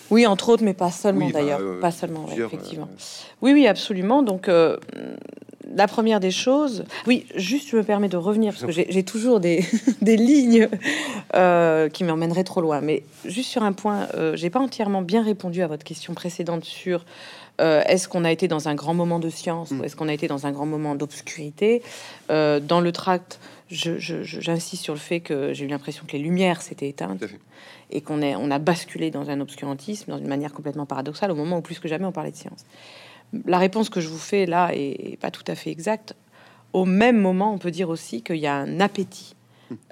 Oui, 0.09 0.25
entre 0.25 0.49
autres, 0.49 0.63
mais 0.63 0.73
pas 0.73 0.89
seulement 0.89 1.29
d'ailleurs. 1.29 1.59
Euh, 1.59 1.79
pas 1.79 1.91
seulement, 1.91 2.27
effectivement. 2.31 2.89
Oui, 3.41 3.51
oui, 3.53 3.67
absolument. 3.67 4.23
Donc, 4.23 4.49
la 5.75 5.87
première 5.87 6.19
des 6.19 6.31
choses, 6.31 6.85
oui, 7.05 7.25
juste, 7.35 7.69
je 7.69 7.77
me 7.77 7.83
permets 7.83 8.09
de 8.09 8.17
revenir, 8.17 8.53
parce 8.53 8.65
que 8.65 8.71
j'ai 8.71 9.03
toujours 9.03 9.39
des, 9.39 9.65
des 10.01 10.17
lignes 10.17 10.69
euh, 11.35 11.89
qui 11.89 12.03
m'emmèneraient 12.03 12.43
trop 12.43 12.61
loin. 12.61 12.81
Mais 12.81 13.03
juste 13.25 13.49
sur 13.49 13.63
un 13.63 13.73
point, 13.73 14.07
j'ai 14.33 14.49
pas 14.49 14.59
entièrement 14.59 15.01
bien 15.01 15.23
répondu 15.23 15.61
à 15.61 15.67
votre 15.67 15.83
question 15.83 16.13
précédente 16.13 16.65
sur 16.65 17.05
est-ce 17.59 18.07
qu'on 18.07 18.23
a 18.23 18.31
été 18.31 18.47
dans 18.47 18.67
un 18.67 18.75
grand 18.75 18.93
moment 18.93 19.19
de 19.19 19.29
science 19.29 19.71
ou 19.71 19.75
mm. 19.75 19.85
est-ce 19.85 19.95
qu'on 19.95 20.07
a 20.07 20.13
été 20.13 20.27
dans 20.27 20.45
un 20.45 20.51
grand 20.51 20.67
moment 20.67 20.93
d'obscurité 20.93 21.81
Dans 22.29 22.81
le 22.81 22.91
tract, 22.91 23.39
j'insiste 23.69 24.83
sur 24.83 24.93
le 24.93 24.99
fait 24.99 25.19
que 25.19 25.53
j'ai 25.53 25.65
eu 25.65 25.67
l'impression 25.67 26.05
que 26.07 26.13
les 26.13 26.19
lumières 26.19 26.61
s'étaient 26.61 26.89
éteintes 26.89 27.23
et 27.89 28.01
qu'on 28.01 28.21
on 28.21 28.51
a 28.51 28.59
basculé 28.59 29.11
dans 29.11 29.29
un 29.29 29.39
obscurantisme, 29.39 30.11
dans 30.11 30.17
une 30.17 30.27
manière 30.27 30.53
complètement 30.53 30.85
paradoxale, 30.85 31.31
au 31.31 31.35
moment 31.35 31.57
où 31.57 31.61
plus 31.61 31.79
que 31.79 31.87
jamais 31.87 32.05
on 32.05 32.11
parlait 32.11 32.31
de 32.31 32.35
science. 32.35 32.65
La 33.45 33.57
réponse 33.57 33.89
que 33.89 33.99
je 33.99 34.07
vous 34.07 34.17
fais 34.17 34.45
là 34.45 34.71
est 34.73 35.17
pas 35.19 35.31
tout 35.31 35.43
à 35.47 35.55
fait 35.55 35.71
exacte. 35.71 36.15
Au 36.73 36.85
même 36.85 37.17
moment, 37.19 37.53
on 37.53 37.57
peut 37.57 37.71
dire 37.71 37.89
aussi 37.89 38.21
qu'il 38.21 38.37
y 38.37 38.47
a 38.47 38.55
un 38.55 38.79
appétit 38.79 39.35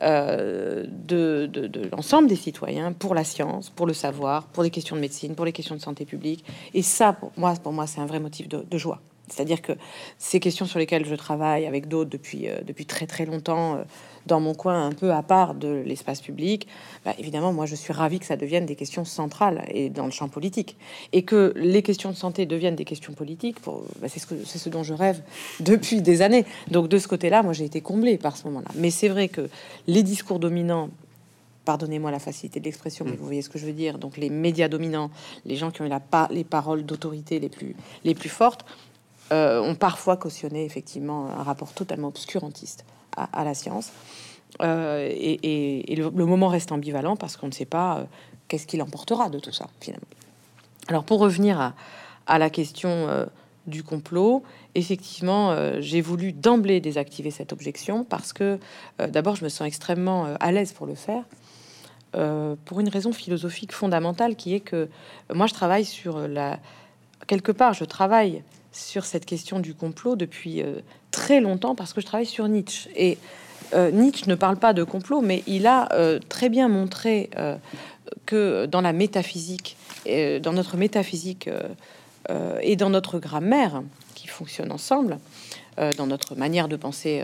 euh, 0.01 0.85
de, 0.87 1.49
l'ensemble 1.91 2.27
des 2.27 2.35
citoyens 2.35 2.93
pour 2.93 3.15
la 3.15 3.23
science, 3.23 3.69
pour 3.69 3.87
le 3.87 3.93
savoir, 3.93 4.47
pour 4.47 4.63
les 4.63 4.69
questions 4.69 4.95
de 4.95 5.01
médecine, 5.01 5.35
pour 5.35 5.45
les 5.45 5.51
questions 5.51 5.75
de 5.75 5.81
santé 5.81 6.05
publique. 6.05 6.45
Et 6.73 6.81
ça, 6.81 7.13
pour 7.13 7.31
moi, 7.37 7.53
pour 7.55 7.73
moi 7.73 7.87
c'est 7.87 7.99
un 7.99 8.05
vrai 8.05 8.19
motif 8.19 8.47
de 8.47 8.77
joie. 8.77 9.01
C'est-à-dire 9.27 9.61
que 9.61 9.73
ces 10.17 10.39
questions 10.39 10.65
sur 10.65 10.79
lesquelles 10.79 11.05
je 11.05 11.15
travaille 11.15 11.65
avec 11.65 11.87
d'autres 11.87 12.09
depuis, 12.09 12.47
euh, 12.47 12.61
depuis 12.65 12.85
très 12.85 13.07
très 13.07 13.25
longtemps, 13.25 13.75
euh, 13.75 13.83
dans 14.25 14.39
mon 14.39 14.53
coin 14.53 14.87
un 14.87 14.91
peu 14.91 15.11
à 15.11 15.21
part 15.21 15.53
de 15.53 15.83
l'espace 15.85 16.21
public, 16.21 16.67
bah, 17.03 17.13
évidemment, 17.19 17.53
moi 17.53 17.65
je 17.65 17.75
suis 17.75 17.93
ravie 17.93 18.19
que 18.19 18.25
ça 18.25 18.37
devienne 18.37 18.65
des 18.65 18.75
questions 18.75 19.05
centrales 19.05 19.65
et 19.69 19.89
dans 19.89 20.05
le 20.05 20.11
champ 20.11 20.29
politique. 20.29 20.77
Et 21.13 21.23
que 21.23 21.53
les 21.55 21.83
questions 21.83 22.09
de 22.09 22.15
santé 22.15 22.45
deviennent 22.45 22.75
des 22.75 22.85
questions 22.85 23.13
politiques, 23.13 23.57
bah, 23.65 24.07
c'est 24.07 24.19
ce, 24.19 24.27
que, 24.27 24.35
ce 24.43 24.69
dont 24.69 24.83
je 24.83 24.93
rêve 24.93 25.21
depuis 25.59 26.01
des 26.01 26.21
années. 26.21 26.45
Donc 26.69 26.87
de 26.87 26.97
ce 26.97 27.07
côté-là, 27.07 27.43
moi 27.43 27.53
j'ai 27.53 27.65
été 27.65 27.81
comblée 27.81 28.17
par 28.17 28.37
ce 28.37 28.45
moment-là. 28.45 28.69
Mais 28.75 28.89
c'est 28.89 29.09
vrai 29.09 29.27
que 29.27 29.49
les 29.87 30.03
discours 30.03 30.39
dominants 30.39 30.89
pardonnez-moi 31.65 32.11
la 32.11 32.19
facilité 32.19 32.59
de 32.59 32.65
l'expression, 32.65 33.05
mais 33.05 33.13
mm. 33.13 33.15
vous 33.15 33.25
voyez 33.25 33.41
ce 33.41 33.49
que 33.49 33.57
je 33.57 33.65
veux 33.65 33.73
dire. 33.73 33.97
Donc 33.97 34.17
les 34.17 34.29
médias 34.29 34.67
dominants, 34.67 35.09
les 35.45 35.55
gens 35.55 35.71
qui 35.71 35.81
ont 35.81 35.85
eu 35.85 35.89
la 35.89 36.01
les 36.29 36.43
paroles 36.43 36.85
d'autorité 36.85 37.39
les 37.39 37.49
plus, 37.49 37.75
les 38.03 38.13
plus 38.13 38.29
fortes, 38.29 38.65
euh, 39.31 39.59
ont 39.59 39.73
parfois 39.73 40.17
cautionné 40.17 40.65
effectivement 40.65 41.31
un 41.31 41.41
rapport 41.41 41.73
totalement 41.73 42.09
obscurantiste 42.09 42.85
à, 43.17 43.43
la 43.43 43.55
science. 43.55 43.91
Euh, 44.61 45.09
et, 45.11 45.95
le, 45.95 46.11
moment 46.11 46.47
reste 46.47 46.71
ambivalent 46.71 47.15
parce 47.15 47.35
qu'on 47.35 47.47
ne 47.47 47.51
sait 47.51 47.65
pas 47.65 47.97
euh, 47.97 48.03
qu'est-ce 48.47 48.67
qu'il 48.67 48.83
emportera 48.83 49.29
de 49.29 49.39
tout 49.39 49.51
ça 49.51 49.67
finalement. 49.81 50.05
Alors 50.89 51.05
pour 51.05 51.19
revenir 51.19 51.73
à, 52.27 52.37
la 52.37 52.51
question 52.51 53.25
du 53.65 53.81
complot, 53.81 54.43
effectivement, 54.75 55.55
j'ai 55.79 56.01
voulu 56.01 56.31
d'emblée 56.31 56.79
désactiver 56.79 57.31
cette 57.31 57.51
objection 57.51 58.03
parce 58.03 58.31
que 58.31 58.59
d'abord 58.99 59.35
je 59.35 59.43
me 59.43 59.49
sens 59.49 59.65
extrêmement 59.65 60.25
à 60.39 60.51
l'aise 60.51 60.73
pour 60.73 60.85
le 60.85 60.93
faire. 60.93 61.23
pour 62.65 62.79
une 62.79 62.89
raison 62.89 63.11
philosophique 63.11 63.71
fondamentale 63.71 64.35
qui 64.35 64.53
est 64.53 64.59
que 64.59 64.87
moi 65.33 65.47
je 65.47 65.53
travaille 65.53 65.85
sur 65.85 66.27
la 66.27 66.59
quelque 67.25 67.51
part 67.51 67.73
je 67.73 67.85
travaille 67.85 68.43
sur 68.75 69.05
cette 69.05 69.25
question 69.25 69.59
du 69.59 69.73
complot 69.73 70.15
depuis 70.15 70.61
euh, 70.61 70.79
très 71.11 71.39
longtemps 71.39 71.75
parce 71.75 71.93
que 71.93 72.01
je 72.01 72.05
travaille 72.05 72.25
sur 72.25 72.47
Nietzsche. 72.47 72.89
Et 72.95 73.17
euh, 73.73 73.89
Nietzsche 73.89 74.29
ne 74.29 74.35
parle 74.35 74.57
pas 74.57 74.73
de 74.73 74.83
complot, 74.83 75.21
mais 75.21 75.43
il 75.47 75.65
a 75.65 75.91
euh, 75.93 76.19
très 76.29 76.49
bien 76.49 76.67
montré 76.67 77.29
que 78.25 78.65
dans 78.65 78.81
la 78.81 78.93
métaphysique, 78.93 79.77
dans 80.05 80.53
notre 80.53 80.77
métaphysique 80.77 81.49
et 82.61 82.75
dans 82.75 82.89
notre 82.89 83.17
grammaire 83.19 83.81
qui 84.13 84.27
fonctionne 84.27 84.71
ensemble, 84.71 85.17
dans 85.97 86.05
notre 86.05 86.35
manière 86.35 86.67
de 86.67 86.75
penser 86.75 87.23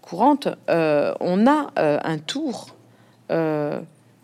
courante, 0.00 0.48
on 0.68 1.46
a 1.46 1.72
un 1.76 2.18
tour 2.18 2.74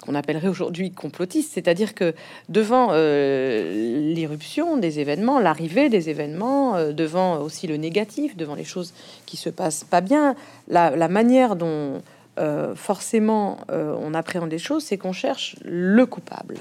qu'on 0.01 0.15
appellerait 0.15 0.49
aujourd'hui 0.49 0.91
complotiste, 0.91 1.53
c'est-à-dire 1.55 1.95
que 1.95 2.15
devant 2.49 2.89
euh, 2.93 4.13
l'irruption 4.15 4.77
des 4.77 4.99
événements, 5.01 5.39
l'arrivée 5.39 5.89
des 5.89 6.09
événements, 6.09 6.77
euh, 6.77 6.93
devant 6.93 7.41
aussi 7.41 7.67
le 7.67 7.77
négatif, 7.77 8.37
devant 8.37 8.55
les 8.55 8.65
choses 8.65 8.95
qui 9.27 9.37
se 9.37 9.51
passent 9.51 9.85
pas 9.85 10.01
bien, 10.01 10.35
la, 10.69 11.09
manière 11.09 11.57
dont 11.57 12.03
euh, 12.39 12.75
forcément 12.75 13.59
on 13.69 14.15
appréhende 14.15 14.51
les 14.51 14.59
choses, 14.59 14.85
c'est 14.85 14.97
qu'on 14.97 15.13
cherche 15.13 15.57
le 15.65 16.07
coupable. 16.07 16.59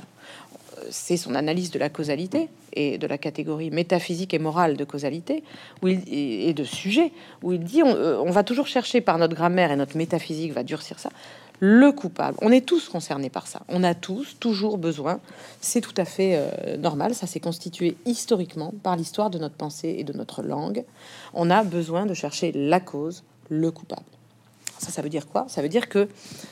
C'est 0.89 1.17
son 1.17 1.35
analyse 1.35 1.71
de 1.71 1.77
la 1.77 1.89
causalité 1.89 2.49
et 2.73 2.97
de 2.97 3.05
la 3.05 3.17
catégorie 3.17 3.69
métaphysique 3.69 4.33
et 4.33 4.39
morale 4.39 4.75
de 4.75 4.83
causalité 4.83 5.43
où 5.81 5.87
il, 5.87 6.01
et 6.07 6.53
de 6.53 6.63
sujet, 6.63 7.11
où 7.43 7.53
il 7.53 7.63
dit 7.63 7.83
on, 7.83 7.89
on 7.89 8.31
va 8.31 8.43
toujours 8.43 8.67
chercher 8.67 9.01
par 9.01 9.17
notre 9.17 9.35
grammaire 9.35 9.71
et 9.71 9.75
notre 9.75 9.97
métaphysique 9.97 10.53
va 10.53 10.63
durcir 10.63 10.97
ça, 10.97 11.09
le 11.59 11.91
coupable. 11.91 12.37
On 12.41 12.51
est 12.51 12.65
tous 12.65 12.89
concernés 12.89 13.29
par 13.29 13.47
ça. 13.47 13.61
On 13.67 13.83
a 13.83 13.93
tous 13.93 14.37
toujours 14.39 14.77
besoin. 14.77 15.19
C'est 15.61 15.81
tout 15.81 15.93
à 15.97 16.05
fait 16.05 16.35
euh, 16.35 16.77
normal. 16.77 17.13
Ça 17.13 17.27
s'est 17.27 17.39
constitué 17.39 17.97
historiquement 18.05 18.73
par 18.83 18.95
l'histoire 18.95 19.29
de 19.29 19.37
notre 19.37 19.55
pensée 19.55 19.95
et 19.97 20.03
de 20.03 20.13
notre 20.13 20.41
langue. 20.41 20.83
On 21.33 21.49
a 21.49 21.63
besoin 21.63 22.05
de 22.05 22.13
chercher 22.13 22.51
la 22.53 22.79
cause, 22.79 23.23
le 23.49 23.71
coupable. 23.71 24.03
Ça, 24.77 24.91
ça 24.91 25.01
veut 25.01 25.09
dire 25.09 25.27
quoi? 25.27 25.45
Ça 25.49 25.61
veut 25.61 25.67
dire 25.69 25.89
que 25.89 26.07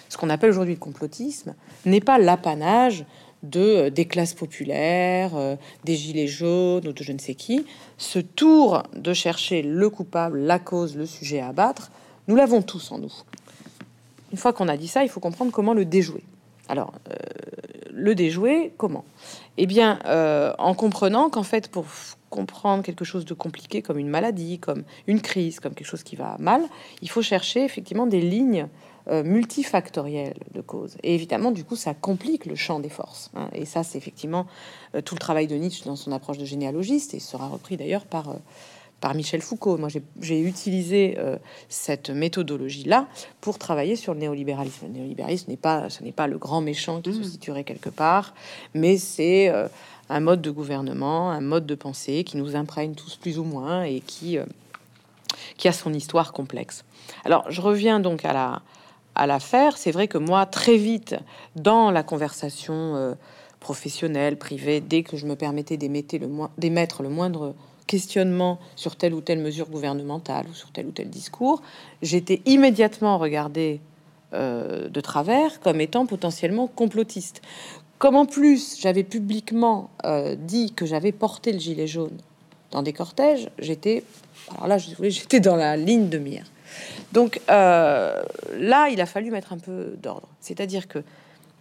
ce 0.10 0.18
qu'on 0.18 0.30
appelle 0.30 0.50
aujourd'hui 0.50 0.74
le 0.74 0.80
complotisme 0.80 1.56
n'est 1.86 2.02
pas 2.02 2.18
l'apanage 2.18 3.06
de 3.44 3.60
euh, 3.60 3.90
des 3.90 4.06
classes 4.06 4.34
populaires, 4.34 5.36
euh, 5.36 5.56
des 5.86 5.96
gilets 5.96 6.28
jaunes 6.28 6.88
ou 6.88 6.92
de 6.92 7.04
je 7.04 7.12
ne 7.12 7.20
sais 7.20 7.36
qui. 7.36 7.66
Ce 7.98 8.20
tour 8.20 8.84
de 8.94 9.14
chercher 9.14 9.62
le 9.62 9.90
coupable, 9.90 10.40
la 10.40 10.60
cause, 10.60 10.96
le 10.96 11.06
sujet 11.06 11.40
à 11.40 11.48
abattre, 11.48 11.92
nous 12.28 12.36
l'avons 12.36 12.62
tous 12.62 12.92
en 12.92 13.00
nous. 13.00 13.14
Une 14.32 14.38
fois 14.38 14.54
qu'on 14.54 14.68
a 14.68 14.78
dit 14.78 14.88
ça, 14.88 15.04
il 15.04 15.10
faut 15.10 15.20
comprendre 15.20 15.52
comment 15.52 15.74
le 15.74 15.86
déjouer. 15.86 16.24
Alors, 16.70 16.94
euh, 17.10 17.16
le 17.92 18.14
déjouer, 18.14 18.74
comment? 18.78 19.06
Eh 19.58 19.66
bien, 19.66 20.00
euh, 20.06 20.54
en 20.60 20.74
comprenant 20.74 21.30
qu'en 21.30 21.44
fait, 21.44 21.70
pour 21.70 21.86
comprendre 22.30 22.84
quelque 22.84 23.06
chose 23.06 23.24
de 23.24 23.34
compliqué 23.34 23.82
comme 23.82 23.98
une 23.98 24.10
maladie, 24.10 24.60
comme 24.60 24.84
une 25.08 25.22
crise, 25.22 25.62
comme 25.62 25.74
quelque 25.74 25.88
chose 25.88 26.04
qui 26.04 26.18
va 26.18 26.36
mal, 26.40 26.62
il 27.02 27.10
faut 27.10 27.22
chercher 27.22 27.64
effectivement 27.64 28.06
des 28.06 28.22
lignes 28.22 28.68
multifactoriel 29.10 30.34
de 30.54 30.60
causes. 30.60 30.98
Et 31.02 31.16
évidemment, 31.16 31.52
du 31.52 31.64
coup, 31.64 31.78
ça 31.78 31.94
complique 31.94 32.46
le 32.46 32.56
champ 32.56 32.82
des 32.82 32.90
forces. 32.90 33.32
Hein. 33.38 33.48
Et 33.54 33.64
ça, 33.64 33.84
c'est 33.84 33.98
effectivement 33.98 34.48
tout 35.06 35.16
le 35.16 35.20
travail 35.20 35.48
de 35.48 35.56
Nietzsche 35.56 35.86
dans 35.86 35.96
son 35.96 36.12
approche 36.12 36.38
de 36.38 36.44
généalogiste, 36.44 37.14
et 37.14 37.22
sera 37.22 37.48
repris 37.48 37.78
d'ailleurs 37.78 38.04
par 38.04 38.36
par 39.00 39.14
Michel 39.14 39.42
Foucault. 39.42 39.78
Moi, 39.78 39.90
j'ai 40.22 40.40
utilisé 40.42 41.16
euh, 41.18 41.38
cette 41.70 42.10
méthodologie-là 42.10 43.08
pour 43.42 43.58
travailler 43.60 43.96
sur 43.96 44.14
le 44.14 44.20
néolibéralisme. 44.20 44.88
Le 44.88 44.94
néolibéralisme 44.94 45.52
n'est 45.52 45.58
pas, 45.58 45.90
ce 45.90 46.04
n'est 46.04 46.12
pas 46.12 46.28
le 46.28 46.38
grand 46.38 46.62
méchant 46.62 47.02
qui 47.02 47.14
se 47.14 47.20
mmh. 47.20 47.24
situerait 47.24 47.64
quelque 47.64 47.90
part, 47.90 48.34
mais 48.74 48.98
c'est 48.98 49.50
euh, 49.50 49.68
un 50.10 50.20
mode 50.20 50.42
de 50.42 50.52
gouvernement, 50.52 51.30
un 51.30 51.42
mode 51.42 51.66
de 51.66 51.76
pensée 51.76 52.24
qui 52.24 52.38
nous 52.38 52.56
imprègne 52.56 52.96
tous 52.96 53.18
plus 53.18 53.38
ou 53.38 53.44
moins 53.44 53.84
et 53.84 54.00
qui, 54.00 54.38
euh, 54.38 54.46
qui 55.58 55.68
a 55.68 55.74
son 55.74 55.94
histoire 55.94 56.34
complexe. 56.34 56.84
Alors, 57.24 57.46
je 57.50 57.62
reviens 57.62 58.00
donc 58.00 58.26
à 58.26 58.34
la 58.34 58.62
à 59.20 59.26
l'affaire. 59.26 59.78
C'est 59.78 59.90
vrai 59.90 60.08
que 60.08 60.20
moi, 60.20 60.46
très 60.46 60.78
vite, 60.78 61.16
dans 61.56 61.90
la 61.90 62.04
conversation 62.04 63.18
professionnelle, 63.60 64.38
privée, 64.38 64.80
dès 64.80 65.02
que 65.02 65.18
je 65.18 65.26
me 65.26 65.36
permettais 65.36 65.76
d'émettre 65.76 66.16
le, 66.20 66.30
d'émettre 66.60 67.02
le 67.02 67.10
moindre 67.10 67.56
questionnement 67.88 68.60
sur 68.76 68.96
telle 68.96 69.14
ou 69.14 69.22
telle 69.22 69.40
mesure 69.40 69.70
gouvernementale 69.70 70.46
ou 70.50 70.54
sur 70.54 70.72
tel 70.72 70.88
ou 70.88 70.92
tel 70.92 71.10
discours, 71.10 71.62
j'étais 72.02 72.42
immédiatement 72.46 73.18
regardé 73.18 73.80
euh, 74.34 74.90
de 74.90 75.02
travers 75.02 75.60
comme 75.62 75.82
étant 75.82 76.06
potentiellement 76.06 76.68
complotiste. 76.68 77.42
Comme 77.98 78.16
en 78.16 78.26
plus 78.26 78.78
j'avais 78.80 79.04
publiquement 79.04 79.90
euh, 80.06 80.36
dit 80.36 80.74
que 80.74 80.86
j'avais 80.86 81.12
porté 81.12 81.54
le 81.54 81.60
gilet 81.60 81.88
jaune 81.88 82.18
dans 82.72 82.84
des 82.84 82.94
cortèges, 82.94 83.50
j'étais 83.58 84.04
alors 84.52 84.68
là, 84.68 84.78
j'étais 84.78 85.40
dans 85.40 85.56
la 85.56 85.78
ligne 85.78 86.10
de 86.10 86.18
mire. 86.18 86.46
Donc 87.12 87.42
euh, 87.50 88.22
là, 88.58 88.90
il 88.90 89.02
a 89.02 89.06
fallu 89.06 89.32
mettre 89.32 89.54
un 89.54 89.58
peu 89.58 89.96
d'ordre. 90.02 90.28
C'est-à-dire 90.40 90.88
que 90.88 91.00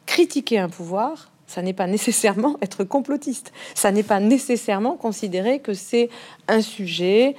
critiquer 0.05 0.59
un 0.59 0.69
pouvoir, 0.69 1.31
ça 1.47 1.63
n'est 1.63 1.73
pas 1.73 1.87
nécessairement 1.87 2.57
être 2.63 2.85
complotiste. 2.85 3.53
Ça 3.75 3.93
n'est 3.93 4.03
pas 4.03 4.21
nécessairement 4.21 4.97
considérer 4.97 5.61
que 5.61 5.75
c'est 5.75 6.09
un 6.49 6.61
sujet 6.61 7.37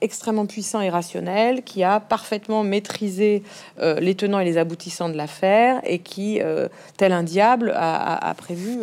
extrêmement 0.00 0.46
puissant 0.46 0.80
et 0.80 0.88
rationnel, 0.88 1.62
qui 1.62 1.82
a 1.82 2.00
parfaitement 2.00 2.62
maîtrisé 2.62 3.42
euh, 3.80 3.98
les 3.98 4.14
tenants 4.14 4.38
et 4.38 4.44
les 4.44 4.56
aboutissants 4.56 5.08
de 5.08 5.16
l'affaire 5.16 5.80
et 5.84 5.98
qui, 5.98 6.40
euh, 6.40 6.68
tel 6.96 7.12
un 7.12 7.24
diable, 7.24 7.72
a, 7.76 8.34
prévu 8.36 8.78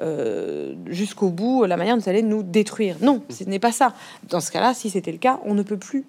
euh, 0.00 0.74
jusqu'au 0.86 1.30
bout 1.30 1.64
la 1.64 1.76
manière 1.76 1.96
dont 1.96 2.06
allait 2.06 2.22
nous 2.22 2.42
détruire. 2.42 2.96
Non, 3.00 3.22
ce 3.30 3.44
n'est 3.44 3.58
pas 3.58 3.72
ça. 3.72 3.94
Dans 4.28 4.40
ce 4.40 4.50
cas-là, 4.52 4.74
si 4.74 4.90
c'était 4.90 5.12
le 5.12 5.18
cas, 5.18 5.40
on 5.44 5.54
ne 5.54 5.62
peut 5.62 5.76
plus 5.76 6.04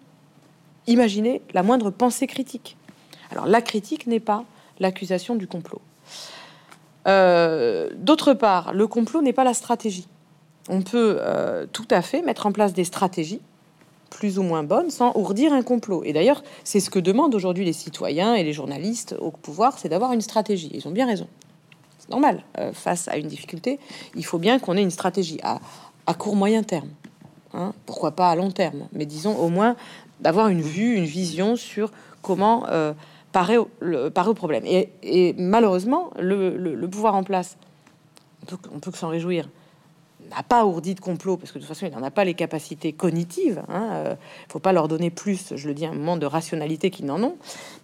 imaginer 0.86 1.41
la 1.53 1.63
moindre 1.63 1.89
pensée 1.89 2.27
critique. 2.27 2.77
Alors 3.31 3.47
la 3.47 3.61
critique 3.61 4.05
n'est 4.05 4.19
pas 4.19 4.45
l'accusation 4.79 5.36
du 5.36 5.47
complot. 5.47 5.81
Euh, 7.08 7.89
d'autre 7.95 8.34
part, 8.34 8.74
le 8.74 8.88
complot 8.88 9.22
n'est 9.22 9.34
pas 9.34 9.43
la 9.43 9.54
stratégie. 9.54 10.08
On 10.70 10.82
peut 10.82 11.18
euh, 11.20 11.66
tout 11.72 11.88
à 11.91 12.01
fait 12.01 12.22
mettre 12.22 12.45
en 12.45 12.51
place 12.51 12.74
des 12.74 12.86
stratégies 12.86 13.41
plus 14.10 14.38
ou 14.38 14.43
moins 14.43 14.64
bonnes 14.64 14.91
sans 14.91 15.12
ourdir 15.16 15.54
un 15.54 15.64
complot. 15.64 16.04
Et 16.06 16.14
d'ailleurs, 16.14 16.43
c'est 16.64 16.80
ce 16.80 16.89
que 16.89 16.99
demandent 16.99 17.34
aujourd'hui 17.34 17.66
les 17.66 17.74
citoyens 17.74 18.36
et 18.36 18.43
les 18.43 18.54
journalistes 18.54 19.16
au 19.20 19.32
pouvoir, 19.32 19.78
c'est 19.78 19.89
d'avoir 19.89 20.14
une 20.14 20.22
stratégie. 20.22 20.70
Ils 20.74 20.88
ont 20.88 20.91
bien 20.91 21.08
raison. 21.08 21.28
C'est 21.97 22.10
normal. 22.10 22.43
Euh, 22.60 22.72
face 22.74 23.08
à 23.08 23.18
une 23.18 23.28
difficulté, 23.28 23.80
il 24.16 24.24
faut 24.24 24.38
bien 24.38 24.60
qu'on 24.60 24.78
ait 24.78 24.84
une 24.84 24.91
stratégie 24.91 25.39
à, 25.43 25.60
court 26.14 26.36
moyen 26.36 26.64
terme. 26.64 26.89
Hein. 27.56 27.74
pourquoi 27.86 28.12
pas 28.12 28.32
à 28.32 28.36
long 28.36 28.49
terme, 28.49 28.88
mais 28.93 29.06
disons 29.06 29.38
au 29.38 29.47
moins 29.47 29.76
d'avoir 30.22 30.47
une 30.47 30.62
vue, 30.62 30.95
une 30.95 31.06
vision 31.06 31.56
sur 31.56 31.91
comment 32.24 32.66
paraît 33.34 33.57
au, 33.57 34.34
problème. 34.34 34.63
Et, 34.65 35.36
malheureusement, 35.38 36.11
le, 36.17 36.86
pouvoir 36.88 37.15
en 37.15 37.23
place, 37.23 37.57
on 38.71 38.79
peut, 38.79 38.91
que 38.91 38.97
s'en 38.97 39.09
réjouir, 39.09 39.49
n'a 40.29 40.43
pas 40.43 40.65
ourdi 40.65 40.95
de 40.95 40.99
complot, 40.99 41.36
parce 41.36 41.51
que 41.51 41.57
de 41.57 41.63
toute 41.63 41.67
façon, 41.67 41.86
il 41.86 41.91
n'en 41.91 42.03
a 42.03 42.11
pas 42.11 42.23
les 42.23 42.34
capacités 42.34 42.93
cognitives. 42.93 43.61
Il 43.67 43.75
hein, 43.75 44.03
ne 44.03 44.09
euh, 44.09 44.15
faut 44.47 44.59
pas 44.59 44.71
leur 44.71 44.88
donner 44.88 45.09
plus, 45.09 45.53
je 45.55 45.67
le 45.67 45.73
dis, 45.73 45.86
un 45.86 45.93
moment 45.93 46.15
de 46.15 46.25
rationalité 46.25 46.91
qu'ils 46.91 47.05
n'en 47.05 47.21
ont. 47.21 47.36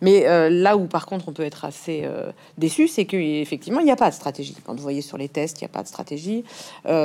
Mais 0.01 0.27
euh, 0.27 0.49
là 0.49 0.77
où, 0.77 0.85
par 0.85 1.05
contre, 1.05 1.27
on 1.27 1.33
peut 1.33 1.43
être 1.43 1.65
assez 1.65 2.03
euh, 2.05 2.31
déçu, 2.57 2.87
c'est 2.87 3.05
qu'effectivement, 3.05 3.81
il 3.81 3.85
n'y 3.85 3.91
a 3.91 3.97
pas 3.97 4.09
de 4.09 4.15
stratégie. 4.15 4.55
Quand 4.65 4.75
vous 4.75 4.81
voyez 4.81 5.01
sur 5.01 5.17
les 5.17 5.27
tests, 5.27 5.59
il 5.59 5.65
n'y 5.65 5.69
a 5.69 5.73
pas 5.73 5.83
de 5.83 5.87
stratégie. 5.87 6.45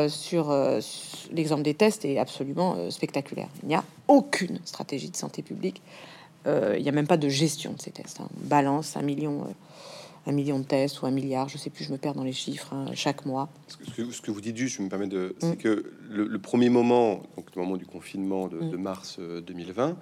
sur 0.09 0.55
l'exemple 1.33 1.63
des 1.63 1.75
tests 1.75 2.05
est 2.05 2.19
absolument 2.19 2.91
spectaculaire. 2.91 3.49
Il 3.63 3.69
n'y 3.69 3.75
a 3.75 3.85
aucune 4.07 4.61
stratégie 4.65 5.11
de 5.11 5.17
santé 5.17 5.43
publique 5.43 5.83
il 6.47 6.83
n'y 6.83 6.89
a 6.89 6.93
même 6.93 7.07
pas 7.07 7.17
de 7.17 7.29
gestion 7.29 7.73
de 7.73 7.81
ces 7.81 7.91
tests. 7.91 8.21
Hein. 8.21 8.29
On 8.37 8.47
balance 8.47 8.97
un 8.97 9.03
million, 9.03 9.43
euh, 9.43 9.53
un 10.27 10.33
million 10.33 10.59
de 10.59 10.65
tests 10.65 11.03
ou 11.03 11.07
un 11.07 11.11
milliard, 11.11 11.49
je 11.49 11.59
sais 11.59 11.71
plus, 11.71 11.85
je 11.85 11.93
me 11.93 11.99
perds 11.99 12.15
dans 12.15 12.25
les 12.25 12.33
chiffres, 12.33 12.73
hein, 12.73 12.87
chaque 12.95 13.27
mois. 13.27 13.49
Ce 13.69 14.21
que, 14.21 14.31
vous 14.31 14.41
dites 14.41 14.57
juste, 14.57 14.77
je 14.77 14.83
me 14.83 14.89
permets 14.89 15.07
de... 15.07 15.35
C'est 15.39 15.55
mm. 15.55 15.57
que 15.57 15.93
le, 16.11 16.39
premier 16.39 16.69
moment, 16.69 17.23
donc 17.37 17.47
le 17.55 17.63
moment 17.63 17.77
du 17.77 17.87
confinement 17.87 18.49
de, 18.49 18.59
mm. 18.59 18.77
mars 18.77 19.19
2020, 19.19 19.89
euh, 19.89 19.93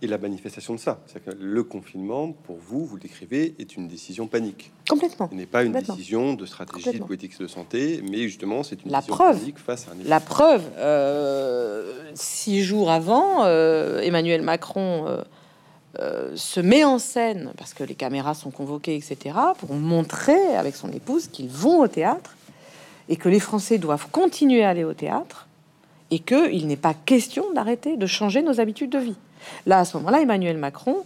est 0.00 0.06
la 0.06 0.18
manifestation 0.18 0.74
de 0.74 0.78
ça. 0.78 1.00
C'est 1.06 1.24
que 1.24 1.32
le 1.32 1.64
confinement, 1.64 2.30
pour 2.30 2.56
vous, 2.56 2.86
vous 2.86 2.94
le 2.94 3.02
décrivez, 3.02 3.56
est 3.58 3.76
une 3.76 3.88
décision 3.88 4.28
panique. 4.28 4.70
Complètement. 4.88 5.28
Ce 5.28 5.34
n'est 5.34 5.46
pas 5.46 5.64
une 5.64 5.72
décision 5.72 6.34
de 6.34 6.46
stratégie 6.46 7.00
de 7.00 7.04
politique 7.04 7.36
de 7.40 7.48
santé, 7.48 8.00
mais 8.08 8.22
justement, 8.28 8.62
c'est 8.62 8.84
une 8.84 8.92
la 8.92 8.98
décision 8.98 9.16
preuve, 9.16 9.38
panique 9.40 9.58
face 9.58 9.88
à 9.88 9.92
un 9.92 10.08
La 10.08 10.20
preuve, 10.20 10.62
six 12.14 12.62
jours 12.62 12.92
avant, 12.92 13.44
Emmanuel 13.44 14.42
Macron 14.42 15.06
euh, 15.08 15.24
se 16.34 16.60
met 16.60 16.84
en 16.84 16.98
scène, 16.98 17.52
parce 17.56 17.74
que 17.74 17.82
les 17.82 17.94
caméras 17.94 18.34
sont 18.34 18.50
convoquées, 18.50 18.94
etc., 18.94 19.36
pour 19.58 19.74
montrer 19.74 20.54
avec 20.56 20.76
son 20.76 20.92
épouse 20.92 21.28
qu'ils 21.28 21.48
vont 21.48 21.80
au 21.80 21.88
théâtre 21.88 22.36
et 23.08 23.16
que 23.16 23.28
les 23.28 23.40
Français 23.40 23.78
doivent 23.78 24.08
continuer 24.10 24.64
à 24.64 24.70
aller 24.70 24.84
au 24.84 24.94
théâtre 24.94 25.48
et 26.10 26.18
qu'il 26.20 26.66
n'est 26.66 26.76
pas 26.76 26.94
question 26.94 27.52
d'arrêter 27.52 27.96
de 27.96 28.06
changer 28.06 28.42
nos 28.42 28.60
habitudes 28.60 28.90
de 28.90 28.98
vie. 28.98 29.16
Là, 29.66 29.80
à 29.80 29.84
ce 29.84 29.96
moment-là, 29.96 30.20
Emmanuel 30.20 30.56
Macron 30.56 31.04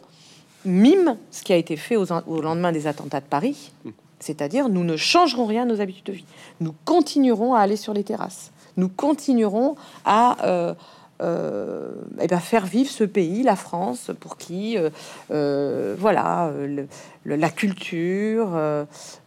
mime 0.64 1.16
ce 1.30 1.43
qui 1.43 1.53
a 1.53 1.57
été 1.57 1.76
fait 1.76 1.97
au 1.97 2.41
lendemain 2.41 2.72
des 2.72 2.87
attentats 2.87 3.20
de 3.20 3.26
Paris, 3.26 3.72
c'est-à-dire 4.20 4.68
nous 4.68 4.85
ne 4.85 4.97
changerons 4.97 5.47
rien 5.47 5.62
à 5.62 5.66
nos 5.66 5.80
habitudes 5.80 6.07
de 6.07 6.12
vie. 6.12 6.24
Nous 6.61 6.74
continuerons 6.85 7.55
à 7.55 7.61
aller 7.61 7.76
sur 7.76 7.95
les 7.95 8.05
terrasses. 8.05 8.53
Nous 8.76 8.89
continuerons 8.89 9.76
à... 10.05 10.45
Euh, 10.47 10.74
euh, 11.23 11.93
eh 12.20 12.27
ben 12.27 12.41
faire 12.41 12.66
vivre 12.66 12.91
ce 12.91 13.05
pays, 13.05 13.43
la 13.43 13.57
France, 13.57 14.11
pour 14.18 14.37
qui, 14.37 14.77
euh, 14.77 14.91
euh, 15.31 15.95
voilà, 15.99 16.53
la 17.25 17.51
culture, 17.51 18.59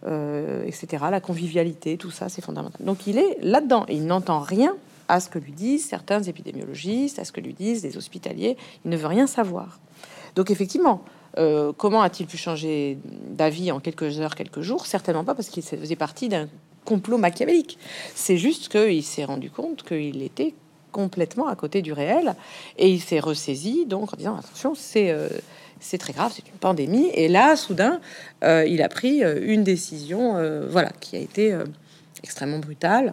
etc., 0.04 1.06
la 1.10 1.22
convivialité, 1.22 1.98
tout 1.98 2.12
ça, 2.12 2.30
c'est 2.30 2.43
fondamental. 2.43 2.86
Donc 2.86 3.08
il 3.08 3.18
est 3.18 3.38
là-dedans 3.41 3.86
et 3.88 3.96
il 3.96 4.06
n'entend 4.06 4.39
rien 4.39 4.76
à 5.08 5.20
ce 5.20 5.30
que 5.30 5.39
lui 5.39 5.52
disent 5.52 5.88
certains 5.88 6.22
épidémiologistes, 6.24 7.20
à 7.20 7.26
ce 7.26 7.32
que 7.32 7.41
lui 7.41 7.54
disent 7.54 7.84
les 7.84 7.96
hospitaliers. 7.96 8.58
Il 8.84 8.91
ne 8.91 8.98
veut 8.98 9.08
rien 9.08 9.28
savoir. 9.28 9.80
Donc 10.36 10.52
effectivement, 10.52 11.04
comment 11.78 12.02
a-t-il 12.02 12.28
pu 12.28 12.38
changer 12.38 12.98
d'avis 13.30 13.72
en 13.72 13.80
quelques 13.80 14.20
heures, 14.20 14.36
quelques 14.36 14.62
jours? 14.62 14.86
Certainement 14.86 15.24
pas 15.24 15.36
parce 15.36 15.50
qu'il 15.50 15.64
faisait 15.64 15.96
partie 15.96 16.28
d'un 16.28 16.48
complot 16.86 17.18
machiavélique. 17.18 17.78
C'est 18.16 18.38
juste 18.38 18.70
qu'il 18.70 19.04
s'est 19.04 19.26
rendu 19.26 19.50
compte 19.50 19.84
qu'il 19.84 20.22
était 20.22 20.54
complètement 20.96 21.50
à 21.50 21.56
côté 21.58 21.82
du 21.82 21.91
réel. 21.91 22.36
Et 22.78 22.89
il 22.89 23.02
s'est 23.02 23.20
ressaisi 23.20 23.86
donc 23.86 24.14
en 24.14 24.18
disant 24.18 24.38
attention 24.38 24.76
c'est 24.76 25.12
euh, 25.12 25.28
c'est 25.82 25.98
très 25.98 26.14
grave 26.14 26.32
c'est 26.34 26.48
une 26.48 26.58
pandémie. 26.58 27.10
Et 27.14 27.28
là 27.28 27.58
soudain 27.58 28.00
euh, 28.46 28.66
il 28.66 28.82
a 28.82 28.88
pris 28.88 29.22
euh, 29.22 29.41
une 29.43 29.66
décision 29.66 30.20
voilà 30.70 30.91
qui 31.02 31.18
a 31.18 31.20
été 31.20 31.54
extrêmement 32.24 32.60
brutale 32.60 33.12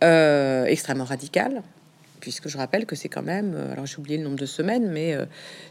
extrêmement 0.00 1.04
radicale 1.04 1.62
puisque 2.20 2.48
je 2.48 2.56
rappelle 2.56 2.86
que 2.86 2.94
c'est 2.94 3.08
quand 3.08 3.26
même 3.34 3.56
alors 3.72 3.86
j'ai 3.86 3.98
oublié 3.98 4.16
le 4.16 4.22
nombre 4.22 4.38
de 4.38 4.46
semaines 4.46 4.88
mais 4.88 5.16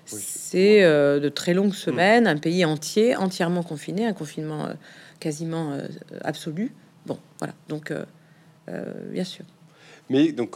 c'est 0.05 0.81
de 0.81 1.29
très 1.29 1.53
longues 1.53 1.73
semaines 1.73 2.27
un 2.27 2.37
pays 2.37 2.65
entier 2.65 3.15
entièrement 3.15 3.63
confiné 3.63 4.05
un 4.05 4.13
confinement 4.13 4.67
quasiment 5.21 5.77
absolu. 6.25 6.73
Bon 7.05 7.17
voilà. 7.39 7.53
Donc 7.69 7.93
bien 9.13 9.23
sûr 9.23 9.45
mais 10.09 10.31
donc, 10.31 10.51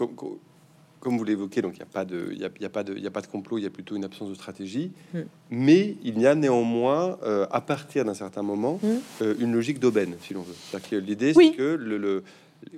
comme, 0.99 1.17
vous 1.17 1.23
l'évoquez, 1.23 1.61
donc 1.61 1.73
il 1.73 1.77
n'y 1.77 1.83
a 1.83 1.85
pas 1.91 2.05
de, 2.05 2.29
il 2.31 2.39
y 2.39 2.45
a, 2.65 2.69
pas 2.69 2.83
de, 2.83 2.95
il 2.95 3.05
a 3.05 3.11
pas 3.11 3.21
de 3.21 3.27
complot, 3.27 3.57
il 3.57 3.63
y 3.63 3.67
a 3.67 3.69
plutôt 3.69 3.95
une 3.95 4.05
absence 4.05 4.29
de 4.29 4.35
stratégie. 4.35 4.91
Hmm. 5.13 5.21
Mais 5.49 5.95
il 6.03 6.19
y 6.19 6.27
a 6.27 6.35
néanmoins, 6.35 7.17
euh, 7.23 7.47
à 7.51 7.61
partir 7.61 8.05
d'un 8.05 8.13
certain 8.13 8.43
moment, 8.43 8.79
hmm. 8.81 8.87
euh, 9.21 9.35
une 9.39 9.53
logique 9.53 9.79
d'aubaine, 9.79 10.15
si 10.21 10.33
l'on 10.33 10.43
veut. 10.43 10.99
L'idée, 10.99 11.33
c'est 11.33 11.51
que 11.51 11.75
le, 11.75 12.23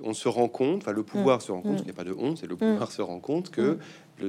on 0.01 0.13
se 0.13 0.27
rend 0.27 0.47
compte, 0.47 0.83
enfin 0.83 0.93
le 0.93 1.03
pouvoir 1.03 1.39
hmm. 1.39 1.41
se 1.41 1.51
rend 1.51 1.61
compte, 1.61 1.79
il 1.79 1.85
n'y 1.85 1.91
a 1.91 1.93
pas 1.93 2.05
de 2.05 2.13
honte, 2.13 2.37
c'est 2.37 2.47
le 2.47 2.55
pouvoir 2.55 2.91
se 2.91 3.01
rend 3.01 3.19
compte 3.19 3.49
que 3.49 3.77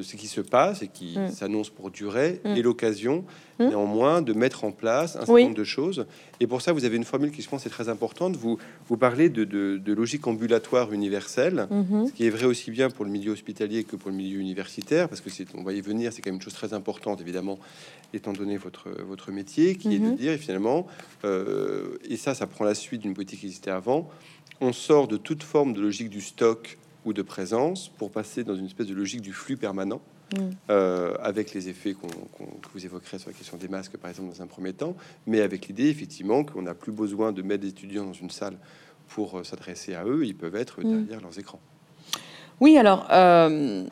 ce 0.02 0.16
qui 0.16 0.26
se 0.26 0.40
passe 0.40 0.82
et 0.82 0.88
qui 0.88 1.16
Mm. 1.18 1.28
s'annonce 1.30 1.70
pour 1.70 1.90
durer 1.90 2.40
Mm. 2.44 2.48
est 2.56 2.62
l'occasion 2.62 3.24
Mm. 3.60 3.68
néanmoins 3.68 4.22
de 4.22 4.32
mettre 4.32 4.64
en 4.64 4.72
place 4.72 5.14
un 5.14 5.20
certain 5.20 5.32
Oui. 5.34 5.44
nombre 5.44 5.54
de 5.56 5.62
choses. 5.64 6.06
Et 6.40 6.46
pour 6.48 6.60
ça, 6.62 6.72
vous 6.72 6.84
avez 6.84 6.96
une 6.96 7.04
formule 7.04 7.30
qui, 7.30 7.42
je 7.42 7.48
pense, 7.48 7.64
est 7.66 7.70
très 7.70 7.88
importante. 7.88 8.34
Vous, 8.36 8.58
vous 8.88 8.96
parlez 8.96 9.28
de, 9.28 9.44
de- 9.44 9.76
de 9.78 9.92
logique 9.92 10.26
ambulatoire 10.26 10.92
universelle, 10.92 11.68
Mhm. 11.70 12.08
ce 12.08 12.12
qui 12.12 12.26
est 12.26 12.30
vrai 12.30 12.46
aussi 12.46 12.70
bien 12.72 12.90
pour 12.90 13.04
le 13.04 13.10
milieu 13.12 13.30
hospitalier 13.32 13.84
que 13.84 13.94
pour 13.96 14.10
le 14.10 14.16
milieu 14.16 14.40
universitaire, 14.40 15.08
parce 15.08 15.20
que 15.20 15.30
c'est, 15.30 15.46
on 15.54 15.62
va 15.62 15.72
y 15.72 15.80
venir, 15.80 16.12
c'est 16.12 16.22
quand 16.22 16.30
même 16.30 16.36
une 16.36 16.42
chose 16.42 16.54
très 16.54 16.72
importante, 16.74 17.20
évidemment, 17.20 17.58
étant 18.12 18.32
donné 18.32 18.56
votre, 18.56 18.88
votre 19.06 19.30
métier, 19.30 19.76
qui 19.76 19.94
est 19.94 19.98
de 20.00 20.06
Mhm. 20.08 20.16
dire, 20.16 20.38
finalement, 20.38 20.86
euh, 21.24 21.98
et 22.08 22.16
ça, 22.16 22.34
ça 22.34 22.46
prend 22.46 22.64
la 22.64 22.74
suite 22.74 23.02
d'une 23.02 23.14
politique 23.14 23.40
qui 23.40 23.46
existait 23.46 23.70
avant, 23.70 24.08
on 24.60 24.72
sort 24.72 25.08
de 25.08 25.16
toute 25.16 25.42
forme 25.42 25.72
de 25.74 25.80
logique 25.80 26.10
du 26.10 26.20
stock 26.20 26.78
ou 27.04 27.12
de 27.12 27.22
présence 27.22 27.88
pour 27.88 28.10
passer 28.10 28.44
dans 28.44 28.54
une 28.54 28.66
espèce 28.66 28.86
de 28.86 28.94
logique 28.94 29.20
du 29.20 29.32
flux 29.32 29.56
permanent 29.56 30.00
Mm. 30.34 30.38
euh, 30.70 31.14
avec 31.20 31.52
les 31.52 31.68
effets 31.68 31.92
qu'on, 31.92 32.06
qu'on- 32.08 32.46
que 32.46 32.68
vous 32.72 32.84
évoquerez 32.86 33.18
sur 33.18 33.28
la 33.28 33.34
question 33.36 33.58
des 33.58 33.68
masques, 33.68 33.98
par 33.98 34.08
exemple, 34.10 34.30
dans 34.34 34.42
un 34.42 34.46
premier 34.46 34.72
temps, 34.72 34.96
mais 35.26 35.42
avec 35.42 35.68
l'idée, 35.68 35.88
effectivement, 35.90 36.44
qu'on 36.44 36.62
n'a 36.62 36.74
plus 36.74 36.92
besoin 36.92 37.30
de 37.30 37.42
mettre 37.42 37.60
des 37.62 37.68
étudiants 37.68 38.06
dans 38.06 38.14
une 38.14 38.30
salle 38.30 38.56
pour 39.08 39.38
euh, 39.38 39.44
s'adresser 39.44 39.94
à 39.94 40.04
eux, 40.06 40.24
ils 40.24 40.34
peuvent 40.34 40.56
être 40.56 40.80
Mm. 40.80 41.04
derrière 41.04 41.20
leurs 41.20 41.38
écrans. 41.38 41.60
Oui, 42.60 42.78
alors, 42.78 43.06
euh, 43.12 43.84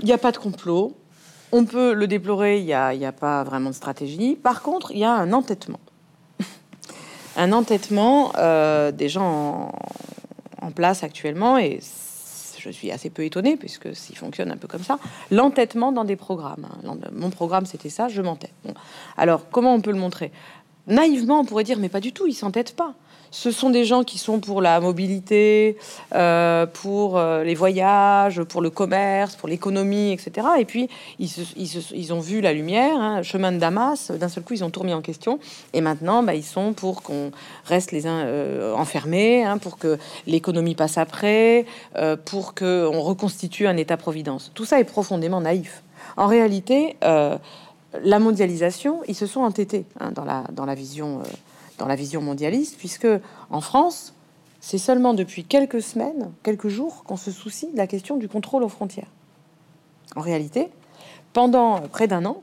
il 0.00 0.04
n'y 0.04 0.12
a 0.12 0.18
pas 0.18 0.30
de 0.30 0.36
complot. 0.36 0.94
On 1.52 1.64
peut 1.64 1.94
le 1.94 2.06
déplorer, 2.06 2.58
il 2.58 2.66
n'y 2.66 2.74
a, 2.74 2.88
a 2.88 3.12
pas 3.12 3.44
vraiment 3.44 3.70
de 3.70 3.74
stratégie. 3.74 4.36
Par 4.36 4.60
contre, 4.60 4.92
il 4.92 4.98
y 4.98 5.04
a 5.04 5.12
un 5.14 5.32
entêtement. 5.32 5.80
un 7.36 7.50
entêtement 7.52 8.32
euh, 8.36 8.92
des 8.92 9.08
gens 9.08 9.70
en, 9.70 9.72
en 10.64 10.70
place 10.70 11.04
actuellement, 11.04 11.58
et 11.58 11.80
je 12.58 12.70
suis 12.70 12.90
assez 12.90 13.10
peu 13.10 13.24
étonnée, 13.24 13.56
puisque 13.56 13.94
s'il 13.94 14.16
fonctionne 14.16 14.50
un 14.50 14.56
peu 14.56 14.66
comme 14.66 14.82
ça, 14.82 14.98
l'entêtement 15.30 15.92
dans 15.92 16.04
des 16.04 16.16
programmes. 16.16 16.66
hein. 16.84 16.96
Mon 17.12 17.30
programme, 17.30 17.66
c'était 17.66 17.90
ça, 17.90 18.08
je 18.08 18.22
m'entête. 18.22 18.54
Alors, 19.16 19.48
comment 19.50 19.74
on 19.74 19.80
peut 19.80 19.92
le 19.92 19.98
montrer? 19.98 20.32
Naïvement, 20.86 21.40
on 21.40 21.44
pourrait 21.44 21.64
dire, 21.64 21.78
mais 21.78 21.88
pas 21.88 22.00
du 22.00 22.12
tout, 22.12 22.26
ils 22.26 22.34
s'entêtent 22.34 22.76
pas. 22.76 22.94
Ce 23.34 23.50
sont 23.50 23.68
des 23.68 23.84
gens 23.84 24.04
qui 24.04 24.18
sont 24.18 24.38
pour 24.38 24.62
la 24.62 24.78
mobilité, 24.78 25.76
euh, 26.14 26.66
pour 26.66 27.18
euh, 27.18 27.42
les 27.42 27.56
voyages, 27.56 28.40
pour 28.44 28.62
le 28.62 28.70
commerce, 28.70 29.34
pour 29.34 29.48
l'économie, 29.48 30.12
etc. 30.12 30.46
Et 30.60 30.64
puis, 30.64 30.88
ils, 31.18 32.12
ont 32.12 32.20
vu 32.20 32.40
la 32.40 32.52
lumière, 32.52 32.96
hein, 32.96 33.22
chemin 33.24 33.50
de 33.50 33.58
Damas, 33.58 34.12
d'un 34.12 34.28
seul 34.28 34.44
coup, 34.44 34.54
ils 34.54 34.62
ont 34.62 34.70
tout 34.70 34.78
remis 34.78 34.94
en 34.94 35.02
question. 35.02 35.40
Et 35.72 35.80
maintenant, 35.80 36.22
bah, 36.22 36.36
ils 36.36 36.44
sont 36.44 36.74
pour 36.74 37.02
qu'on 37.02 37.32
reste 37.64 37.90
les 37.90 38.06
uns 38.06 38.20
euh, 38.20 38.72
enfermés, 38.72 39.44
hein, 39.44 39.58
pour 39.58 39.78
que 39.78 39.98
l'économie 40.28 40.76
passe 40.76 40.96
après, 40.96 41.66
pour 42.26 42.54
qu'on 42.54 43.00
reconstitue 43.00 43.66
un 43.66 43.76
État-providence. 43.76 44.52
Tout 44.54 44.64
ça 44.64 44.78
est 44.78 44.84
profondément 44.84 45.40
naïf. 45.40 45.82
En 46.16 46.28
réalité, 46.28 46.96
la 47.02 48.18
mondialisation, 48.20 49.00
ils 49.08 49.16
se 49.16 49.26
sont 49.26 49.40
entêtés 49.40 49.86
hein, 49.98 50.12
dans, 50.12 50.24
la, 50.64 50.74
vision, 50.76 51.22
dans 51.78 51.86
la 51.86 51.96
vision 51.96 52.20
mondialiste, 52.20 52.76
puisque 52.78 53.08
en 53.50 53.60
France, 53.60 54.14
c'est 54.60 54.78
seulement 54.78 55.14
depuis 55.14 55.44
quelques 55.44 55.82
semaines, 55.82 56.32
quelques 56.42 56.68
jours, 56.68 57.04
qu'on 57.04 57.16
se 57.16 57.30
soucie 57.30 57.70
de 57.70 57.76
la 57.76 57.86
question 57.86 58.16
du 58.16 58.28
contrôle 58.28 58.62
aux 58.62 58.68
frontières. 58.68 59.10
En 60.16 60.20
réalité, 60.20 60.70
pendant 61.32 61.80
près 61.88 62.06
d'un 62.06 62.24
an, 62.24 62.42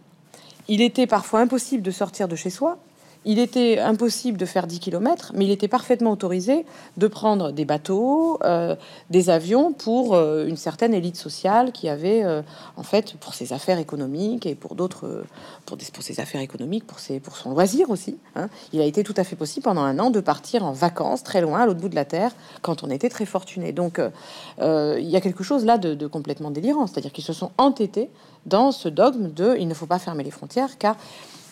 il 0.67 0.81
était 0.81 1.07
parfois 1.07 1.39
impossible 1.39 1.83
de 1.83 1.91
sortir 1.91 2.27
de 2.27 2.35
chez 2.35 2.49
soi, 2.49 2.77
il 3.23 3.37
était 3.37 3.77
impossible 3.77 4.37
de 4.37 4.45
faire 4.45 4.65
10 4.65 4.79
km, 4.79 5.31
mais 5.35 5.45
il 5.45 5.51
était 5.51 5.67
parfaitement 5.67 6.11
autorisé 6.11 6.65
de 6.97 7.07
prendre 7.07 7.51
des 7.51 7.65
bateaux, 7.65 8.39
euh, 8.43 8.75
des 9.11 9.29
avions 9.29 9.73
pour 9.73 10.15
euh, 10.15 10.47
une 10.47 10.57
certaine 10.57 10.93
élite 10.95 11.17
sociale 11.17 11.71
qui 11.71 11.87
avait, 11.87 12.23
euh, 12.23 12.41
en 12.77 12.83
fait, 12.83 13.15
pour 13.17 13.35
ses 13.35 13.53
affaires 13.53 13.77
économiques 13.77 14.47
et 14.47 14.55
pour 14.55 14.73
d'autres, 14.73 15.23
pour, 15.65 15.77
ses 16.01 16.19
affaires 16.19 16.41
économiques, 16.41 16.87
pour, 16.87 16.97
ses, 16.97 17.19
pour 17.19 17.37
son 17.37 17.51
loisir 17.51 17.91
aussi. 17.91 18.17
hein. 18.35 18.49
Il 18.73 18.81
a 18.81 18.85
été 18.85 19.03
tout 19.03 19.13
à 19.17 19.23
fait 19.23 19.35
possible 19.35 19.65
pendant 19.65 19.83
un 19.83 19.99
an 19.99 20.09
de 20.09 20.19
partir 20.19 20.65
en 20.65 20.71
vacances 20.71 21.21
très 21.21 21.41
loin, 21.41 21.61
à 21.61 21.65
l'autre 21.67 21.79
bout 21.79 21.89
de 21.89 21.95
la 21.95 22.05
terre, 22.05 22.31
quand 22.63 22.83
on 22.83 22.89
était 22.89 23.09
très 23.09 23.25
fortuné. 23.25 23.71
Donc, 23.71 24.01
il 24.59 25.09
y 25.09 25.15
a 25.15 25.21
quelque 25.21 25.43
chose 25.43 25.63
là 25.65 25.77
de 25.77 26.07
complètement 26.07 26.49
délirant, 26.49 26.87
c'est-à-dire 26.87 27.11
qu'ils 27.11 27.23
se 27.23 27.33
sont 27.33 27.51
entêtés 27.57 28.09
dans 28.47 28.71
ce 28.71 28.89
dogme 28.89 29.31
de 29.31 29.55
il 29.59 29.67
ne 29.67 29.73
faut 29.73 29.85
pas 29.85 29.99
fermer 29.99 30.23
les 30.23 30.31
frontières, 30.31 30.77
car 30.79 30.95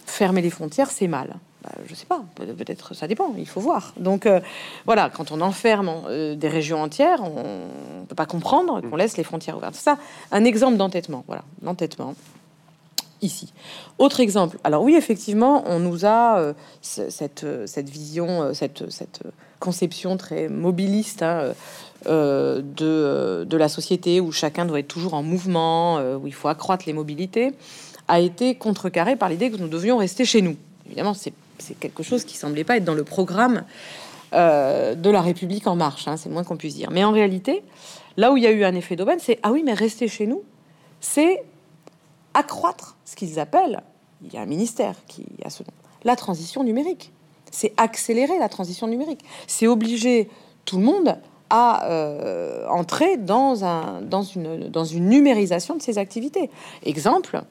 fermer 0.06 0.42
les 0.42 0.50
frontières, 0.50 0.90
c'est 0.90 1.08
mal. 1.08 1.40
Bah, 1.64 1.72
je 1.86 1.94
sais 1.94 2.06
pas, 2.06 2.22
peut- 2.36 2.46
peut-être 2.46 2.94
ça 2.94 3.06
dépend, 3.08 3.34
il 3.38 3.48
faut 3.48 3.60
voir. 3.60 3.94
Donc 3.98 4.26
euh, 4.26 4.40
voilà, 4.86 5.10
quand 5.10 5.32
on 5.32 5.42
enferme 5.42 5.92
euh, 6.08 6.36
des 6.36 6.48
régions 6.48 6.82
entières, 6.82 7.22
on 7.22 8.00
ne 8.02 8.06
peut 8.06 8.16
pas 8.16 8.26
comprendre 8.26 8.80
qu'on 8.82 8.96
laisse 8.96 9.18
les 9.18 9.26
frontières 9.26 9.58
ouvertes. 9.58 9.76
C'est 9.76 9.84
ça, 9.84 9.98
un 10.32 10.46
exemple 10.46 10.78
d'entêtement, 10.78 11.26
voilà, 11.28 11.44
d'entêtement 11.62 12.16
ici. 13.22 13.52
Autre 13.98 14.22
exemple, 14.22 14.58
alors 14.64 14.84
oui, 14.84 14.96
effectivement, 14.96 15.64
on 15.68 15.80
nous 15.80 16.06
a 16.06 16.40
euh, 16.40 16.54
ce- 16.82 17.10
cette, 17.10 17.44
vision, 17.90 18.54
cette, 18.54 18.84
conception 19.60 20.16
très 20.16 20.48
mobiliste 20.48 21.22
hein, 21.22 21.54
de, 22.06 23.46
la 23.58 23.68
société 23.68 24.22
où 24.22 24.32
chacun 24.32 24.66
doit 24.66 24.80
être 24.80 24.88
toujours 24.88 25.14
en 25.14 25.24
mouvement, 25.24 25.98
où 26.16 26.26
il 26.28 26.34
faut 26.34 26.48
accroître 26.48 26.86
les 26.88 26.94
mobilités, 26.94 27.52
a 28.08 28.22
été 28.22 28.56
contrecarrée 28.56 29.18
par 29.18 29.28
l'idée 29.28 29.52
que 29.52 29.58
nous 29.58 29.68
devions 29.68 29.98
rester 29.98 30.24
chez 30.24 30.42
nous. 30.42 30.56
Évidemment, 30.86 31.14
c'est 31.14 31.34
c'est 31.60 31.78
quelque 31.78 32.04
chose 32.04 32.24
qui 32.24 32.38
semblait 32.38 32.64
pas 32.64 32.78
être 32.78 32.86
dans 32.86 32.94
le 32.94 33.04
programme 33.04 33.64
euh, 34.34 34.96
de 34.96 35.10
la 35.10 35.22
République 35.22 35.68
en 35.68 35.76
marche, 35.76 36.08
hein, 36.08 36.18
c'est 36.18 36.30
moins 36.30 36.44
qu'on 36.44 36.58
puisse 36.58 36.76
dire. 36.76 36.92
Mais 36.92 37.04
en 37.04 37.12
réalité, 37.12 37.64
là 38.18 38.32
où 38.32 38.38
il 38.38 38.44
y 38.44 38.48
a 38.48 38.52
eu 38.52 38.64
un 38.64 38.76
effet 38.76 38.96
d'aubaine, 38.96 39.20
c'est 39.20 39.40
ah 39.44 39.52
oui, 39.52 39.64
mais 39.66 39.74
rester 39.74 40.08
chez 40.08 40.28
nous, 40.28 40.44
c'est 41.00 41.44
accroître 42.34 42.98
ce 43.06 43.16
qu'ils 43.16 43.40
appellent, 43.40 43.82
il 44.24 44.34
y 44.34 44.38
a 44.38 44.42
un 44.42 44.46
ministère 44.46 44.96
qui 45.08 45.26
a 45.44 45.50
ce 45.50 45.64
nom, 45.64 45.72
la 46.04 46.16
transition 46.16 46.64
numérique. 46.64 47.12
C'est 47.52 47.74
accélérer 47.78 48.38
la 48.38 48.50
transition 48.50 48.88
numérique. 48.88 49.26
C'est 49.48 49.66
obliger 49.66 50.30
tout 50.66 50.78
le 50.78 50.84
monde 50.84 51.18
à 51.50 51.90
euh, 51.90 52.68
entrer 52.68 53.18
dans, 53.18 53.66
un, 53.66 54.02
dans, 54.02 54.22
une, 54.22 54.70
dans 54.70 54.86
une 54.86 55.10
numérisation 55.10 55.76
de 55.76 55.82
ses 55.82 55.98
activités. 55.98 56.52
Exemple, 56.84 57.42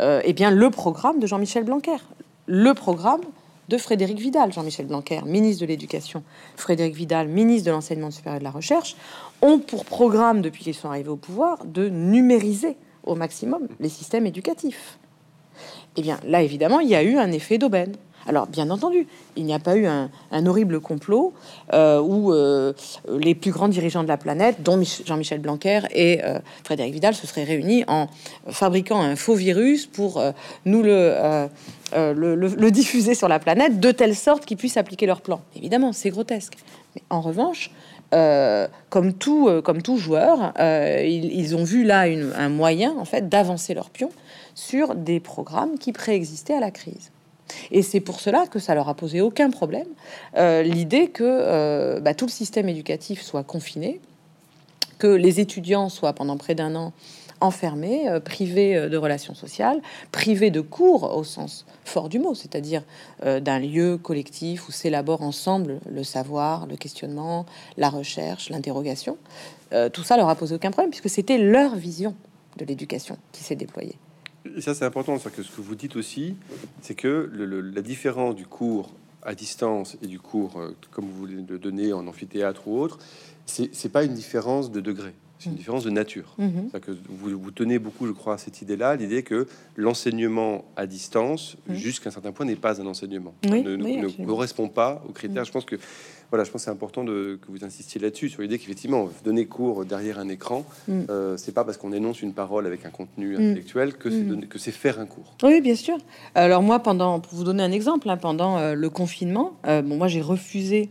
euh, 0.00 0.20
eh 0.24 0.32
bien, 0.32 0.50
le 0.50 0.70
programme 0.70 1.20
de 1.20 1.26
Jean-Michel 1.26 1.62
Blanquer. 1.62 1.98
Le 2.46 2.74
programme 2.74 3.20
de 3.68 3.78
Frédéric 3.78 4.18
Vidal, 4.18 4.52
Jean-Michel 4.52 4.86
Blanquer, 4.86 5.20
ministre 5.24 5.62
de 5.62 5.66
l'Éducation, 5.66 6.22
Frédéric 6.56 6.94
Vidal, 6.94 7.28
ministre 7.28 7.66
de 7.66 7.70
l'Enseignement 7.70 8.10
supérieur 8.10 8.36
et 8.36 8.40
de 8.40 8.44
la 8.44 8.50
Recherche, 8.50 8.96
ont 9.42 9.58
pour 9.58 9.84
programme, 9.84 10.42
depuis 10.42 10.64
qu'ils 10.64 10.74
sont 10.74 10.88
arrivés 10.88 11.08
au 11.08 11.16
pouvoir, 11.16 11.64
de 11.64 11.88
numériser 11.88 12.76
au 13.04 13.14
maximum 13.14 13.68
les 13.80 13.88
systèmes 13.88 14.26
éducatifs. 14.26 14.98
Eh 15.96 16.02
bien, 16.02 16.18
là, 16.24 16.42
évidemment, 16.42 16.80
il 16.80 16.88
y 16.88 16.94
a 16.94 17.02
eu 17.02 17.16
un 17.16 17.30
effet 17.32 17.58
d'aubaine. 17.58 17.94
Alors, 18.26 18.46
bien 18.46 18.70
entendu, 18.70 19.06
il 19.36 19.44
n'y 19.44 19.54
a 19.54 19.58
pas 19.58 19.76
eu 19.76 19.86
un, 19.86 20.08
horrible 20.46 20.80
complot 20.80 21.32
euh, 21.72 22.00
où 22.00 22.32
euh, 22.32 22.72
les 23.18 23.34
plus 23.34 23.50
grands 23.50 23.68
dirigeants 23.68 24.02
de 24.02 24.08
la 24.08 24.16
planète, 24.16 24.62
dont 24.62 24.76
Mich- 24.76 25.02
Jean-Michel 25.06 25.40
Blanquer 25.40 25.80
et 25.90 26.24
euh, 26.24 26.38
Frédéric 26.64 26.94
Vidal, 26.94 27.14
se 27.14 27.26
seraient 27.26 27.44
réunis 27.44 27.84
en 27.86 28.08
fabriquant 28.48 29.00
un 29.00 29.16
faux 29.16 29.34
virus 29.34 29.86
pour 29.86 30.22
nous 30.64 30.82
le, 30.82 31.50
diffuser 32.70 33.14
sur 33.14 33.28
la 33.28 33.38
planète 33.38 33.80
de 33.80 33.90
telle 33.90 34.16
sorte 34.16 34.44
qu'ils 34.46 34.56
puissent 34.56 34.76
appliquer 34.76 35.06
leur 35.06 35.20
plan. 35.20 35.40
Évidemment, 35.56 35.92
c'est 35.92 36.10
grotesque. 36.10 36.54
Mais 36.94 37.02
en 37.10 37.20
revanche, 37.20 37.70
comme 38.10 39.12
tout, 39.12 39.96
joueur, 39.96 40.52
ils, 40.58 41.56
ont 41.56 41.64
vu 41.64 41.84
là 41.84 42.04
un 42.36 42.48
moyen 42.48 42.94
en 42.98 43.04
fait 43.04 43.28
d'avancer 43.28 43.74
leur 43.74 43.90
pion 43.90 44.10
sur 44.54 44.94
des 44.94 45.20
programmes 45.20 45.78
qui 45.78 45.92
préexistaient 45.92 46.54
à 46.54 46.60
la 46.60 46.70
crise. 46.70 47.10
Et 47.70 47.82
c'est 47.82 48.00
pour 48.00 48.20
cela 48.20 48.46
que 48.46 48.58
ça 48.58 48.74
leur 48.74 48.88
a 48.88 48.94
posé 48.94 49.20
aucun 49.20 49.50
problème 49.50 49.86
euh, 50.36 50.62
l'idée 50.62 51.08
que 51.08 51.24
euh, 51.24 52.00
bah, 52.00 52.14
tout 52.14 52.26
le 52.26 52.30
système 52.30 52.68
éducatif 52.68 53.22
soit 53.22 53.44
confiné, 53.44 54.00
que 54.98 55.06
les 55.06 55.40
étudiants 55.40 55.88
soient 55.88 56.12
pendant 56.12 56.36
près 56.36 56.54
d'un 56.54 56.74
an 56.76 56.92
enfermés, 57.40 58.08
euh, 58.08 58.20
privés 58.20 58.88
de 58.88 58.96
relations 58.96 59.34
sociales, 59.34 59.80
privés 60.12 60.50
de 60.50 60.60
cours 60.60 61.16
au 61.16 61.24
sens 61.24 61.66
fort 61.84 62.08
du 62.08 62.18
mot, 62.18 62.34
c'est-à-dire 62.34 62.82
d'un 63.22 63.58
lieu 63.58 63.98
collectif 63.98 64.68
où 64.68 64.72
s'élabore 64.72 65.22
ensemble 65.22 65.80
le 65.90 66.02
savoir, 66.02 66.66
le 66.66 66.76
questionnement, 66.76 67.44
la 67.76 67.90
recherche, 67.90 68.48
l'interrogation. 68.48 69.18
Tout 69.92 70.02
ça 70.02 70.16
leur 70.16 70.28
a 70.28 70.34
posé 70.34 70.54
aucun 70.54 70.70
problème 70.70 70.90
puisque 70.90 71.10
c'était 71.10 71.36
leur 71.36 71.76
vision 71.76 72.14
de 72.56 72.64
l'éducation 72.64 73.18
qui 73.32 73.42
s'est 73.42 73.56
déployée. 73.56 73.96
Et 74.56 74.60
ça, 74.60 74.74
c'est 74.74 74.84
important, 74.84 75.18
c'est 75.18 75.34
que 75.34 75.42
ce 75.42 75.50
que 75.50 75.60
vous 75.60 75.74
dites 75.74 75.96
aussi, 75.96 76.36
c'est 76.82 76.94
que 76.94 77.30
le- 77.32 77.46
le- 77.46 77.60
la 77.60 77.82
différence 77.82 78.34
du 78.36 78.46
cours 78.46 78.92
à 79.22 79.34
distance 79.34 79.96
et 80.02 80.06
du 80.06 80.20
cours, 80.20 80.58
euh, 80.60 80.76
comme 80.90 81.06
vous 81.06 81.16
voulez 81.16 81.36
le 81.48 81.58
donner 81.58 81.92
en 81.94 82.06
amphithéâtre 82.06 82.68
ou 82.68 82.78
autre, 82.78 82.98
c'est 83.46 83.88
pas 83.92 84.04
une 84.04 84.14
différence 84.14 84.70
de 84.70 84.80
degré. 84.80 85.12
c'est 85.38 85.50
une 85.50 85.56
différence 85.56 85.84
de 85.84 85.90
nature. 85.90 86.34
Mhm. 86.38 86.70
Que 86.80 86.90
vous, 86.92 87.38
vous, 87.38 87.50
tenez 87.50 87.78
beaucoup, 87.78 88.06
je 88.06 88.12
crois, 88.12 88.34
à 88.34 88.38
cette 88.38 88.62
idée-là, 88.62 88.96
l'idée 88.96 89.22
que 89.22 89.46
l'enseignement 89.76 90.64
à 90.74 90.86
distance, 90.86 91.56
mhm. 91.68 91.74
jusqu'à 91.74 92.08
un 92.08 92.12
certain 92.12 92.32
point, 92.32 92.46
n'est 92.46 92.56
pas 92.56 92.80
un 92.80 92.86
enseignement, 92.86 93.34
ne, 93.44 94.24
correspond 94.24 94.68
pas 94.68 95.04
aux 95.06 95.12
critères. 95.12 95.42
Mhm. 95.42 95.46
Je 95.46 95.52
pense 95.52 95.64
que 95.66 95.76
voilà, 96.34 96.42
je 96.42 96.50
pense 96.50 96.62
c'est 96.62 96.70
important 96.70 97.04
de, 97.04 97.38
que 97.40 97.46
vous 97.48 97.64
insistiez 97.64 98.00
là-dessus 98.00 98.28
sur 98.28 98.42
l'idée 98.42 98.58
qu'effectivement, 98.58 99.08
donner 99.24 99.46
cours 99.46 99.84
derrière 99.84 100.18
un 100.18 100.28
écran, 100.28 100.64
euh, 100.90 101.36
c'est 101.36 101.52
pas 101.52 101.62
parce 101.62 101.76
qu'on 101.76 101.92
énonce 101.92 102.22
une 102.22 102.32
parole 102.32 102.66
avec 102.66 102.84
un 102.84 102.90
contenu 102.90 103.36
intellectuel 103.36 103.94
que 103.94 104.10
c'est 104.10 104.48
que 104.48 104.58
c'est 104.58 104.72
faire 104.72 104.98
un 104.98 105.06
cours. 105.06 105.36
Oui, 105.44 105.60
bien 105.60 105.76
sûr. 105.76 105.96
Alors 106.34 106.60
moi, 106.60 106.80
pendant, 106.80 107.20
pour 107.20 107.34
vous 107.34 107.44
donner 107.44 107.62
un 107.62 107.70
exemple, 107.70 108.10
hein, 108.10 108.16
pendant 108.16 108.58
euh, 108.58 108.74
le 108.74 108.90
confinement, 108.90 109.52
euh, 109.64 109.80
bon, 109.80 109.96
moi 109.96 110.08
j'ai 110.08 110.22
refusé 110.22 110.90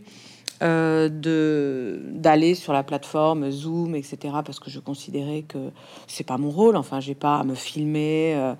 euh, 0.62 1.10
de 1.10 2.00
d'aller 2.12 2.54
sur 2.54 2.72
la 2.72 2.84
plateforme 2.84 3.50
Zoom, 3.50 3.94
etc. 3.96 4.16
Parce 4.46 4.60
que 4.60 4.70
je 4.70 4.78
considérais 4.78 5.42
que 5.42 5.70
c'est 6.06 6.24
pas 6.24 6.38
mon 6.38 6.48
rôle. 6.48 6.76
Enfin, 6.76 7.00
j'ai 7.00 7.16
pas 7.16 7.38
à 7.38 7.44
me 7.44 7.54
filmer 7.54 8.34
euh, 8.36 8.54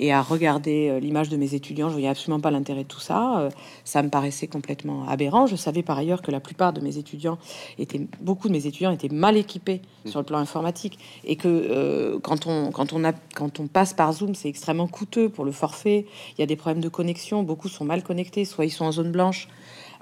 et 0.00 0.12
à 0.12 0.22
regarder 0.22 0.88
euh, 0.88 1.00
l'image 1.00 1.28
de 1.28 1.36
mes 1.36 1.54
étudiants. 1.54 1.88
Je 1.88 1.94
voyais 1.94 2.08
absolument 2.08 2.40
pas 2.40 2.50
l'intérêt 2.50 2.84
de 2.84 2.88
tout 2.88 3.00
ça. 3.00 3.48
ça 3.84 4.02
me 4.02 4.08
paraissait 4.08 4.46
complètement 4.46 5.08
aberrant. 5.08 5.46
Je 5.46 5.56
savais 5.56 5.82
par 5.82 5.98
ailleurs 5.98 6.22
que 6.22 6.30
la 6.30 6.40
plupart 6.40 6.72
de 6.72 6.80
mes 6.80 6.98
étudiants 6.98 7.38
étaient, 7.78 8.00
beaucoup 8.20 8.48
de 8.48 8.52
mes 8.52 8.66
étudiants 8.66 8.90
étaient 8.90 9.08
mal 9.08 9.36
équipés 9.36 9.80
mmh. 10.04 10.10
sur 10.10 10.20
le 10.20 10.26
plan 10.26 10.38
informatique 10.38 10.98
et 11.24 11.36
que 11.36 12.18
quand 12.22 12.46
on 12.46 12.70
quand 12.70 12.92
on 12.92 13.04
a 13.04 13.12
quand 13.34 13.60
on 13.60 13.66
passe 13.66 13.92
par 13.92 14.12
Zoom, 14.12 14.34
c'est 14.34 14.48
extrêmement 14.48 14.88
coûteux 14.88 15.28
pour 15.28 15.44
le 15.44 15.52
forfait. 15.52 16.06
Il 16.36 16.40
y 16.40 16.44
a 16.44 16.46
des 16.46 16.56
problèmes 16.56 16.82
de 16.82 16.88
connexion. 16.88 17.42
Beaucoup 17.42 17.68
sont 17.68 17.84
mal 17.84 18.02
connectés, 18.02 18.44
soit 18.44 18.64
ils 18.64 18.70
sont 18.70 18.84
en 18.84 18.92
zone 18.92 19.12
blanche 19.12 19.48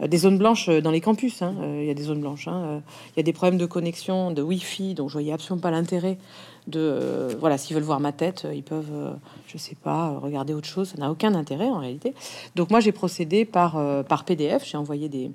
euh, 0.03 0.07
des 0.07 0.19
zones 0.19 0.39
blanches 0.39 0.69
euh, 0.69 0.81
dans 0.81 0.91
les 0.91 1.01
campus. 1.01 1.43
Hein, 1.43 1.55
euh, 1.61 1.81
il 1.83 1.87
y 1.87 1.91
a 1.91 1.95
des 1.95 2.05
zones 2.05 2.21
blanches. 2.21 2.49
Hein, 2.49 2.83
il 3.15 3.19
y 3.19 3.21
a 3.21 3.23
des 3.23 3.33
problèmes 3.33 3.59
de 3.59 3.67
connexion, 3.67 4.31
de 4.31 4.43
Wi-Fi, 4.43 4.95
donc 4.95 5.09
je 5.09 5.15
voyais 5.15 5.33
absolument 5.33 5.63
pas 5.63 5.71
l'intérêt 5.71 6.19
de. 6.67 7.37
voilà, 7.39 7.59
s'ils 7.59 7.75
veulent 7.75 7.85
voir 7.85 8.01
ma 8.01 8.13
tête, 8.13 8.47
ils 8.53 8.63
peuvent, 8.63 9.17
je 9.47 9.59
sais 9.59 9.75
pas, 9.75 10.19
regarder 10.19 10.55
autre 10.55 10.69
chose. 10.69 10.89
Ça 10.89 10.99
n'a 10.99 11.11
aucun 11.11 11.35
intérêt 11.35 11.69
en 11.69 11.79
réalité. 11.79 12.15
Donc 12.55 12.71
moi, 12.71 12.81
j'ai 12.81 12.93
procédé 12.93 13.45
par, 13.45 14.05
par 14.05 14.25
PDF. 14.25 14.65
J'ai 14.65 14.77
envoyé 14.77 15.09
des, 15.09 15.31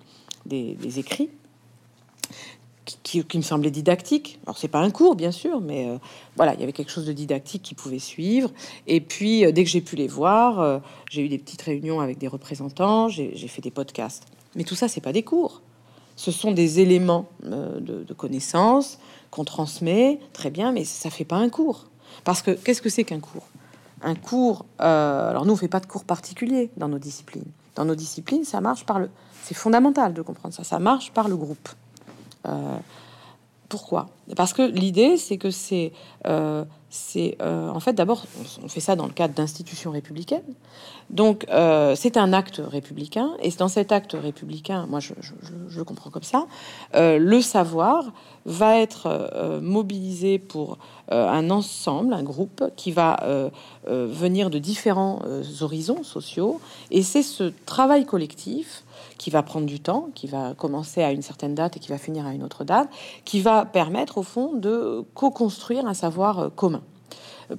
des, 0.45 0.99
écrits 0.99 1.29
qui, 3.03 3.23
qui, 3.23 3.37
me 3.37 3.43
semblaient 3.43 3.71
didactiques. 3.71 4.39
Alors 4.45 4.57
c'est 4.57 4.67
pas 4.67 4.79
un 4.79 4.91
cours 4.91 5.15
bien 5.15 5.31
sûr, 5.31 5.61
mais 5.61 5.87
voilà, 6.35 6.53
il 6.53 6.59
y 6.59 6.63
avait 6.63 6.73
quelque 6.73 6.91
chose 6.91 7.05
de 7.05 7.13
didactique 7.13 7.63
qui 7.63 7.75
pouvait 7.75 7.99
suivre. 7.99 8.51
Et 8.87 9.01
puis 9.01 9.51
dès 9.53 9.63
que 9.63 9.69
j'ai 9.69 9.81
pu 9.81 9.95
les 9.95 10.07
voir, 10.07 10.81
j'ai 11.09 11.23
eu 11.23 11.29
des 11.29 11.37
petites 11.37 11.61
réunions 11.61 12.01
avec 12.01 12.17
des 12.17 12.27
représentants, 12.27 13.07
j'ai 13.09 13.47
fait 13.47 13.61
des 13.61 13.71
podcasts. 13.71 14.25
Mais 14.55 14.63
tout 14.63 14.75
ça, 14.75 14.87
c'est 14.87 15.01
pas 15.01 15.13
des 15.13 15.23
cours. 15.23 15.61
Ce 16.15 16.31
sont 16.31 16.51
des 16.51 16.79
éléments 16.79 17.29
euh, 17.45 17.79
de, 17.79 18.13
connaissances 18.13 18.99
qu'on 19.31 19.43
transmet, 19.43 20.19
très 20.33 20.51
bien, 20.51 20.71
mais 20.71 20.83
ça 20.83 21.09
fait 21.09 21.25
pas 21.25 21.37
un 21.37 21.49
cours. 21.49 21.85
Parce 22.23 22.41
que 22.41 22.51
qu'est-ce 22.51 22.81
que 22.81 22.89
c'est 22.89 23.03
qu'un 23.03 23.19
cours? 23.19 23.47
Un 24.03 24.15
cours, 24.15 24.65
euh, 24.81 25.29
alors 25.29 25.45
nous, 25.45 25.53
on 25.53 25.57
fait 25.57 25.67
pas 25.67 25.79
de 25.79 25.85
cours 25.85 26.03
particuliers 26.03 26.69
dans 26.77 26.89
nos 26.89 26.99
disciplines. 26.99 27.45
Dans 27.75 27.85
nos 27.85 27.95
disciplines, 27.95 28.43
ça 28.43 28.61
marche 28.61 28.85
par 28.85 28.99
le... 28.99 29.09
C'est 29.43 29.55
fondamental 29.55 30.13
de 30.13 30.21
comprendre 30.21 30.53
ça. 30.53 30.63
Ça 30.63 30.79
marche 30.79 31.11
par 31.11 31.27
le 31.27 31.37
groupe. 31.37 31.69
Euh, 32.47 32.77
pourquoi? 33.69 34.09
Parce 34.35 34.53
que 34.53 34.61
l'idée, 34.63 35.17
c'est 35.17 35.37
que 35.37 35.49
c'est 35.49 35.93
c'est 36.91 37.37
euh, 37.41 37.69
en 37.69 37.79
fait 37.79 37.93
d'abord 37.93 38.25
on 38.61 38.67
fait 38.67 38.81
ça 38.81 38.97
dans 38.97 39.07
le 39.07 39.13
cadre 39.13 39.33
d'institutions 39.33 39.91
républicaines. 39.91 40.41
Donc 41.09 41.45
euh, 41.49 41.95
c'est 41.95 42.17
un 42.17 42.33
acte 42.33 42.61
républicain 42.63 43.31
et 43.41 43.49
dans 43.51 43.69
cet 43.69 43.93
acte 43.93 44.13
républicain 44.21 44.85
moi 44.89 44.99
je, 44.99 45.13
je, 45.69 45.81
comprends 45.81 46.09
comme 46.09 46.23
ça 46.23 46.45
euh, 46.95 47.17
le 47.17 47.41
savoir 47.41 48.11
va 48.45 48.77
être 48.77 49.59
mobilisé 49.61 50.37
pour 50.37 50.77
un 51.09 51.49
ensemble 51.49 52.13
un 52.13 52.23
groupe 52.23 52.63
qui 52.75 52.91
va 52.91 53.19
venir 53.85 54.49
de 54.49 54.57
différents 54.57 55.21
horizons 55.61 56.03
sociaux 56.03 56.59
et 56.89 57.03
c'est 57.03 57.23
ce 57.23 57.53
travail 57.65 58.05
collectif 58.05 58.83
qui 59.17 59.29
va 59.29 59.43
prendre 59.43 59.65
du 59.65 59.79
temps, 59.79 60.09
qui 60.15 60.27
va 60.27 60.53
commencer 60.53 61.03
à 61.03 61.11
une 61.11 61.21
certaine 61.21 61.55
date 61.55 61.77
et 61.77 61.79
qui 61.79 61.89
va 61.89 61.97
finir 61.97 62.25
à 62.25 62.33
une 62.33 62.43
autre 62.43 62.63
date, 62.63 62.89
qui 63.25 63.41
va 63.41 63.65
permettre 63.65 64.17
au 64.17 64.23
fond 64.23 64.53
de 64.53 65.05
co-construire 65.13 65.85
un 65.85 65.93
savoir 65.93 66.51
commun. 66.55 66.81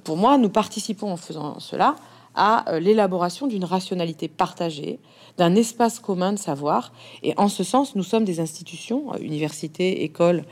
Pour 0.03 0.17
moi, 0.17 0.37
nous 0.37 0.49
participons 0.49 1.11
en 1.11 1.17
faisant 1.17 1.59
cela 1.59 1.95
à 2.35 2.69
euh, 2.69 2.79
l'élaboration 2.79 3.47
d'une 3.47 3.65
rationalité 3.65 4.27
partagée, 4.27 4.99
d'un 5.37 5.55
espace 5.55 5.99
commun 5.99 6.33
de 6.33 6.39
savoir. 6.39 6.91
Et 7.21 7.33
en 7.37 7.47
ce 7.47 7.63
sens, 7.63 7.95
nous 7.95 8.03
sommes 8.03 8.25
des 8.25 8.39
institutions, 8.39 9.13
euh, 9.13 9.17
universités, 9.19 10.03
écoles, 10.03 10.43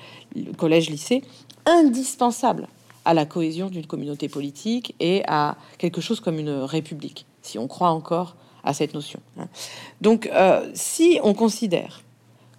collèges, 0.57 0.89
lycées, 0.89 1.23
indispensables 1.65 2.67
à 3.05 3.13
la 3.13 3.25
cohésion 3.25 3.69
d'une 3.69 3.87
communauté 3.87 4.29
politique 4.29 4.95
et 4.99 5.23
à 5.27 5.57
quelque 5.79 6.01
chose 6.01 6.19
comme 6.19 6.37
une 6.37 6.51
république, 6.51 7.25
si 7.41 7.57
on 7.57 7.67
croit 7.67 7.89
encore 7.89 8.35
à 8.64 8.74
cette 8.74 8.93
notion. 8.93 9.20
Hein. 9.39 9.47
Donc, 10.01 10.30
euh, 10.34 10.70
si 10.74 11.20
on 11.24 11.34
considère 11.34 12.03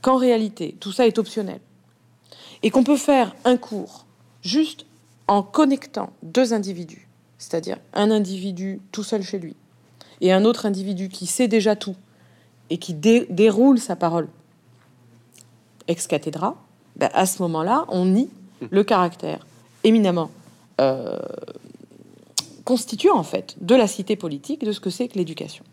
qu'en 0.01 0.17
réalité, 0.17 0.77
tout 0.81 0.93
ça 0.93 1.07
est 1.07 1.19
optionnel 1.19 1.61
et 2.63 2.71
qu'on 2.71 2.85
peut 2.85 2.97
faire 2.97 3.35
un 3.45 3.57
cours 3.57 4.07
juste 4.43 4.87
en 5.29 5.43
connectant 5.43 6.13
deux 6.23 6.53
individus, 6.53 7.09
c'est-à-dire 7.39 7.79
un 7.95 8.11
individu 8.11 8.81
tout 8.91 9.05
seul 9.05 9.23
chez 9.23 9.39
lui 9.39 9.57
et 10.21 10.33
un 10.33 10.45
autre 10.45 10.67
individu 10.67 11.09
qui 11.09 11.27
sait 11.27 11.49
déjà 11.49 11.77
tout 11.77 11.97
et 12.71 12.79
qui 12.79 12.95
déroule 12.95 13.79
sa 13.79 13.97
parole 13.97 14.29
ex 15.89 16.07
cathedra, 16.07 16.57
ben 16.97 17.11
à 17.13 17.27
ce 17.27 17.43
moment-là, 17.43 17.85
on 17.89 18.07
nie 18.07 18.31
le 18.71 18.85
caractère 18.85 19.47
éminemment 19.85 20.31
euh, 20.81 21.19
constituant 22.65 23.17
en 23.17 23.25
fait 23.25 23.57
de 23.61 23.75
la 23.75 23.87
cité 23.87 24.17
politique 24.17 24.65
de 24.65 24.73
ce 24.73 24.81
que 24.81 24.91
c'est 24.91 25.09
que 25.09 25.19
l'éducation 25.19 25.65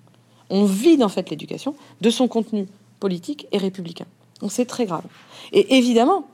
on 0.50 0.66
vide 0.66 1.04
en 1.04 1.10
fait 1.10 1.30
l'éducation 1.30 1.76
de 2.02 2.10
son 2.10 2.28
contenu 2.28 2.68
politique 3.00 3.47
et 3.52 3.58
républicain. 3.58 4.06
Donc 4.41 4.52
c'est 4.52 4.66
très 4.66 4.86
grave. 4.86 5.04
Et 5.52 5.78
évidemment, 5.78 6.26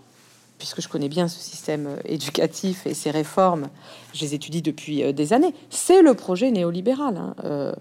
puisque 0.57 0.81
je 0.81 0.87
connais 0.87 1.09
bien 1.09 1.27
ce 1.27 1.39
système 1.39 1.87
euh, 1.87 1.97
éducatif 2.05 2.85
et 2.87 2.93
ses 2.93 3.11
réformes, 3.11 3.67
je 4.13 4.21
les 4.21 4.33
étudie 4.33 4.61
depuis 4.61 5.03
euh, 5.03 5.11
des 5.11 5.33
années, 5.33 5.53
c'est 5.69 6.01
le 6.01 6.13
projet 6.13 6.51
néolibéral. 6.51 7.17
Hein. 7.17 7.35
Euh, 7.43 7.73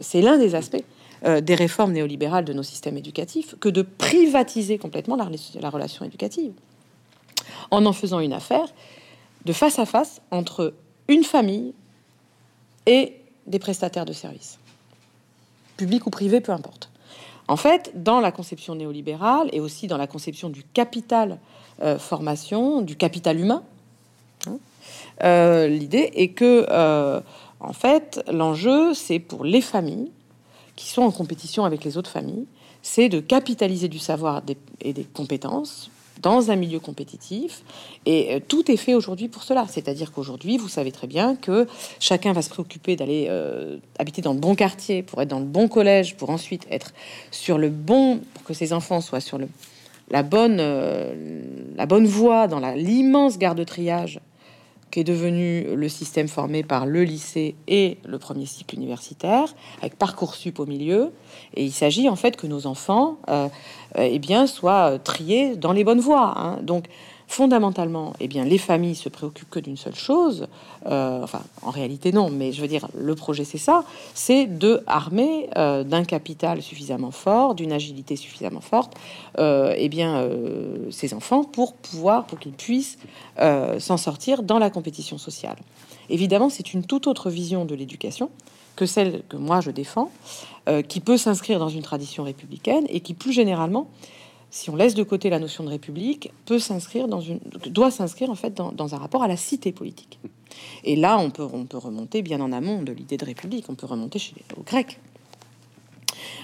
c'est 0.00 0.20
l'un 0.20 0.36
des 0.36 0.54
aspects 0.54 0.82
des 1.22 1.54
réformes 1.54 1.92
néolibérales 1.92 2.46
de 2.46 2.54
nos 2.54 2.62
systèmes 2.62 2.96
éducatifs 2.96 3.54
que 3.60 3.68
de 3.68 3.82
privatiser 3.82 4.78
complètement 4.78 5.16
la, 5.16 5.28
la 5.60 5.70
relation 5.70 6.04
éducative 6.04 6.52
en 7.70 7.84
en 7.84 7.92
faisant 7.92 8.20
une 8.20 8.32
affaire 8.32 8.64
de 9.44 9.52
face 9.52 9.78
à 9.78 9.84
face 9.84 10.22
entre 10.30 10.72
une 11.08 11.22
famille 11.22 11.74
et 12.86 13.16
des 13.46 13.58
prestataires 13.58 14.06
de 14.06 14.14
services 14.14 14.58
public 15.80 16.06
ou 16.06 16.10
privé, 16.10 16.42
peu 16.42 16.52
importe. 16.52 16.90
En 17.48 17.56
fait, 17.56 17.90
dans 17.94 18.20
la 18.20 18.32
conception 18.32 18.74
néolibérale 18.74 19.48
et 19.52 19.60
aussi 19.60 19.86
dans 19.86 19.96
la 19.96 20.06
conception 20.06 20.50
du 20.50 20.62
capital 20.62 21.38
euh, 21.82 21.98
formation, 21.98 22.82
du 22.82 22.96
capital 22.96 23.40
humain, 23.40 23.62
hein, 24.46 24.58
euh, 25.24 25.66
l'idée 25.68 26.12
est 26.14 26.28
que, 26.28 26.66
euh, 26.68 27.20
en 27.60 27.72
fait, 27.72 28.22
l'enjeu, 28.30 28.92
c'est 28.92 29.18
pour 29.18 29.42
les 29.44 29.62
familles 29.62 30.10
qui 30.76 30.88
sont 30.88 31.02
en 31.02 31.10
compétition 31.10 31.64
avec 31.64 31.82
les 31.82 31.96
autres 31.96 32.10
familles, 32.10 32.46
c'est 32.82 33.08
de 33.08 33.20
capitaliser 33.20 33.88
du 33.88 33.98
savoir 33.98 34.42
et 34.82 34.92
des 34.92 35.04
compétences 35.04 35.90
dans 36.20 36.50
un 36.50 36.56
milieu 36.56 36.80
compétitif. 36.80 37.62
Et 38.06 38.34
euh, 38.34 38.40
tout 38.46 38.70
est 38.70 38.76
fait 38.76 38.94
aujourd'hui 38.94 39.28
pour 39.28 39.42
cela. 39.42 39.66
C'est-à-dire 39.68 40.12
qu'aujourd'hui, 40.12 40.58
vous 40.58 40.68
savez 40.68 40.92
très 40.92 41.06
bien 41.06 41.36
que 41.36 41.66
chacun 41.98 42.32
va 42.32 42.42
se 42.42 42.50
préoccuper 42.50 42.96
d'aller 42.96 43.26
euh, 43.28 43.78
habiter 43.98 44.22
dans 44.22 44.32
le 44.32 44.40
bon 44.40 44.54
quartier, 44.54 45.02
pour 45.02 45.20
être 45.22 45.28
dans 45.28 45.40
le 45.40 45.46
bon 45.46 45.68
collège, 45.68 46.16
pour 46.16 46.30
ensuite 46.30 46.66
être 46.70 46.92
sur 47.30 47.58
le 47.58 47.68
bon, 47.68 48.20
pour 48.34 48.44
que 48.44 48.54
ses 48.54 48.72
enfants 48.72 49.00
soient 49.00 49.20
sur 49.20 49.38
le, 49.38 49.48
la, 50.10 50.22
bonne, 50.22 50.58
euh, 50.60 51.42
la 51.76 51.86
bonne 51.86 52.06
voie 52.06 52.46
dans 52.46 52.60
l'immense 52.74 53.38
garde 53.38 53.58
de 53.58 53.64
triage 53.64 54.20
qui 54.90 55.00
est 55.00 55.04
devenu 55.04 55.74
le 55.74 55.88
système 55.88 56.28
formé 56.28 56.62
par 56.62 56.86
le 56.86 57.04
lycée 57.04 57.54
et 57.68 57.98
le 58.04 58.18
premier 58.18 58.46
cycle 58.46 58.76
universitaire, 58.76 59.54
avec 59.80 59.96
Parcoursup 59.96 60.58
au 60.58 60.66
milieu. 60.66 61.12
Et 61.54 61.64
il 61.64 61.72
s'agit 61.72 62.08
en 62.08 62.16
fait 62.16 62.36
que 62.36 62.46
nos 62.46 62.66
enfants 62.66 63.18
euh, 63.28 63.48
euh 63.98 64.08
eh 64.10 64.18
bien, 64.18 64.46
soient 64.46 64.98
triés 64.98 65.56
dans 65.56 65.72
les 65.72 65.84
bonnes 65.84 66.00
voies. 66.00 66.34
Hein. 66.36 66.58
Donc, 66.62 66.86
fondamentalement, 67.30 68.12
eh 68.18 68.26
bien, 68.26 68.44
les 68.44 68.58
familles 68.58 68.96
se 68.96 69.08
préoccupent 69.08 69.50
que 69.50 69.60
d'une 69.60 69.76
seule 69.76 69.94
chose. 69.94 70.48
Euh, 70.86 71.22
enfin, 71.22 71.42
en 71.62 71.70
réalité, 71.70 72.10
non, 72.10 72.28
mais 72.28 72.50
je 72.50 72.60
veux 72.60 72.66
dire, 72.66 72.88
le 72.98 73.14
projet, 73.14 73.44
c'est 73.44 73.56
ça 73.56 73.84
c'est 74.14 74.46
de 74.46 74.82
armer 74.88 75.48
euh, 75.56 75.84
d'un 75.84 76.02
capital 76.02 76.60
suffisamment 76.60 77.12
fort, 77.12 77.54
d'une 77.54 77.70
agilité 77.70 78.16
suffisamment 78.16 78.60
forte, 78.60 78.94
euh, 79.38 79.72
eh 79.76 79.88
bien, 79.88 80.28
ces 80.90 81.14
enfants 81.14 81.44
pour 81.44 81.74
pouvoir, 81.74 82.26
pour 82.26 82.40
qu'ils 82.40 82.52
puissent 82.52 82.98
s'en 83.38 83.96
sortir 83.96 84.42
dans 84.42 84.58
la 84.58 84.68
compétition 84.68 85.16
sociale. 85.16 85.56
Évidemment, 86.08 86.50
c'est 86.50 86.74
une 86.74 86.84
toute 86.84 87.06
autre 87.06 87.30
vision 87.30 87.64
de 87.64 87.76
l'éducation 87.76 88.28
que 88.74 88.86
celle 88.86 89.22
que 89.28 89.36
moi 89.36 89.60
je 89.60 89.70
défends, 89.70 90.10
qui 90.88 91.00
peut 91.00 91.16
s'inscrire 91.16 91.60
dans 91.60 91.68
une 91.68 91.82
tradition 91.82 92.24
républicaine 92.24 92.86
et 92.88 93.00
qui, 93.00 93.14
plus 93.14 93.32
généralement, 93.32 93.86
si 94.50 94.70
on 94.70 94.76
laisse 94.76 94.94
de 94.94 95.02
côté 95.02 95.30
la 95.30 95.38
notion 95.38 95.64
de 95.64 95.68
république, 95.68 96.32
peut 96.44 96.58
s'inscrire 96.58 97.08
dans 97.08 97.20
une, 97.20 97.38
doit 97.66 97.90
s'inscrire 97.90 98.30
en 98.30 98.34
fait 98.34 98.54
dans, 98.54 98.94
un 98.94 98.98
rapport 98.98 99.22
à 99.22 99.28
la 99.28 99.36
cité 99.36 99.72
politique. 99.72 100.18
Et 100.84 100.96
là, 100.96 101.18
on 101.18 101.30
peut, 101.30 101.46
on 101.52 101.64
peut 101.64 101.78
remonter 101.78 102.22
bien 102.22 102.40
en 102.40 102.52
amont 102.52 102.82
de 102.82 102.92
l'idée 102.92 103.16
de 103.16 103.24
république. 103.24 103.66
On 103.68 103.74
peut 103.74 103.86
remonter 103.86 104.18
chez 104.18 104.34
les 104.36 104.62
Grecs 104.64 104.98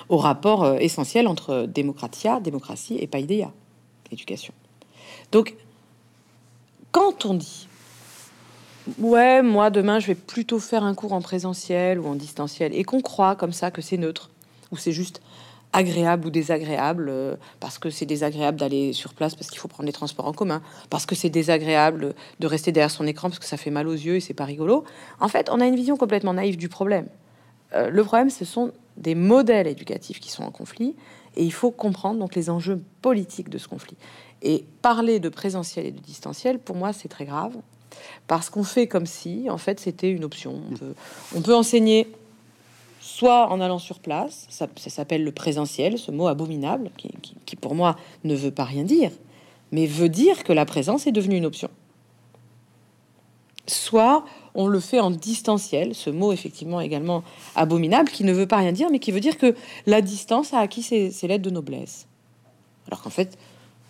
au 0.09 0.17
rapport 0.19 0.63
euh, 0.63 0.77
essentiel 0.79 1.27
entre 1.27 1.67
démocratia, 1.67 2.41
démocratie 2.41 2.97
et 2.99 3.07
paideia, 3.07 3.53
l'éducation. 4.11 4.55
Donc, 5.33 5.57
quand 6.93 7.27
on 7.27 7.35
dit 7.35 7.67
ouais, 8.99 9.43
moi 9.43 9.71
demain 9.71 9.99
je 9.99 10.07
vais 10.07 10.15
plutôt 10.15 10.59
faire 10.59 10.85
un 10.85 10.95
cours 10.95 11.13
en 11.13 11.21
présentiel 11.21 11.99
ou 11.99 12.07
en 12.07 12.15
distanciel, 12.15 12.75
et 12.75 12.85
qu'on 12.85 13.01
croit 13.01 13.37
comme 13.37 13.53
ça 13.53 13.71
que 13.71 13.83
c'est 13.83 13.97
neutre, 13.97 14.31
ou 14.71 14.77
c'est 14.77 14.93
juste 14.93 15.21
agréable 15.77 16.27
ou 16.27 16.31
désagréable, 16.31 17.09
euh, 17.11 17.37
parce 17.61 17.79
que 17.79 17.91
c'est 17.91 18.07
désagréable 18.07 18.59
d'aller 18.59 18.95
sur 18.95 19.13
place 19.13 19.35
parce 19.35 19.51
qu'il 19.51 19.59
faut 19.59 19.69
prendre 19.69 19.87
les 19.87 19.93
transports 19.93 20.27
en 20.27 20.33
commun, 20.33 20.63
parce 20.89 21.05
que 21.05 21.15
c'est 21.15 21.29
désagréable 21.29 22.15
de 22.41 22.47
rester 22.47 22.73
derrière 22.73 22.91
son 22.91 23.07
écran 23.07 23.29
parce 23.29 23.39
que 23.39 23.45
ça 23.45 23.59
fait 23.59 23.71
mal 23.71 23.87
aux 23.87 23.93
yeux 23.93 24.17
et 24.17 24.21
c'est 24.21 24.35
pas 24.35 24.47
rigolo. 24.47 24.85
En 25.21 25.29
fait, 25.29 25.51
on 25.53 25.61
a 25.61 25.67
une 25.67 25.77
vision 25.77 25.99
complètement 25.99 26.33
naïve 26.33 26.57
du 26.57 26.71
problème. 26.71 27.09
Euh, 27.75 27.91
le 27.91 28.05
problème, 28.05 28.31
ce 28.31 28.47
sont 28.47 28.73
des 28.97 29.15
modèles 29.15 29.67
éducatifs 29.67 30.19
qui 30.19 30.31
sont 30.31 30.45
en 30.45 30.51
conflit, 30.51 30.97
et 31.37 31.45
il 31.45 31.53
faut 31.53 31.71
comprendre 31.71 32.19
donc 32.19 32.35
les 32.35 32.49
enjeux 32.49 32.81
politiques 33.03 33.51
de 33.51 33.59
ce 33.59 33.69
conflit. 33.69 33.99
Et 34.41 34.65
parler 34.81 35.21
de 35.21 35.29
présentiel 35.29 35.85
et 35.85 35.91
de 35.91 36.01
distanciel, 36.01 36.59
pour 36.59 36.77
moi, 36.77 36.95
c'est 36.95 37.09
très 37.09 37.27
grave, 37.27 37.55
parce 38.27 38.49
qu'on 38.49 38.65
fait 38.65 38.87
comme 38.87 39.05
si, 39.05 39.51
en 39.51 39.59
fait, 39.59 39.79
c'était 39.79 40.11
une 40.11 40.25
option. 40.25 40.63
on 41.35 41.43
peut 41.43 41.55
enseigner 41.55 42.09
soit 43.17 43.51
en 43.51 43.63
allant 43.63 43.79
sur 43.79 43.99
place, 43.99 44.47
ça, 44.51 44.69
s'appelle 44.77 45.25
le 45.25 45.33
présentiel, 45.33 45.99
ce 45.99 46.11
mot 46.11 46.27
abominable, 46.27 46.91
qui, 46.99 47.57
pour 47.57 47.75
moi 47.75 47.97
ne 48.25 48.35
veut 48.35 48.51
pas 48.51 48.65
rien 48.65 48.85
dire, 48.85 49.11
mais 49.73 49.87
veut 49.87 50.11
dire 50.11 50.45
que 50.45 50.53
la 50.53 50.67
présence 50.67 51.07
est 51.07 51.13
devenue 51.13 51.37
une 51.37 51.47
option. 51.47 51.71
Soit 53.67 54.23
on 54.55 54.67
le 54.67 54.81
fait 54.81 55.01
en 55.01 55.11
distanciel, 55.11 55.95
ce 55.95 56.11
mot 56.11 56.31
effectivement 56.31 56.79
également 56.79 57.25
abominable, 57.55 58.11
qui 58.11 58.23
ne 58.23 58.35
veut 58.35 58.47
pas 58.47 58.59
rien 58.59 58.73
dire, 58.73 58.89
mais 58.91 58.99
qui 58.99 59.13
veut 59.13 59.21
dire 59.21 59.39
que 59.39 59.55
la 59.87 60.03
distance 60.03 60.53
a 60.53 60.59
acquis 60.59 60.83
ses, 60.83 61.11
lettres 61.27 61.45
de 61.45 61.51
noblesse. 61.51 62.07
Alors 62.87 63.01
qu'en 63.01 63.11
fait, 63.11 63.39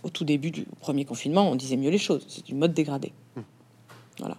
au 0.05 0.09
tout 0.09 0.25
début 0.25 0.53
du 0.53 0.67
premier 0.79 1.05
confinement, 1.05 1.51
on 1.51 1.57
disait 1.57 1.77
mieux 1.77 1.91
les 1.91 1.99
choses, 1.99 2.25
c'est 2.29 2.49
une 2.49 2.59
mode 2.59 2.75
dégradée. 2.75 3.13
Voilà. 4.21 4.37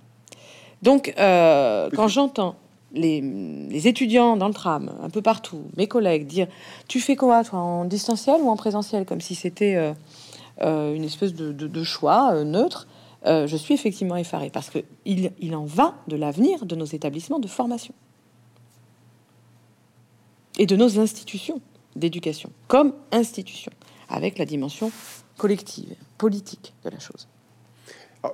Donc, 0.81 1.13
euh, 1.19 1.89
quand 1.93 2.07
j'entends 2.07 2.55
les, 2.97 3.87
étudiants 3.87 4.37
dans 4.37 4.47
le 4.47 4.53
tram, 4.53 4.91
un 5.01 5.09
peu 5.09 5.21
partout, 5.21 5.63
mes 5.75 5.87
collègues, 5.87 6.27
dire 6.27 6.47
Tu 6.87 6.99
fais 6.99 7.15
quoi, 7.15 7.43
toi, 7.43 7.59
en 7.59 7.85
distanciel 7.85 8.41
ou 8.41 8.49
en 8.49 8.55
présentiel? 8.55 9.05
Comme 9.05 9.21
si 9.21 9.35
c'était 9.35 9.75
euh, 9.75 9.93
euh, 10.61 10.93
une 10.93 11.03
espèce 11.03 11.33
de, 11.33 11.83
choix 11.83 12.33
euh, 12.33 12.43
neutre. 12.43 12.87
je 13.25 13.55
suis 13.55 13.73
effectivement 13.73 14.17
effaré 14.17 14.49
parce 14.49 14.69
qu'il 14.69 15.31
il 15.39 15.55
en 15.55 15.65
va 15.65 15.95
de 16.07 16.15
l'avenir 16.15 16.65
de 16.65 16.75
nos 16.75 16.85
établissements 16.85 17.39
de 17.39 17.47
formation 17.47 17.93
et 20.57 20.65
de 20.65 20.75
nos 20.75 20.99
institutions 20.99 21.61
d'éducation 21.95 22.51
comme 22.67 22.93
institution, 23.11 23.71
avec 24.09 24.37
la 24.37 24.45
dimension 24.45 24.91
collective, 25.37 25.95
politique 26.17 26.73
de 26.83 26.89
la 26.89 26.99
chose. 26.99 27.27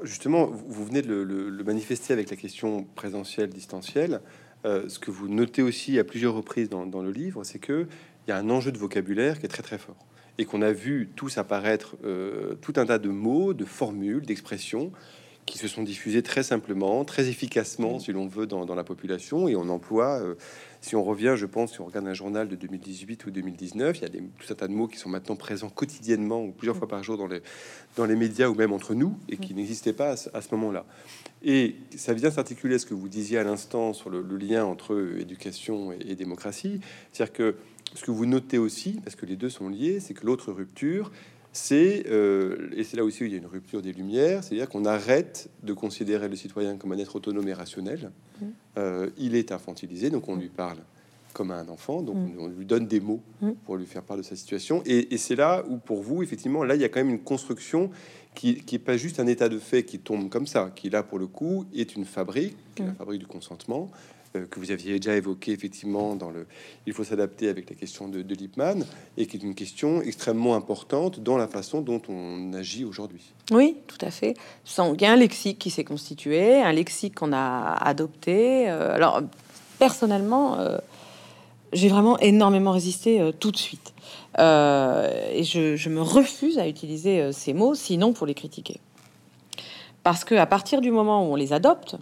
justement, 0.04 0.46
vous 0.46 0.86
venez 0.86 1.02
de 1.02 1.14
le, 1.14 1.64
manifester 1.64 2.14
avec 2.14 2.30
la 2.30 2.36
question 2.36 2.86
présentielle, 2.96 3.50
distancielle. 3.50 4.22
Euh, 4.66 4.88
ce 4.88 5.00
que 5.00 5.12
vous 5.12 5.28
notez 5.28 5.62
aussi 5.62 6.00
à 6.00 6.04
plusieurs 6.04 6.34
reprises 6.34 6.70
dans, 6.70 7.02
le 7.02 7.12
livre, 7.12 7.44
c'est 7.44 7.60
que 7.60 7.88
il 8.26 8.30
y 8.30 8.34
a 8.34 8.38
un 8.38 8.50
enjeu 8.50 8.72
de 8.72 8.78
vocabulaire 8.78 9.40
qui 9.40 9.46
est 9.46 9.50
très 9.50 9.64
très 9.64 9.78
fort 9.78 9.98
et 10.38 10.46
qu'on 10.46 10.62
a 10.62 10.72
vu 10.72 11.10
tous 11.16 11.38
apparaître 11.38 11.96
euh, 12.06 12.56
tout 12.62 12.74
un 12.78 12.86
tas 12.86 12.98
de 12.98 13.10
mots, 13.10 13.54
de 13.54 13.66
formules, 13.66 14.26
d'expressions 14.26 14.92
qui 15.46 15.58
se 15.58 15.68
sont 15.68 15.84
diffusés 15.84 16.24
très 16.24 16.42
simplement, 16.42 17.04
très 17.04 17.28
efficacement, 17.28 18.00
si 18.00 18.14
l'on 18.14 18.28
veut, 18.28 18.48
dans, 18.48 18.76
la 18.76 18.84
population. 18.84 19.48
Et 19.48 19.56
on 19.56 19.68
emploie, 19.70 20.20
euh, 20.22 20.36
si 20.84 20.98
on 20.98 21.04
revient, 21.04 21.36
je 21.38 21.46
pense, 21.46 21.72
si 21.72 21.80
on 21.80 21.86
regarde 21.86 22.06
un 22.08 22.14
journal 22.14 22.50
de 22.50 22.58
2018 22.58 23.26
ou 23.26 23.32
2019, 23.32 24.00
il 24.00 24.02
y 24.02 24.06
a 24.06 24.10
des, 24.10 24.20
tout 24.20 24.52
un 24.52 24.54
tas 24.54 24.68
de 24.68 24.74
mots 24.74 24.90
qui 24.90 24.98
sont 24.98 25.08
maintenant 25.08 25.38
présents 25.38 25.70
quotidiennement 25.70 26.44
ou 26.44 26.52
plusieurs 26.52 26.76
fois 26.76 26.90
par 26.90 27.02
jour 27.02 27.18
dans 27.18 27.26
les, 27.26 27.42
dans 27.96 28.06
les 28.06 28.18
médias 28.18 28.50
ou 28.50 28.54
même 28.54 28.74
entre 28.74 28.94
nous 28.94 29.18
et 29.30 29.38
qui 29.38 29.54
n'existaient 29.54 29.94
pas 29.94 30.12
à 30.12 30.42
ce, 30.42 30.48
moment-là. 30.52 30.86
Et 31.42 31.76
ça 31.96 32.14
vient 32.14 32.30
s'articuler 32.30 32.76
à 32.76 32.80
ce 32.80 32.86
que 32.86 32.94
vous 32.94 33.08
disiez 33.08 33.38
à 33.38 33.46
l'instant 33.46 33.94
sur 33.94 34.10
le, 34.10 34.24
lien 34.36 34.66
entre 34.66 35.16
éducation 35.18 35.94
et, 35.94 36.00
et 36.06 36.16
démocratie. 36.16 36.82
C'est-à-dire 37.14 37.34
que 37.34 37.56
ce 37.96 38.04
que 38.04 38.12
vous 38.12 38.26
notez 38.26 38.58
aussi, 38.58 39.00
parce 39.02 39.16
que 39.16 39.26
les 39.26 39.38
deux 39.38 39.50
sont 39.50 39.70
liés, 39.70 40.02
c'est 40.02 40.14
que 40.14 40.26
l'autre 40.26 40.52
rupture, 40.52 41.12
c'est, 41.56 42.06
euh, 42.10 42.72
et 42.76 42.84
c'est 42.84 42.98
là 42.98 43.06
aussi 43.06 43.22
où 43.22 43.28
il 43.28 43.32
y 43.32 43.36
a 43.36 43.38
une 43.38 43.46
rupture 43.46 43.84
des 43.84 43.94
lumières, 43.94 44.44
c'est-à-dire 44.44 44.68
qu'on 44.68 44.86
arrête 44.86 45.50
de 45.62 45.74
considérer 45.74 46.28
le 46.28 46.36
citoyen 46.36 46.78
comme 46.78 46.92
un 46.94 46.98
être 46.98 47.16
autonome 47.16 47.48
et 47.48 47.54
rationnel. 47.54 48.12
Mmh. 48.42 48.46
Euh, 48.80 49.10
il 49.20 49.36
est 49.36 49.52
infantilisé, 49.52 50.10
donc 50.10 50.28
on 50.28 50.36
lui 50.36 50.50
parle 50.50 50.80
comme 51.32 51.52
à 51.52 51.58
un 51.58 51.70
enfant, 51.70 52.02
donc 52.02 52.16
mmh. 52.16 52.40
on 52.40 52.48
lui 52.48 52.66
donne 52.66 52.88
des 52.88 53.00
mots 53.00 53.22
mmh. 53.42 53.52
pour 53.66 53.78
lui 53.78 53.86
faire 53.86 54.02
part 54.02 54.18
de 54.18 54.24
sa 54.24 54.36
situation. 54.36 54.82
Et, 54.88 55.16
c'est 55.18 55.36
là 55.36 55.64
où, 55.70 55.78
pour 55.78 56.02
vous, 56.02 56.24
effectivement, 56.24 56.64
là, 56.64 56.74
il 56.74 56.82
y 56.82 56.86
a 56.86 56.90
quand 56.90 57.00
même 57.00 57.12
une 57.12 57.24
construction 57.24 57.92
qui 58.34 58.64
n'est 58.72 58.80
pas 58.80 58.98
juste 58.98 59.20
un 59.20 59.28
état 59.28 59.48
de 59.48 59.60
fait 59.60 59.84
qui 59.84 60.00
tombe 60.00 60.30
comme 60.30 60.48
ça, 60.48 60.72
qui 60.76 60.90
là, 60.90 61.04
pour 61.04 61.20
le 61.20 61.28
coup, 61.28 61.66
est 61.76 61.96
une 61.96 62.06
fabrique, 62.06 62.58
la 62.80 62.94
fabrique 62.94 63.20
du 63.20 63.28
consentement, 63.28 63.92
que 64.34 64.60
vous 64.60 64.72
aviez 64.72 65.00
déjà 65.00 65.16
évoqué 65.16 65.52
effectivement 65.52 66.16
dans 66.16 66.30
le 66.30 66.48
il 66.88 66.94
faut 66.94 67.04
s'adapter 67.04 67.50
avec 67.50 67.70
la 67.70 67.76
question 67.76 68.08
de, 68.08 68.22
de 68.22 68.36
Lippmann 68.36 68.86
et 69.18 69.28
qui 69.28 69.38
est 69.38 69.44
une 69.44 69.56
question 69.56 70.02
extrêmement 70.02 70.56
importante 70.56 71.20
dans 71.20 71.38
la 71.38 71.48
façon 71.48 71.82
dont 71.82 72.02
on 72.10 72.54
agit 72.54 72.84
aujourd'hui. 72.84 73.34
Oui, 73.52 73.78
tout 73.88 73.98
à 74.02 74.12
fait. 74.12 74.36
Il 74.78 75.02
y 75.02 75.06
a 75.06 75.12
un 75.12 75.16
lexique 75.16 75.60
qui 75.60 75.70
s'est 75.70 75.84
constitué, 75.84 76.62
un 76.62 76.72
lexique 76.72 77.16
qu'on 77.16 77.34
a 77.34 77.74
adopté. 77.74 78.70
Euh, 78.70 78.96
alors 78.96 79.22
personnellement, 79.80 80.60
euh, 80.60 80.78
j'ai 81.72 81.90
vraiment 81.90 82.18
énormément 82.20 82.72
résisté 82.72 83.32
tout 83.40 83.52
de 83.52 83.58
suite. 83.58 83.94
et 84.38 85.44
je, 85.44 85.76
je, 85.76 85.90
me 85.90 86.02
refuse 86.02 86.58
à 86.58 86.68
utiliser 86.68 87.32
ces 87.32 87.54
mots, 87.54 87.76
sinon 87.76 88.14
pour 88.14 88.28
les 88.28 88.34
critiquer. 88.34 88.80
Parce 90.04 90.24
que 90.24 90.36
à 90.36 90.46
partir 90.46 90.82
du 90.82 90.92
moment 90.92 91.28
où 91.28 91.34
on 91.34 91.36
les 91.36 91.54
adopte, 91.54 91.98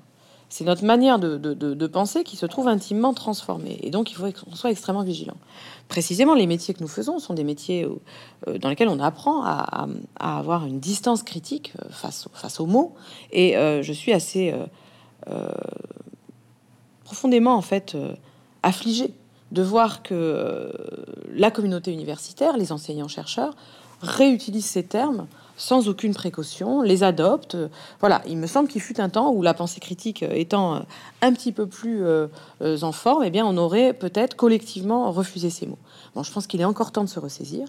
c'est 0.52 0.66
notre 0.66 0.84
manière 0.84 1.18
de, 1.18 1.88
penser 1.88 2.26
qui 2.26 2.36
se 2.36 2.46
trouve 2.46 2.68
intimement 2.68 3.14
transformée. 3.14 3.80
Et 3.84 3.90
donc, 3.90 4.12
il 4.12 4.16
faut 4.16 4.30
qu'on 4.30 4.54
soit 4.54 4.70
extrêmement 4.70 5.02
vigilant. 5.02 5.38
Précisément, 5.88 6.36
les 6.36 6.46
métiers 6.46 6.74
que 6.74 6.82
nous 6.82 6.90
faisons 6.90 7.20
sont 7.20 7.34
des 7.34 7.46
métiers 7.46 7.88
euh, 8.48 8.58
dans 8.58 8.68
lesquels 8.68 8.90
on 8.90 9.00
apprend 9.00 9.46
à, 9.46 9.88
avoir 10.20 10.66
une 10.66 10.82
distance 10.82 11.24
critique 11.24 11.72
euh, 11.82 11.88
face, 11.90 12.60
aux 12.60 12.66
mots. 12.66 12.96
Et 13.32 13.56
euh, 13.56 13.82
je 13.82 13.94
suis 13.94 14.12
assez 14.12 14.54
profondément, 17.06 17.56
en 17.56 17.62
fait, 17.62 17.96
affligée 18.62 19.14
de 19.54 19.62
voir 19.62 20.04
que 20.04 20.70
la 21.34 21.50
communauté 21.50 21.94
universitaire, 21.94 22.58
les 22.58 22.74
enseignants-chercheurs, 22.74 23.56
réutilisent 24.02 24.66
ces 24.66 24.84
termes 24.84 25.28
sans 25.62 25.88
aucune 25.88 26.16
précaution, 26.16 26.82
les 26.82 27.04
adopte. 27.04 27.56
Voilà, 28.00 28.24
il 28.26 28.38
me 28.38 28.48
semble 28.48 28.68
qu'il 28.68 28.82
fut 28.82 29.00
un 29.00 29.10
temps 29.10 29.32
où 29.32 29.44
la 29.44 29.54
pensée 29.54 29.80
critique 29.80 30.24
étant 30.24 30.86
un 31.22 31.34
petit 31.34 31.52
peu 31.52 31.68
plus 31.68 32.04
euh, 32.04 32.28
en 32.82 32.92
forme, 32.92 33.24
eh 33.24 33.30
bien, 33.30 33.46
on 33.46 33.56
aurait 33.58 33.94
peut-être 33.94 34.36
collectivement 34.36 35.12
refusé 35.12 35.52
ces 35.52 35.68
mots. 35.68 35.78
Bon, 36.16 36.24
je 36.24 36.32
pense 36.32 36.48
qu'il 36.48 36.60
est 36.62 36.66
encore 36.66 36.92
temps 36.92 37.04
de 37.04 37.10
se 37.10 37.20
ressaisir 37.20 37.68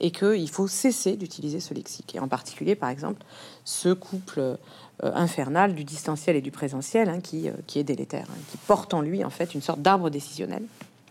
et 0.00 0.10
qu'il 0.10 0.48
faut 0.48 0.68
cesser 0.68 1.16
d'utiliser 1.16 1.60
ce 1.60 1.74
lexique. 1.74 2.14
Et 2.14 2.18
en 2.18 2.28
particulier, 2.28 2.74
par 2.74 2.88
exemple, 2.88 3.22
ce 3.64 3.90
couple 3.90 4.40
euh, 4.40 4.56
infernal 5.02 5.74
du 5.74 5.84
distanciel 5.84 6.36
et 6.36 6.40
du 6.40 6.50
présentiel 6.50 7.08
hein, 7.10 7.20
qui, 7.20 7.48
euh, 7.48 7.52
qui 7.66 7.78
est 7.78 7.84
délétère, 7.84 8.26
hein, 8.30 8.40
qui 8.50 8.56
porte 8.56 8.94
en 8.94 9.02
lui 9.02 9.22
en 9.22 9.30
fait 9.30 9.54
une 9.54 9.62
sorte 9.62 9.82
d'arbre 9.82 10.08
décisionnel 10.08 10.62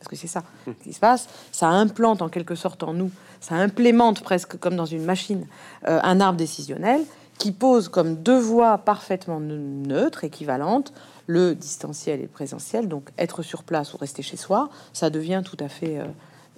parce 0.04 0.10
que 0.10 0.16
c'est 0.16 0.28
ça 0.28 0.44
qui 0.84 0.92
se 0.92 1.00
passe. 1.00 1.28
Ça 1.52 1.70
implante 1.70 2.22
en 2.22 2.28
quelque 2.28 2.56
sorte 2.56 2.84
en 2.84 2.94
nous, 2.94 3.10
ça 3.40 3.56
implémente 3.56 4.22
presque 4.22 4.58
comme 4.58 4.76
dans 4.76 4.86
une 4.86 5.04
machine 5.04 5.48
euh, 5.88 6.00
un 6.04 6.20
arbre 6.20 6.38
décisionnel 6.38 7.02
qui 7.38 7.52
pose 7.52 7.88
comme 7.88 8.16
deux 8.16 8.38
voies 8.38 8.78
parfaitement 8.78 9.40
neutres, 9.40 10.24
équivalentes, 10.24 10.94
le 11.26 11.56
distanciel 11.56 12.20
et 12.20 12.24
le 12.24 12.28
présentiel. 12.28 12.88
Donc 12.88 13.10
être 13.18 13.44
sur 13.44 13.64
place 13.64 13.94
ou 13.94 13.98
rester 13.98 14.22
chez 14.22 14.38
soi, 14.38 14.70
ça 14.92 15.10
devient 15.10 15.42
tout 15.44 15.58
à 15.60 15.70
fait 15.70 16.00
euh, 16.00 16.06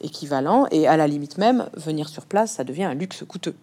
équivalent. 0.02 0.66
Et 0.72 0.88
à 0.88 0.98
la 0.98 1.08
limite 1.08 1.38
même, 1.38 1.70
venir 1.76 2.10
sur 2.10 2.26
place, 2.26 2.54
ça 2.54 2.64
devient 2.64 2.86
un 2.86 2.96
luxe 2.96 3.24
coûteux. 3.28 3.56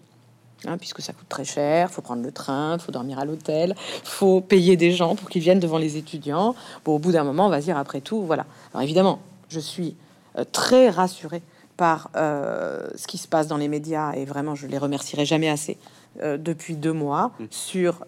Hein, 0.65 0.79
puisque 0.79 1.03
ça 1.03 1.13
coûte 1.13 1.29
très 1.29 1.45
cher, 1.45 1.91
faut 1.91 2.03
prendre 2.03 2.23
le 2.23 2.31
train, 2.31 2.79
faut 2.79 2.93
dormir 2.93 3.19
à 3.19 3.25
l'hôtel, 3.25 3.75
faut 4.05 4.41
payer 4.41 4.77
des 4.77 4.93
gens 4.93 5.17
pour 5.17 5.29
qu'ils 5.29 5.43
viennent 5.43 5.59
devant 5.59 5.79
les 5.79 5.97
étudiants. 5.97 6.55
Bon, 6.85 6.95
au 6.95 6.99
bout 7.01 7.11
d'un 7.11 7.25
moment, 7.25 7.47
on 7.47 7.51
va 7.51 7.61
dire 7.61 7.77
après 7.77 8.01
tout, 8.01 8.23
voilà. 8.23 8.47
Alors 8.73 8.83
évidemment, 8.83 9.19
je 9.53 9.61
suis 9.61 9.97
euh, 10.39 10.45
très 10.51 10.91
rassurée 10.91 11.43
par 11.77 12.11
ce 12.15 13.07
qui 13.09 13.19
se 13.19 13.27
passe 13.27 13.49
dans 13.49 13.57
les 13.57 13.67
médias, 13.67 14.13
et 14.13 14.25
vraiment, 14.25 14.55
je 14.55 14.69
les 14.69 14.79
remercierai 14.79 15.25
jamais 15.25 15.49
assez, 15.49 15.79
depuis 16.23 16.77
deux 16.77 16.93
mois, 16.93 17.33
mmh. 17.41 17.45
sur 17.51 18.05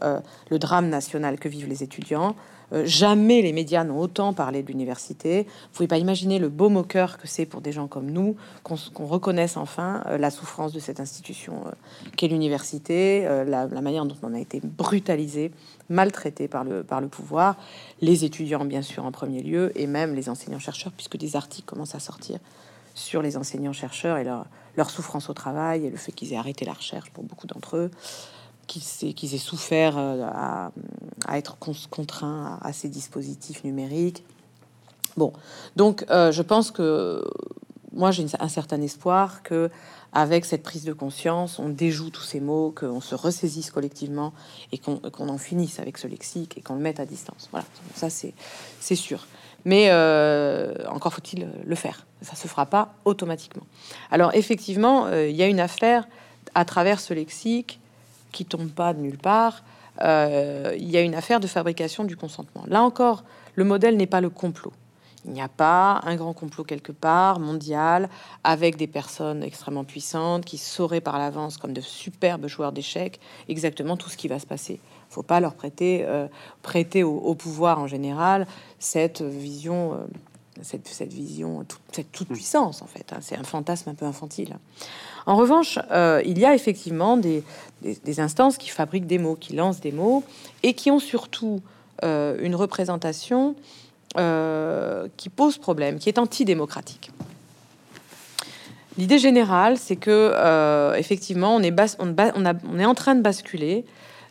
le 0.51 0.59
drame 0.61 0.90
national 0.90 1.40
que 1.40 1.49
vivent 1.49 1.66
les 1.68 1.82
étudiants, 1.82 2.36
euh, 2.73 2.85
jamais 2.87 3.43
les 3.43 3.53
médias 3.53 3.85
n'ont 3.85 3.99
autant 3.99 4.33
parlé 4.33 4.62
de 4.62 4.69
l'université. 4.69 5.43
Vous 5.45 5.77
pouvez 5.77 5.89
pas 5.89 5.99
imaginer 5.99 6.39
le 6.39 6.49
beau 6.49 6.69
moqueur 6.69 7.19
que 7.19 7.27
c'est 7.27 7.47
pour 7.47 7.61
des 7.61 7.73
gens 7.73 7.87
comme 7.87 8.11
nous 8.11 8.37
qu'on 8.62 9.07
reconnaisse 9.07 9.57
enfin 9.57 10.03
euh, 10.07 10.19
la 10.19 10.31
souffrance 10.31 10.73
de 10.73 10.81
cette 10.81 11.01
institution 11.01 11.62
euh, 11.67 11.71
qu'est 12.17 12.29
l'université, 12.29 13.23
la, 13.47 13.67
manière 13.67 14.07
dont 14.07 14.17
on 14.23 14.35
a 14.35 14.41
été 14.41 14.61
brutalisé, 14.62 15.51
maltraité 15.89 16.49
par 16.49 16.65
le, 16.65 16.83
par 16.83 17.01
le 17.01 17.09
pouvoir, 17.09 17.57
les 18.01 18.25
étudiants 18.25 18.65
bien 18.65 18.83
sûr 18.83 19.05
en 19.05 19.12
premier 19.12 19.43
lieu, 19.43 19.73
et 19.79 19.87
même 19.87 20.15
les 20.15 20.29
enseignants-chercheurs, 20.29 20.93
puisque 20.93 21.17
des 21.17 21.37
articles 21.37 21.67
commencent 21.67 21.95
à 21.95 22.01
sortir 22.01 22.39
sur 22.95 23.23
les 23.23 23.37
enseignants-chercheurs 23.37 24.19
et 24.19 24.25
leur, 24.25 24.47
leur 24.77 24.91
souffrance 24.91 25.29
au 25.29 25.35
travail 25.35 25.87
et 25.87 25.91
le 25.91 25.97
fait 25.97 26.12
qu'ils 26.12 26.33
aient 26.33 26.37
arrêté 26.37 26.65
la 26.65 26.73
recherche 26.73 27.11
pour 27.11 27.25
beaucoup 27.25 27.47
d'entre 27.47 27.77
eux 27.77 27.91
qu'ils 28.67 29.35
aient 29.35 29.39
souffert 29.39 29.97
euh, 29.99 30.23
à, 30.25 30.71
être 31.37 31.57
contraints 31.59 32.59
à, 32.62 32.73
ces 32.73 32.89
dispositifs 32.89 33.65
numériques. 33.65 34.25
Bon, 35.17 35.33
donc 35.77 36.05
euh, 36.11 36.33
je 36.33 36.43
pense 36.43 36.71
que 36.71 37.25
moi 37.93 38.11
j'ai 38.11 38.27
un 38.41 38.49
certain 38.49 38.81
espoir 38.83 39.43
que 39.43 39.71
avec 40.12 40.45
cette 40.45 40.62
prise 40.62 40.85
de 40.85 40.93
conscience, 40.93 41.59
on 41.59 41.69
déjoue 41.69 42.11
tous 42.11 42.23
ces 42.23 42.41
mots, 42.41 42.73
qu'on 42.77 43.01
se 43.01 43.15
ressaisisse 43.15 43.71
collectivement 43.71 44.33
et 44.71 44.79
qu'on 44.79 45.29
en 45.29 45.39
finisse 45.39 45.81
avec 45.81 45.99
ce 45.99 46.07
lexique 46.07 46.57
et 46.57 46.61
qu'on 46.61 46.75
le 46.75 46.81
mette 46.81 47.01
à 47.01 47.07
distance. 47.07 47.49
Voilà, 47.51 47.67
ça 47.95 48.09
c'est 48.11 48.95
sûr. 48.95 49.27
Mais 49.65 49.89
euh, 49.91 50.75
encore 50.89 51.15
faut-il 51.15 51.49
le 51.65 51.75
faire. 51.75 52.07
Ça 52.23 52.37
se 52.37 52.47
fera 52.47 52.67
pas 52.67 52.95
automatiquement. 53.05 53.65
Alors 54.11 54.35
effectivement, 54.35 55.09
il 55.12 55.35
y 55.35 55.43
a 55.43 55.49
une 55.49 55.61
affaire 55.61 56.07
à 56.55 56.65
travers 56.65 57.01
ce 57.01 57.12
lexique 57.15 57.81
qui 58.35 58.45
tombe 58.45 58.70
pas 58.70 58.93
de 58.93 59.01
nulle 59.01 59.16
part. 59.16 59.62
Euh, 60.03 60.74
il 60.76 60.91
y 60.91 60.97
a 60.97 61.01
une 61.01 61.14
affaire 61.14 61.41
de 61.41 61.47
fabrication 61.47 62.05
du 62.05 62.16
consentement. 62.16 62.64
Là 62.66 62.82
encore, 62.82 63.24
le 63.55 63.64
modèle 63.64 63.97
n'est 63.97 64.09
pas 64.09 64.20
le 64.20 64.28
complot. 64.28 64.72
Il 65.26 65.32
n'y 65.32 65.41
a 65.41 65.49
pas 65.49 66.01
un 66.05 66.16
grand 66.16 66.35
complot 66.35 66.64
quelque 66.64 66.93
part, 66.93 67.41
mondial, 67.41 68.11
avec 68.43 68.76
des 68.76 68.87
personnes 68.87 69.43
extrêmement 69.43 69.85
puissantes 69.85 70.45
qui 70.45 70.59
sauraient 70.59 71.01
par 71.01 71.18
l'avance, 71.18 71.57
comme 71.57 71.72
de 71.72 71.80
superbes 71.80 72.47
joueurs 72.47 72.72
d'échecs, 72.72 73.20
exactement 73.49 73.97
tout 73.97 74.11
ce 74.11 74.18
qui 74.18 74.28
va 74.28 74.39
se 74.39 74.47
passer. 74.47 74.80
Il 75.11 75.14
faut 75.14 75.22
pas 75.22 75.41
leur 75.41 75.55
prêter, 75.55 76.05
euh, 76.07 76.26
prêter 76.61 77.03
au, 77.05 77.35
pouvoir 77.35 77.78
en 77.78 77.87
général 77.87 78.47
cette 78.78 79.22
vision, 79.22 79.95
euh, 79.95 79.97
cette, 80.61 81.12
vision, 81.12 81.64
cette 81.93 82.12
toute 82.12 82.28
puissance 82.28 82.82
en 82.82 82.87
fait. 82.87 83.12
Hein. 83.14 83.18
C'est 83.22 83.39
un 83.39 83.45
fantasme 83.45 83.91
un 83.91 83.95
peu 83.95 84.05
infantile. 84.05 84.59
En 85.27 85.37
revanche, 85.37 85.79
euh, 85.91 86.20
il 86.25 86.39
y 86.39 86.45
a 86.45 86.55
effectivement 86.55 87.16
des, 87.16 87.43
instances 88.18 88.59
qui 88.59 88.68
fabriquent 88.68 89.07
des 89.07 89.18
mots, 89.18 89.37
qui 89.37 89.55
lancent 89.55 89.81
des 89.81 89.93
mots, 89.93 90.22
et 90.62 90.75
qui 90.75 90.91
ont 90.91 90.99
surtout 90.99 91.61
euh, 92.03 92.37
une 92.41 92.55
représentation 92.55 93.55
euh, 94.18 95.09
qui 95.16 95.29
pose 95.29 95.59
problème, 95.59 95.99
qui 95.99 96.09
est 96.09 96.18
antidémocratique. 96.18 97.11
L'idée 98.99 99.18
générale, 99.18 99.77
c'est 99.77 99.97
que 99.97 100.95
effectivement, 100.97 101.57
on 101.57 101.62
est, 101.62 101.75
on, 101.99 102.79
est 102.79 102.85
en 102.85 102.95
train 102.95 103.16
de 103.16 103.22
basculer 103.22 103.85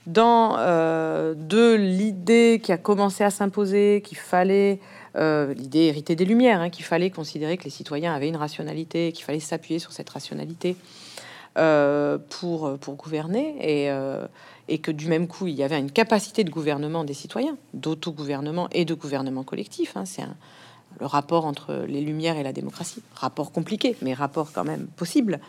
dans 0.08 0.56
de 0.56 1.74
l'idée 1.74 2.62
qui 2.64 2.72
a 2.72 2.78
commencé 2.78 3.26
à 3.26 3.30
s'imposer, 3.30 4.02
qu'il 4.06 4.18
fallait 4.18 4.80
euh, 5.16 5.54
l'idée 5.54 5.86
héritée 5.86 6.16
des 6.16 6.26
Lumières, 6.26 6.62
hein, 6.62 6.70
qu'il 6.70 6.86
fallait 6.86 7.12
considérer 7.12 7.58
que 7.58 7.66
les 7.66 7.70
citoyens 7.70 8.14
avaient 8.14 8.30
une 8.30 8.36
rationalité, 8.36 9.12
qu'il 9.12 9.24
fallait 9.24 9.40
s'appuyer 9.40 9.78
sur 9.80 9.92
cette 9.92 10.10
rationalité 10.10 10.76
euh, 11.58 12.18
pour, 12.30 12.80
pour 12.80 12.96
gouverner, 12.96 13.56
et, 13.60 13.92
euh, 13.92 14.26
et, 14.68 14.80
que 14.80 14.90
du 14.90 15.08
même 15.08 15.28
coup, 15.28 15.46
il 15.46 15.54
y 15.54 15.62
avait 15.62 15.78
une 15.78 15.92
capacité 15.92 16.44
de 16.44 16.50
gouvernement 16.50 17.04
des 17.04 17.14
citoyens, 17.14 17.58
d'autogouvernement 17.76 18.70
et 18.72 18.86
de 18.86 18.94
gouvernement 18.96 19.44
collectif. 19.44 19.96
Hein. 19.96 20.06
c'est 20.06 20.24
le 21.00 21.06
rapport 21.06 21.46
entre 21.46 21.86
les 21.88 22.02
Lumières 22.02 22.38
et 22.38 22.44
la 22.44 22.54
démocratie. 22.54 23.04
Rapport 23.14 23.52
compliqué, 23.52 23.96
mais 24.02 24.14
rapport 24.16 24.52
quand 24.52 24.64
même 24.64 24.88
possible. 24.96 25.40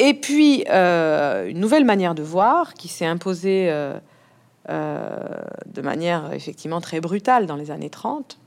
Et 0.00 0.14
puis, 0.14 0.64
une 0.68 1.58
nouvelle 1.58 1.84
manière 1.84 2.14
de 2.14 2.22
voir 2.22 2.74
qui 2.74 2.86
s'est 2.86 3.06
imposée 3.06 3.72
de 4.68 5.82
manière 5.82 6.32
effectivement 6.32 6.80
très 6.80 7.00
brutale 7.00 7.46
dans 7.46 7.56
les 7.56 7.72
années 7.72 7.90
30, 7.90 8.38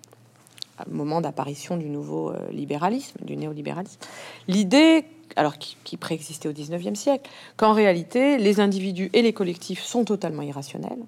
moment 0.89 1.21
d'apparition 1.21 1.77
du 1.77 1.89
nouveau 1.89 2.31
euh, 2.31 2.49
libéralisme, 2.51 3.17
du 3.23 3.35
néolibéralisme, 3.35 3.99
l'idée, 4.47 5.05
alors 5.35 5.57
qui, 5.57 5.97
préexistait 5.97 6.49
au 6.49 6.51
19e 6.51 6.95
siècle, 6.95 7.29
qu'en 7.57 7.73
réalité, 7.73 8.37
les 8.37 8.59
individus 8.59 9.09
et 9.13 9.21
les 9.21 9.33
collectifs 9.33 9.81
sont 9.81 10.03
totalement 10.03 10.41
irrationnels. 10.41 10.99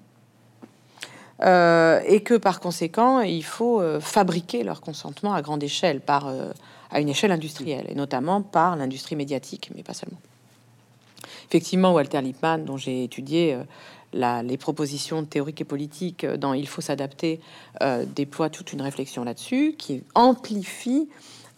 Euh, 1.42 2.00
et 2.06 2.20
que 2.20 2.34
par 2.34 2.60
conséquent, 2.60 3.20
il 3.20 3.44
faut 3.44 3.80
euh, 3.80 4.00
fabriquer 4.00 4.62
leur 4.62 4.80
consentement 4.80 5.34
à 5.34 5.42
grande 5.42 5.62
échelle, 5.62 6.00
par, 6.00 6.32
à 6.90 7.00
une 7.00 7.08
échelle 7.08 7.32
industrielle, 7.32 7.86
et 7.88 7.94
notamment 7.94 8.40
par 8.40 8.76
l'industrie 8.76 9.16
médiatique, 9.16 9.70
mais 9.74 9.82
pas 9.82 9.94
seulement. 9.94 10.20
Effectivement, 11.48 11.92
Walter 11.92 12.22
Lippmann, 12.22 12.64
dont 12.64 12.78
j'ai 12.78 13.04
étudié 13.04 13.56
les 14.14 14.56
propositions 14.56 15.24
théoriques 15.24 15.60
et 15.60 15.64
politiques 15.64 16.24
dans 16.24 16.54
Il 16.54 16.68
faut 16.68 16.80
s'adapter 16.80 17.40
euh, 17.82 18.04
déploient 18.04 18.50
toute 18.50 18.72
une 18.72 18.82
réflexion 18.82 19.24
là-dessus 19.24 19.74
qui 19.76 20.04
amplifie 20.14 21.08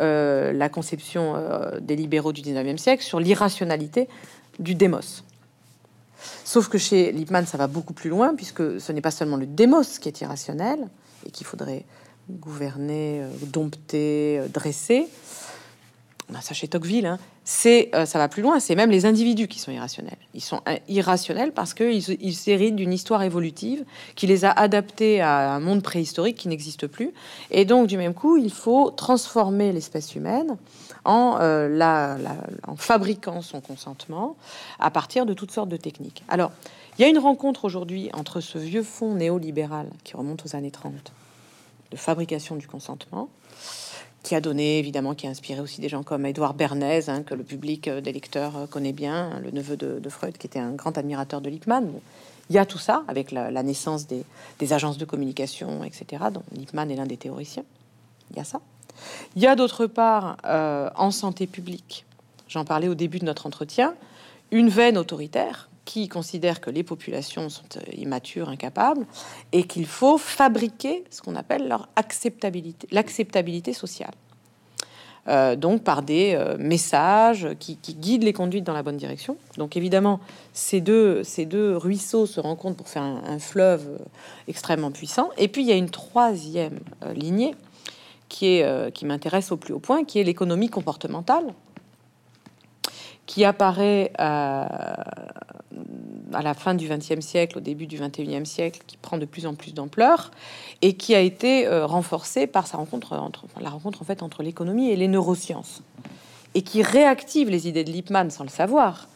euh, 0.00 0.52
la 0.52 0.68
conception 0.68 1.34
euh, 1.36 1.80
des 1.80 1.96
libéraux 1.96 2.32
du 2.32 2.42
19e 2.42 2.78
siècle 2.78 3.02
sur 3.02 3.20
l'irrationalité 3.20 4.08
du 4.58 4.74
démos. 4.74 5.24
Sauf 6.44 6.68
que 6.68 6.78
chez 6.78 7.12
Lippmann, 7.12 7.46
ça 7.46 7.58
va 7.58 7.66
beaucoup 7.66 7.92
plus 7.92 8.10
loin, 8.10 8.34
puisque 8.34 8.80
ce 8.80 8.92
n'est 8.92 9.00
pas 9.00 9.10
seulement 9.10 9.36
le 9.36 9.46
démos 9.46 9.98
qui 9.98 10.08
est 10.08 10.20
irrationnel 10.20 10.78
et 11.26 11.30
qu'il 11.30 11.46
faudrait 11.46 11.84
gouverner, 12.28 13.22
dompter, 13.42 14.40
dresser, 14.52 15.08
a 16.34 16.40
ça 16.40 16.54
chez 16.54 16.66
Tocqueville, 16.66 17.06
hein. 17.06 17.18
C'est, 17.48 17.90
euh, 17.94 18.06
ça 18.06 18.18
va 18.18 18.26
plus 18.26 18.42
loin, 18.42 18.58
c'est 18.58 18.74
même 18.74 18.90
les 18.90 19.06
individus 19.06 19.46
qui 19.46 19.60
sont 19.60 19.70
irrationnels. 19.70 20.16
Ils 20.34 20.40
sont 20.40 20.62
euh, 20.68 20.76
irrationnels 20.88 21.52
parce 21.52 21.74
qu'ils 21.74 22.02
ils 22.20 22.74
d'une 22.74 22.92
histoire 22.92 23.22
évolutive 23.22 23.84
qui 24.16 24.26
les 24.26 24.44
a 24.44 24.50
adaptés 24.50 25.20
à 25.20 25.52
un 25.52 25.60
monde 25.60 25.80
préhistorique 25.80 26.36
qui 26.36 26.48
n'existe 26.48 26.88
plus. 26.88 27.12
Et 27.52 27.64
donc, 27.64 27.86
du 27.86 27.98
même 27.98 28.14
coup, 28.14 28.36
il 28.36 28.52
faut 28.52 28.90
transformer 28.90 29.72
l'espèce 29.72 30.16
humaine 30.16 30.56
en, 31.04 31.38
euh, 31.40 31.68
la, 31.68 32.16
en 32.66 32.74
fabriquant 32.74 33.40
son 33.42 33.60
consentement 33.60 34.34
à 34.80 34.90
partir 34.90 35.24
de 35.24 35.32
toutes 35.32 35.52
sortes 35.52 35.68
de 35.68 35.76
techniques. 35.76 36.24
Alors, 36.26 36.50
il 36.98 37.02
y 37.02 37.04
a 37.04 37.08
une 37.08 37.20
rencontre 37.20 37.64
aujourd'hui 37.64 38.10
entre 38.12 38.40
ce 38.40 38.58
vieux 38.58 38.82
fond 38.82 39.14
néolibéral 39.14 39.88
qui 40.02 40.16
remonte 40.16 40.44
aux 40.44 40.56
années 40.56 40.72
30 40.72 41.12
de 41.92 41.96
fabrication 41.96 42.56
du 42.56 42.66
consentement 42.66 43.28
qui 44.26 44.34
a 44.34 44.40
donné, 44.40 44.80
évidemment, 44.80 45.14
qui 45.14 45.28
a 45.28 45.30
inspiré 45.30 45.60
aussi 45.60 45.80
des 45.80 45.88
gens 45.88 46.02
comme 46.02 46.26
Édouard 46.26 46.54
Bernays, 46.54 47.08
hein, 47.08 47.22
que 47.22 47.32
le 47.32 47.44
public 47.44 47.86
euh, 47.86 48.00
des 48.00 48.12
lecteurs 48.12 48.56
euh, 48.56 48.66
connaît 48.66 48.92
bien, 48.92 49.30
hein, 49.30 49.40
le 49.40 49.52
neveu 49.52 49.76
de, 49.76 50.08
Freud, 50.08 50.36
qui 50.36 50.48
était 50.48 50.58
un 50.58 50.72
grand 50.72 50.98
admirateur 50.98 51.40
de 51.40 51.48
Lippmann. 51.48 51.88
Il 52.50 52.56
y 52.56 52.58
a 52.58 52.66
tout 52.66 52.78
ça 52.78 53.04
avec 53.06 53.30
la, 53.30 53.62
naissance 53.62 54.08
des, 54.08 54.72
agences 54.72 54.98
de 54.98 55.04
communication, 55.04 55.84
etc., 55.84 56.24
dont 56.32 56.42
Lippmann 56.56 56.90
est 56.90 56.96
l'un 56.96 57.06
des 57.06 57.16
théoriciens. 57.16 57.62
Il 58.32 58.36
y 58.36 58.40
a 58.40 58.44
ça. 58.44 58.60
Il 59.36 59.42
y 59.42 59.46
a 59.46 59.54
d'autre 59.54 59.86
part, 59.86 60.38
euh, 60.44 60.90
en 60.96 61.12
santé 61.12 61.46
publique, 61.46 62.04
j'en 62.48 62.64
parlais 62.64 62.88
au 62.88 62.96
début 62.96 63.20
de 63.20 63.26
notre 63.26 63.46
entretien, 63.46 63.94
une 64.50 64.70
veine 64.70 64.98
autoritaire 64.98 65.68
qui 65.86 66.08
considère 66.08 66.60
que 66.60 66.68
les 66.68 66.82
populations 66.82 67.48
sont 67.48 67.64
immatures, 67.96 68.50
incapables, 68.50 69.06
et 69.52 69.64
qu'il 69.64 69.86
faut 69.86 70.18
fabriquer 70.18 71.04
ce 71.10 71.22
qu'on 71.22 71.36
appelle 71.36 71.66
leur 71.68 71.88
acceptabilité, 71.96 72.86
l'acceptabilité 72.90 73.72
sociale. 73.72 74.12
Euh, 75.28 75.56
donc 75.56 75.82
par 75.82 76.02
des 76.02 76.34
euh, 76.34 76.56
messages 76.56 77.48
qui, 77.58 77.76
guident 77.76 78.22
les 78.22 78.32
conduites 78.32 78.62
dans 78.62 78.74
la 78.74 78.84
bonne 78.84 78.96
direction. 78.96 79.36
Donc 79.58 79.76
évidemment, 79.76 80.20
ces 80.52 80.80
deux, 80.80 81.22
ruisseaux 81.76 82.26
se 82.26 82.38
rencontrent 82.38 82.76
pour 82.76 82.88
faire 82.88 83.02
un, 83.02 83.38
fleuve 83.40 83.88
euh, 83.88 84.04
extrêmement 84.46 84.92
puissant. 84.92 85.30
Et 85.36 85.48
puis 85.48 85.62
il 85.62 85.68
y 85.68 85.72
a 85.72 85.76
une 85.76 85.90
troisième 85.90 86.78
lignée 87.14 87.54
qui, 88.28 88.46
est, 88.46 88.92
qui 88.92 89.04
m'intéresse 89.04 89.50
au 89.50 89.56
plus 89.56 89.74
haut 89.74 89.80
point, 89.80 90.04
qui 90.04 90.20
est 90.20 90.24
l'économie 90.24 90.68
comportementale, 90.68 91.54
qui 93.26 93.44
apparaît 93.44 94.12
à 94.18 94.66
la 96.42 96.54
fin 96.54 96.74
du 96.74 96.88
XXe 96.88 97.20
siècle, 97.20 97.58
au 97.58 97.60
début 97.60 97.86
du 97.86 97.98
XXIe 97.98 98.46
siècle, 98.46 98.80
qui 98.86 98.96
prend 98.96 99.18
de 99.18 99.24
plus 99.24 99.46
en 99.46 99.54
plus 99.54 99.74
d'ampleur 99.74 100.30
et 100.82 100.94
qui 100.94 101.14
a 101.14 101.20
été 101.20 101.66
euh, 101.66 101.86
renforcée 101.86 102.46
par 102.46 102.66
sa 102.66 102.76
rencontre 102.76 103.14
entre 103.14 103.46
la 103.60 103.70
rencontre 103.70 104.02
en 104.02 104.24
entre 104.24 104.42
l'économie 104.42 104.90
et 104.90 104.96
les 104.96 105.08
neurosciences 105.08 105.82
et 106.54 106.62
qui 106.62 106.82
réactive 106.82 107.50
les 107.50 107.68
idées 107.68 107.84
de 107.84 107.90
Lippmann 107.90 108.30
sans 108.30 108.44
le 108.44 108.50
savoir 108.50 109.08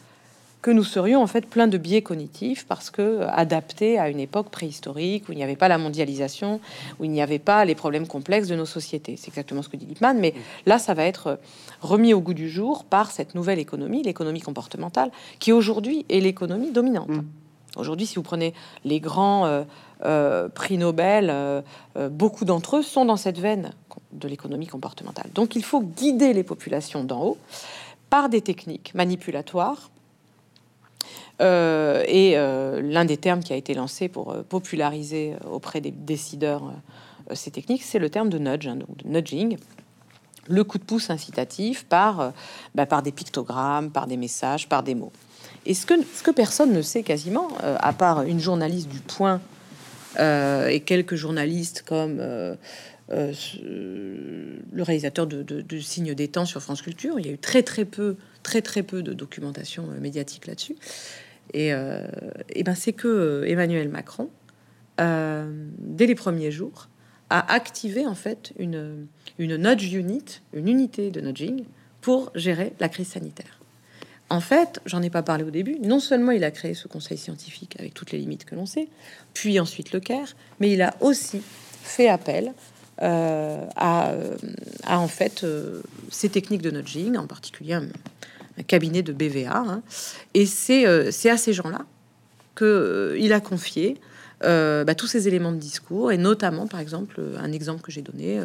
que 0.62 0.70
nous 0.70 0.84
serions 0.84 1.22
en 1.22 1.26
fait 1.26 1.46
plein 1.46 1.66
de 1.66 1.78
biais 1.78 2.02
cognitifs 2.02 2.66
parce 2.66 2.90
que 2.90 3.22
adaptés 3.30 3.98
à 3.98 4.08
une 4.08 4.20
époque 4.20 4.50
préhistorique 4.50 5.28
où 5.28 5.32
il 5.32 5.36
n'y 5.36 5.44
avait 5.44 5.56
pas 5.56 5.68
la 5.68 5.78
mondialisation, 5.78 6.60
où 6.98 7.04
il 7.04 7.10
n'y 7.10 7.22
avait 7.22 7.38
pas 7.38 7.64
les 7.64 7.74
problèmes 7.74 8.06
complexes 8.06 8.48
de 8.48 8.56
nos 8.56 8.66
sociétés. 8.66 9.16
C'est 9.16 9.28
exactement 9.28 9.62
ce 9.62 9.68
que 9.68 9.76
dit 9.76 9.86
Lippmann, 9.86 10.18
mais 10.18 10.34
là, 10.66 10.78
ça 10.78 10.94
va 10.94 11.04
être 11.04 11.38
remis 11.80 12.12
au 12.12 12.20
goût 12.20 12.34
du 12.34 12.50
jour 12.50 12.84
par 12.84 13.10
cette 13.10 13.34
nouvelle 13.34 13.58
économie, 13.58 14.02
l'économie 14.02 14.40
comportementale, 14.40 15.10
qui 15.38 15.52
aujourd'hui 15.52 16.04
est 16.08 16.20
l'économie 16.20 16.72
dominante. 16.72 17.08
Mm. 17.08 17.22
Aujourd'hui, 17.76 18.06
si 18.06 18.16
vous 18.16 18.22
prenez 18.22 18.52
les 18.84 19.00
grands 19.00 19.46
euh, 19.46 19.62
euh, 20.04 20.48
prix 20.48 20.76
Nobel, 20.76 21.30
euh, 21.30 21.62
beaucoup 22.10 22.44
d'entre 22.44 22.78
eux 22.78 22.82
sont 22.82 23.04
dans 23.04 23.16
cette 23.16 23.38
veine 23.38 23.72
de 24.12 24.28
l'économie 24.28 24.66
comportementale. 24.66 25.30
Donc 25.34 25.54
il 25.54 25.64
faut 25.64 25.80
guider 25.80 26.32
les 26.32 26.42
populations 26.42 27.04
d'en 27.04 27.22
haut 27.22 27.38
par 28.10 28.28
des 28.28 28.40
techniques 28.40 28.92
manipulatoires 28.94 29.90
euh, 31.40 32.04
et 32.06 32.36
euh, 32.36 32.82
l'un 32.82 33.04
des 33.04 33.16
termes 33.16 33.42
qui 33.42 33.52
a 33.52 33.56
été 33.56 33.74
lancé 33.74 34.08
pour 34.08 34.32
euh, 34.32 34.42
populariser 34.42 35.34
auprès 35.50 35.80
des 35.80 35.90
décideurs 35.90 36.72
ces 37.32 37.52
techniques, 37.52 37.84
c'est 37.84 38.00
le 38.00 38.10
terme 38.10 38.28
de 38.28 38.38
nudge, 38.38 38.66
hein, 38.66 38.78
nudging, 39.04 39.56
le 40.48 40.64
coup 40.64 40.78
de 40.78 40.82
pouce 40.82 41.10
incitatif 41.10 41.84
par, 41.84 42.32
bah, 42.74 42.86
par 42.86 43.02
des 43.04 43.12
pictogrammes, 43.12 43.92
par 43.92 44.08
des 44.08 44.16
messages, 44.16 44.68
par 44.68 44.82
des 44.82 44.96
mots. 44.96 45.12
Et 45.64 45.74
ce 45.74 45.86
que, 45.86 46.30
personne 46.32 46.72
ne 46.72 46.82
sait 46.82 47.04
quasiment, 47.04 47.46
à 47.62 47.92
part 47.92 48.22
une 48.22 48.40
journaliste 48.40 48.88
du 48.88 48.98
Point 48.98 49.40
et 50.18 50.82
quelques 50.84 51.14
journalistes 51.14 51.84
comme 51.86 52.20
le 53.08 53.36
réalisateur 54.82 55.28
de, 55.28 55.44
de, 55.44 55.78
Signes 55.78 56.14
des 56.14 56.26
temps 56.26 56.46
sur 56.46 56.60
France 56.60 56.82
Culture, 56.82 57.20
il 57.20 57.26
y 57.26 57.28
a 57.28 57.32
eu 57.32 57.38
très 57.38 57.62
très 57.62 57.84
peu, 57.84 58.16
très 58.42 58.60
très 58.60 58.82
peu 58.82 59.04
de 59.04 59.12
documentation 59.12 59.86
médiatique 60.00 60.48
là-dessus. 60.48 60.74
Et, 61.54 61.72
euh, 61.72 62.06
ben 62.64 62.74
c'est 62.74 62.92
que 62.92 63.08
euh, 63.08 63.48
Emmanuel 63.48 63.88
Macron, 63.88 64.30
euh, 65.00 65.50
dès 65.78 66.06
les 66.06 66.14
premiers 66.14 66.50
jours, 66.50 66.88
a 67.30 67.52
activé 67.52 68.06
en 68.06 68.14
fait 68.14 68.52
une, 68.58 69.06
une 69.38 69.56
nudge 69.56 69.92
unit, 69.92 70.40
une 70.52 70.68
unité 70.68 71.10
de 71.10 71.20
nudging 71.20 71.64
pour 72.00 72.32
gérer 72.34 72.72
la 72.80 72.88
crise 72.88 73.08
sanitaire. 73.08 73.58
En 74.30 74.40
fait, 74.40 74.80
j'en 74.86 75.02
ai 75.02 75.10
pas 75.10 75.22
parlé 75.22 75.42
au 75.42 75.50
début, 75.50 75.78
non 75.80 75.98
seulement 75.98 76.32
il 76.32 76.44
a 76.44 76.50
créé 76.50 76.74
ce 76.74 76.86
conseil 76.86 77.18
scientifique 77.18 77.76
avec 77.78 77.94
toutes 77.94 78.12
les 78.12 78.18
limites 78.18 78.44
que 78.44 78.54
l'on 78.54 78.66
sait, 78.66 78.88
puis 79.34 79.58
ensuite 79.58 79.92
le 79.92 79.98
CAIR, 79.98 80.36
mais 80.60 80.70
il 80.70 80.82
a 80.82 80.94
aussi 81.00 81.42
fait 81.82 82.08
appel 82.08 82.52
à, 82.98 83.64
à, 83.76 84.98
en 84.98 85.08
fait 85.08 85.44
ces 86.10 86.28
techniques 86.28 86.62
de 86.62 86.70
nudging, 86.70 87.16
en 87.16 87.26
particulier 87.26 87.78
cabinet 88.66 89.02
de 89.02 89.12
BVA. 89.12 89.56
Hein. 89.56 89.82
Et 90.34 90.46
euh, 90.70 91.08
c'est 91.10 91.30
à 91.30 91.36
ces 91.36 91.52
gens-là 91.52 91.84
qu'il 92.56 92.66
euh, 92.66 93.34
a 93.34 93.40
confié 93.40 93.98
euh, 94.42 94.84
bah, 94.84 94.94
tous 94.94 95.06
ces 95.06 95.28
éléments 95.28 95.52
de 95.52 95.58
discours, 95.58 96.12
et 96.12 96.18
notamment, 96.18 96.66
par 96.66 96.80
exemple, 96.80 97.20
un 97.38 97.52
exemple 97.52 97.82
que 97.82 97.92
j'ai 97.92 98.02
donné, 98.02 98.40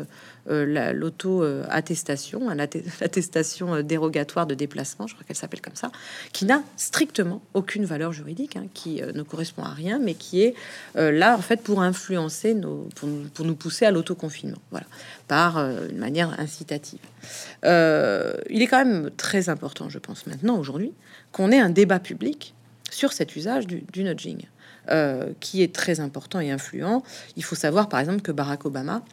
l'auto-attestation, 0.48 2.50
l'attestation 2.50 3.82
dérogatoire 3.84 4.46
de 4.46 4.56
déplacement, 4.56 5.08
je 5.08 5.16
crois 5.16 5.26
qu'elle 5.26 5.36
s'appelle 5.36 5.62
comme 5.62 5.76
ça, 5.76 5.92
qui 6.34 6.46
n'a 6.46 6.62
strictement 6.78 7.42
aucune 7.54 7.86
valeur 7.86 8.12
juridique, 8.12 8.56
hein, 8.56 8.66
qui 8.74 9.02
ne 9.02 9.24
correspond 9.24 9.64
à 9.64 9.74
rien, 9.74 10.00
mais 10.00 10.14
qui 10.14 10.44
est 10.44 10.56
là, 10.96 11.36
en 11.36 11.42
fait, 11.42 11.62
pour 11.62 11.82
influencer, 11.82 12.54
nos, 12.54 12.88
pour, 12.96 13.46
nous 13.46 13.56
pousser 13.56 13.86
à 13.86 13.92
l'autoconfinement, 13.92 14.60
voilà, 14.72 14.86
par 15.28 15.58
une 15.58 15.98
manière 15.98 16.40
incitative. 16.40 17.00
Euh, 17.64 18.34
il 18.50 18.62
est 18.62 18.68
quand 18.68 18.84
même 18.84 19.10
très 19.18 19.50
important, 19.50 19.90
je 19.90 20.00
pense 20.00 20.28
maintenant, 20.28 20.58
aujourd'hui, 20.58 20.94
qu'on 21.32 21.52
ait 21.52 21.60
un 21.60 21.70
débat 21.70 22.00
public 22.00 22.54
sur 22.92 23.14
cet 23.14 23.36
usage 23.36 23.68
du, 23.68 24.04
nudging, 24.04 24.46
euh, 24.90 25.32
qui 25.40 25.62
est 25.62 25.74
très 25.74 26.00
important 26.00 26.40
et 26.40 26.52
influent. 26.52 27.04
Il 27.36 27.44
faut 27.44 27.56
savoir, 27.56 27.90
par 27.90 28.00
exemple, 28.00 28.22
que 28.22 28.32
Barack 28.32 28.66
Obama 28.66 29.04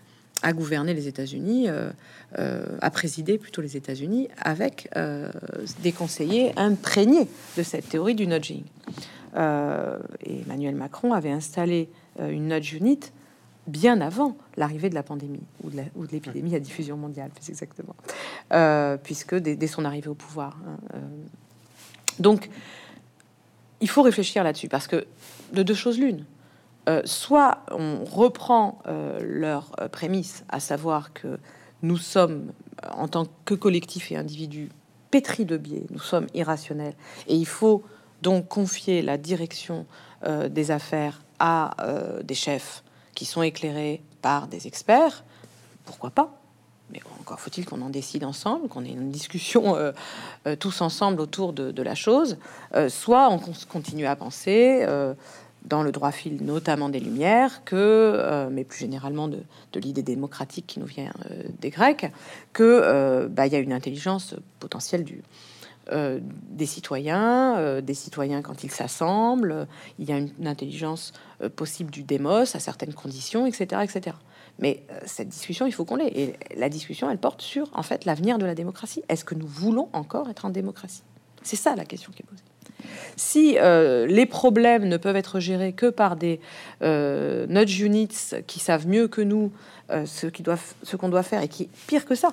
a 0.42 0.52
gouverné 0.52 0.92
les 0.92 1.06
États-Unis, 1.06 1.68
euh, 1.68 2.64
a 2.80 2.90
présidé 2.90 3.38
plutôt 3.38 3.62
les 3.62 3.76
États-Unis 3.76 4.28
avec 4.38 4.90
des 5.82 5.92
conseillers 5.92 6.52
imprégnés 6.56 7.28
de 7.56 7.62
cette 7.62 7.88
théorie 7.88 8.16
du 8.16 8.26
nudging. 8.26 8.64
Emmanuel 9.34 10.74
Macron 10.74 11.12
avait 11.12 11.30
installé 11.30 11.88
une 12.18 12.48
nudge 12.48 12.72
unit 12.72 12.98
bien 13.66 14.00
avant 14.00 14.36
l'arrivée 14.56 14.90
de 14.90 14.94
la 14.94 15.02
pandémie 15.02 15.42
ou 15.62 15.70
de 15.70 16.12
l'épidémie 16.12 16.54
à 16.54 16.60
diffusion 16.60 16.96
mondiale, 16.96 17.30
plus 17.30 17.48
exactement, 17.48 17.94
euh, 18.52 18.96
puisque 18.96 19.34
dès, 19.34 19.66
son 19.66 19.84
arrivée 19.84 20.08
au 20.08 20.14
pouvoir. 20.14 20.58
Hein, 20.66 20.76
euh. 20.94 20.98
donc, 22.18 22.50
il 23.80 23.88
faut 23.88 24.02
réfléchir 24.02 24.44
là-dessus 24.44 24.68
parce 24.68 24.86
que 24.86 25.06
de 25.52 25.62
deux 25.62 25.74
choses 25.74 25.98
l'une. 25.98 26.24
Euh, 26.88 27.02
soit 27.04 27.58
on 27.70 28.04
reprend 28.04 28.78
leur 29.20 29.70
prémisse, 29.92 30.44
à 30.48 30.58
savoir 30.60 31.12
que 31.12 31.38
nous 31.82 31.96
sommes, 31.96 32.52
en 32.92 33.08
tant 33.08 33.26
que 33.44 33.54
collectif 33.54 34.10
et 34.10 34.16
individu, 34.16 34.70
pétris 35.10 35.44
de 35.44 35.56
biais, 35.56 35.84
nous 35.90 36.00
sommes 36.00 36.26
irrationnels, 36.34 36.94
et 37.28 37.36
il 37.36 37.46
faut 37.46 37.82
donc 38.22 38.48
confier 38.48 39.02
la 39.02 39.18
direction 39.18 39.86
des 40.26 40.70
affaires 40.70 41.22
à 41.38 41.76
des 42.24 42.34
chefs 42.34 42.82
qui 43.14 43.24
sont 43.24 43.42
éclairés 43.42 44.02
par 44.22 44.48
des 44.48 44.66
experts, 44.66 45.24
pourquoi 45.84 46.10
pas? 46.10 46.42
Mais 46.92 47.00
encore 47.20 47.40
faut-il 47.40 47.64
qu'on 47.64 47.80
en 47.80 47.88
décide 47.88 48.24
ensemble, 48.24 48.68
qu'on 48.68 48.84
ait 48.84 48.90
une 48.90 49.10
discussion 49.10 49.76
euh, 49.76 49.92
euh, 50.46 50.56
tous 50.56 50.82
ensemble 50.82 51.20
autour 51.20 51.52
de, 51.52 51.82
la 51.82 51.94
chose. 51.94 52.36
Euh, 52.74 52.88
soit 52.90 53.30
on 53.30 53.40
continue 53.68 54.06
à 54.06 54.14
penser, 54.14 54.86
dans 55.64 55.82
le 55.82 55.92
droit 55.92 56.12
fil 56.12 56.44
notamment 56.44 56.88
des 56.88 57.00
Lumières, 57.00 57.64
que, 57.64 58.48
mais 58.50 58.64
plus 58.64 58.80
généralement 58.80 59.28
de, 59.28 59.38
l'idée 59.74 60.02
démocratique 60.02 60.66
qui 60.66 60.80
nous 60.80 60.86
vient 60.86 61.12
des 61.60 61.70
Grecs, 61.70 62.10
que 62.52 63.26
bah, 63.28 63.46
il 63.46 63.52
y 63.52 63.56
a 63.56 63.60
une 63.60 63.72
intelligence 63.72 64.34
potentielle 64.58 65.04
euh, 65.90 66.20
des 66.22 66.66
citoyens, 66.66 67.58
euh, 67.58 67.80
des 67.80 67.94
citoyens 67.94 68.40
quand 68.40 68.62
ils 68.62 68.70
s'assemblent, 68.70 69.66
il 69.98 70.08
y 70.08 70.12
a 70.12 70.18
une, 70.18 70.46
intelligence 70.46 71.12
euh, 71.42 71.48
possible 71.48 71.90
du 71.90 72.04
démos 72.04 72.54
à 72.54 72.60
certaines 72.60 72.94
conditions, 72.94 73.46
etc. 73.46 73.82
etc. 73.82 74.16
Mais 74.60 74.84
cette 75.06 75.28
discussion, 75.28 75.66
il 75.66 75.72
faut 75.72 75.84
qu'on 75.84 75.96
l'ait. 75.96 76.12
Et 76.16 76.36
la 76.56 76.68
discussion, 76.68 77.10
elle 77.10 77.18
porte 77.18 77.42
sur, 77.42 77.68
en 77.72 77.82
fait, 77.82 78.04
l'avenir 78.04 78.38
de 78.38 78.46
la 78.46 78.54
démocratie. 78.54 79.02
Est-ce 79.08 79.24
que 79.24 79.34
nous 79.34 79.46
voulons 79.46 79.88
encore 79.92 80.30
être 80.30 80.44
en 80.44 80.50
démocratie? 80.50 81.02
C'est 81.42 81.56
ça 81.56 81.74
la 81.74 81.84
question 81.84 82.12
qui 82.12 82.22
est 82.22 82.26
posée. 82.26 82.44
Si 83.16 83.54
les 83.54 84.26
problèmes 84.26 84.88
ne 84.88 84.96
peuvent 84.96 85.16
être 85.16 85.40
gérés 85.40 85.72
que 85.72 85.90
par 85.90 86.16
des 86.16 86.40
nudge 86.82 87.80
units 87.80 88.08
qui 88.46 88.60
savent 88.60 88.86
mieux 88.86 89.08
que 89.08 89.20
nous 89.20 89.52
ce 89.88 90.96
qu'on 90.96 91.08
doit 91.08 91.22
faire 91.22 91.42
et 91.42 91.48
qui, 91.48 91.68
pire 91.86 92.04
que 92.04 92.14
ça, 92.14 92.32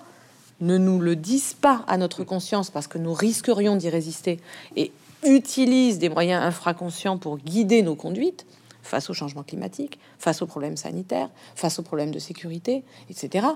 ne 0.61 0.77
nous 0.77 0.99
le 0.99 1.15
disent 1.15 1.53
pas 1.53 1.83
à 1.87 1.97
notre 1.97 2.23
conscience 2.23 2.69
parce 2.69 2.87
que 2.87 2.97
nous 2.97 3.13
risquerions 3.13 3.75
d'y 3.75 3.89
résister 3.89 4.39
et 4.75 4.91
utilisent 5.23 5.99
des 5.99 6.09
moyens 6.09 6.43
infraconscients 6.43 7.17
pour 7.17 7.37
guider 7.37 7.81
nos 7.81 7.95
conduites 7.95 8.45
face 8.81 9.09
au 9.09 9.13
changement 9.13 9.43
climatique, 9.43 9.99
face 10.17 10.41
aux 10.41 10.47
problèmes 10.47 10.77
sanitaires, 10.77 11.29
face 11.55 11.79
aux 11.79 11.83
problèmes 11.83 12.11
de 12.11 12.19
sécurité, 12.19 12.83
etc. 13.09 13.47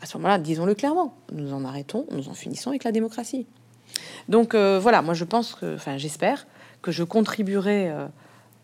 À 0.00 0.06
ce 0.06 0.16
moment-là, 0.16 0.38
disons-le 0.38 0.74
clairement, 0.74 1.14
nous 1.32 1.52
en 1.52 1.64
arrêtons, 1.64 2.06
nous 2.10 2.28
en 2.28 2.34
finissons 2.34 2.70
avec 2.70 2.84
la 2.84 2.92
démocratie. 2.92 3.46
Donc 4.28 4.54
euh, 4.54 4.78
voilà, 4.80 5.02
moi 5.02 5.14
je 5.14 5.24
pense 5.24 5.54
que, 5.54 5.74
enfin 5.74 5.98
j'espère 5.98 6.46
que 6.82 6.92
je 6.92 7.02
contribuerai 7.02 7.90
euh, 7.90 8.06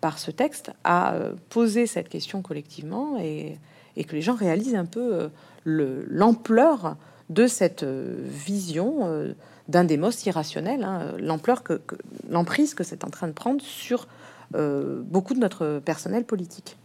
par 0.00 0.18
ce 0.18 0.30
texte 0.30 0.72
à 0.84 1.14
euh, 1.14 1.32
poser 1.48 1.86
cette 1.86 2.08
question 2.08 2.42
collectivement 2.42 3.18
et, 3.18 3.58
que 4.06 4.14
les 4.14 4.20
gens 4.20 4.34
réalisent 4.34 4.74
un 4.74 4.84
peu 4.84 5.30
l'ampleur 5.64 6.96
de 7.30 7.46
cette 7.46 7.82
vision 7.82 9.34
d'un 9.68 9.84
démos 9.84 10.26
irrationnel, 10.26 10.84
hein, 10.84 11.14
l'ampleur 11.18 11.62
que, 11.62 11.80
l'emprise 12.28 12.74
que 12.74 12.84
c'est 12.84 13.04
en 13.04 13.08
train 13.08 13.26
de 13.26 13.32
prendre 13.32 13.62
sur 13.62 14.06
beaucoup 14.52 15.32
de 15.32 15.38
notre 15.38 15.80
personnel 15.82 16.24
politique. 16.24 16.76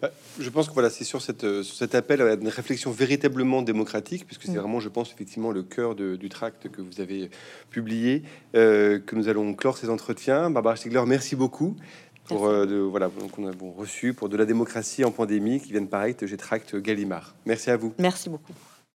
Bah, 0.00 0.10
je 0.38 0.48
pense 0.50 0.68
que 0.68 0.74
voilà, 0.74 0.90
c'est 0.90 1.04
sur, 1.04 1.22
cette, 1.22 1.62
cet 1.62 1.94
appel 1.94 2.22
à 2.22 2.34
une 2.34 2.48
réflexion 2.48 2.90
véritablement 2.90 3.62
démocratique, 3.62 4.26
puisque 4.26 4.44
c'est 4.44 4.52
mm. 4.52 4.58
vraiment, 4.58 4.80
je 4.80 4.88
pense, 4.88 5.12
effectivement 5.12 5.50
le 5.50 5.62
cœur 5.62 5.94
du 5.94 6.28
tract 6.28 6.68
que 6.70 6.80
vous 6.80 7.00
avez 7.00 7.30
publié, 7.70 8.22
que 8.52 9.14
nous 9.14 9.28
allons 9.28 9.54
clore 9.54 9.76
ces 9.76 9.90
entretiens. 9.90 10.50
Barbara 10.50 10.76
Stigler, 10.76 11.02
merci 11.06 11.36
beaucoup 11.36 11.76
pour 12.24 12.48
de, 12.48 12.76
voilà, 12.76 13.10
qu'on 13.32 13.48
a 13.48 13.52
reçu 13.76 14.14
pour 14.14 14.28
de 14.28 14.36
la 14.36 14.44
démocratie 14.44 15.04
en 15.04 15.10
pandémie 15.10 15.60
qui 15.60 15.72
viennent 15.72 15.88
paraître. 15.88 16.26
J'ai 16.26 16.36
tract 16.36 16.76
Gallimard. 16.76 17.34
Merci 17.44 17.70
à 17.70 17.76
vous. 17.76 17.92
Merci 17.98 18.28
beaucoup. 18.28 18.54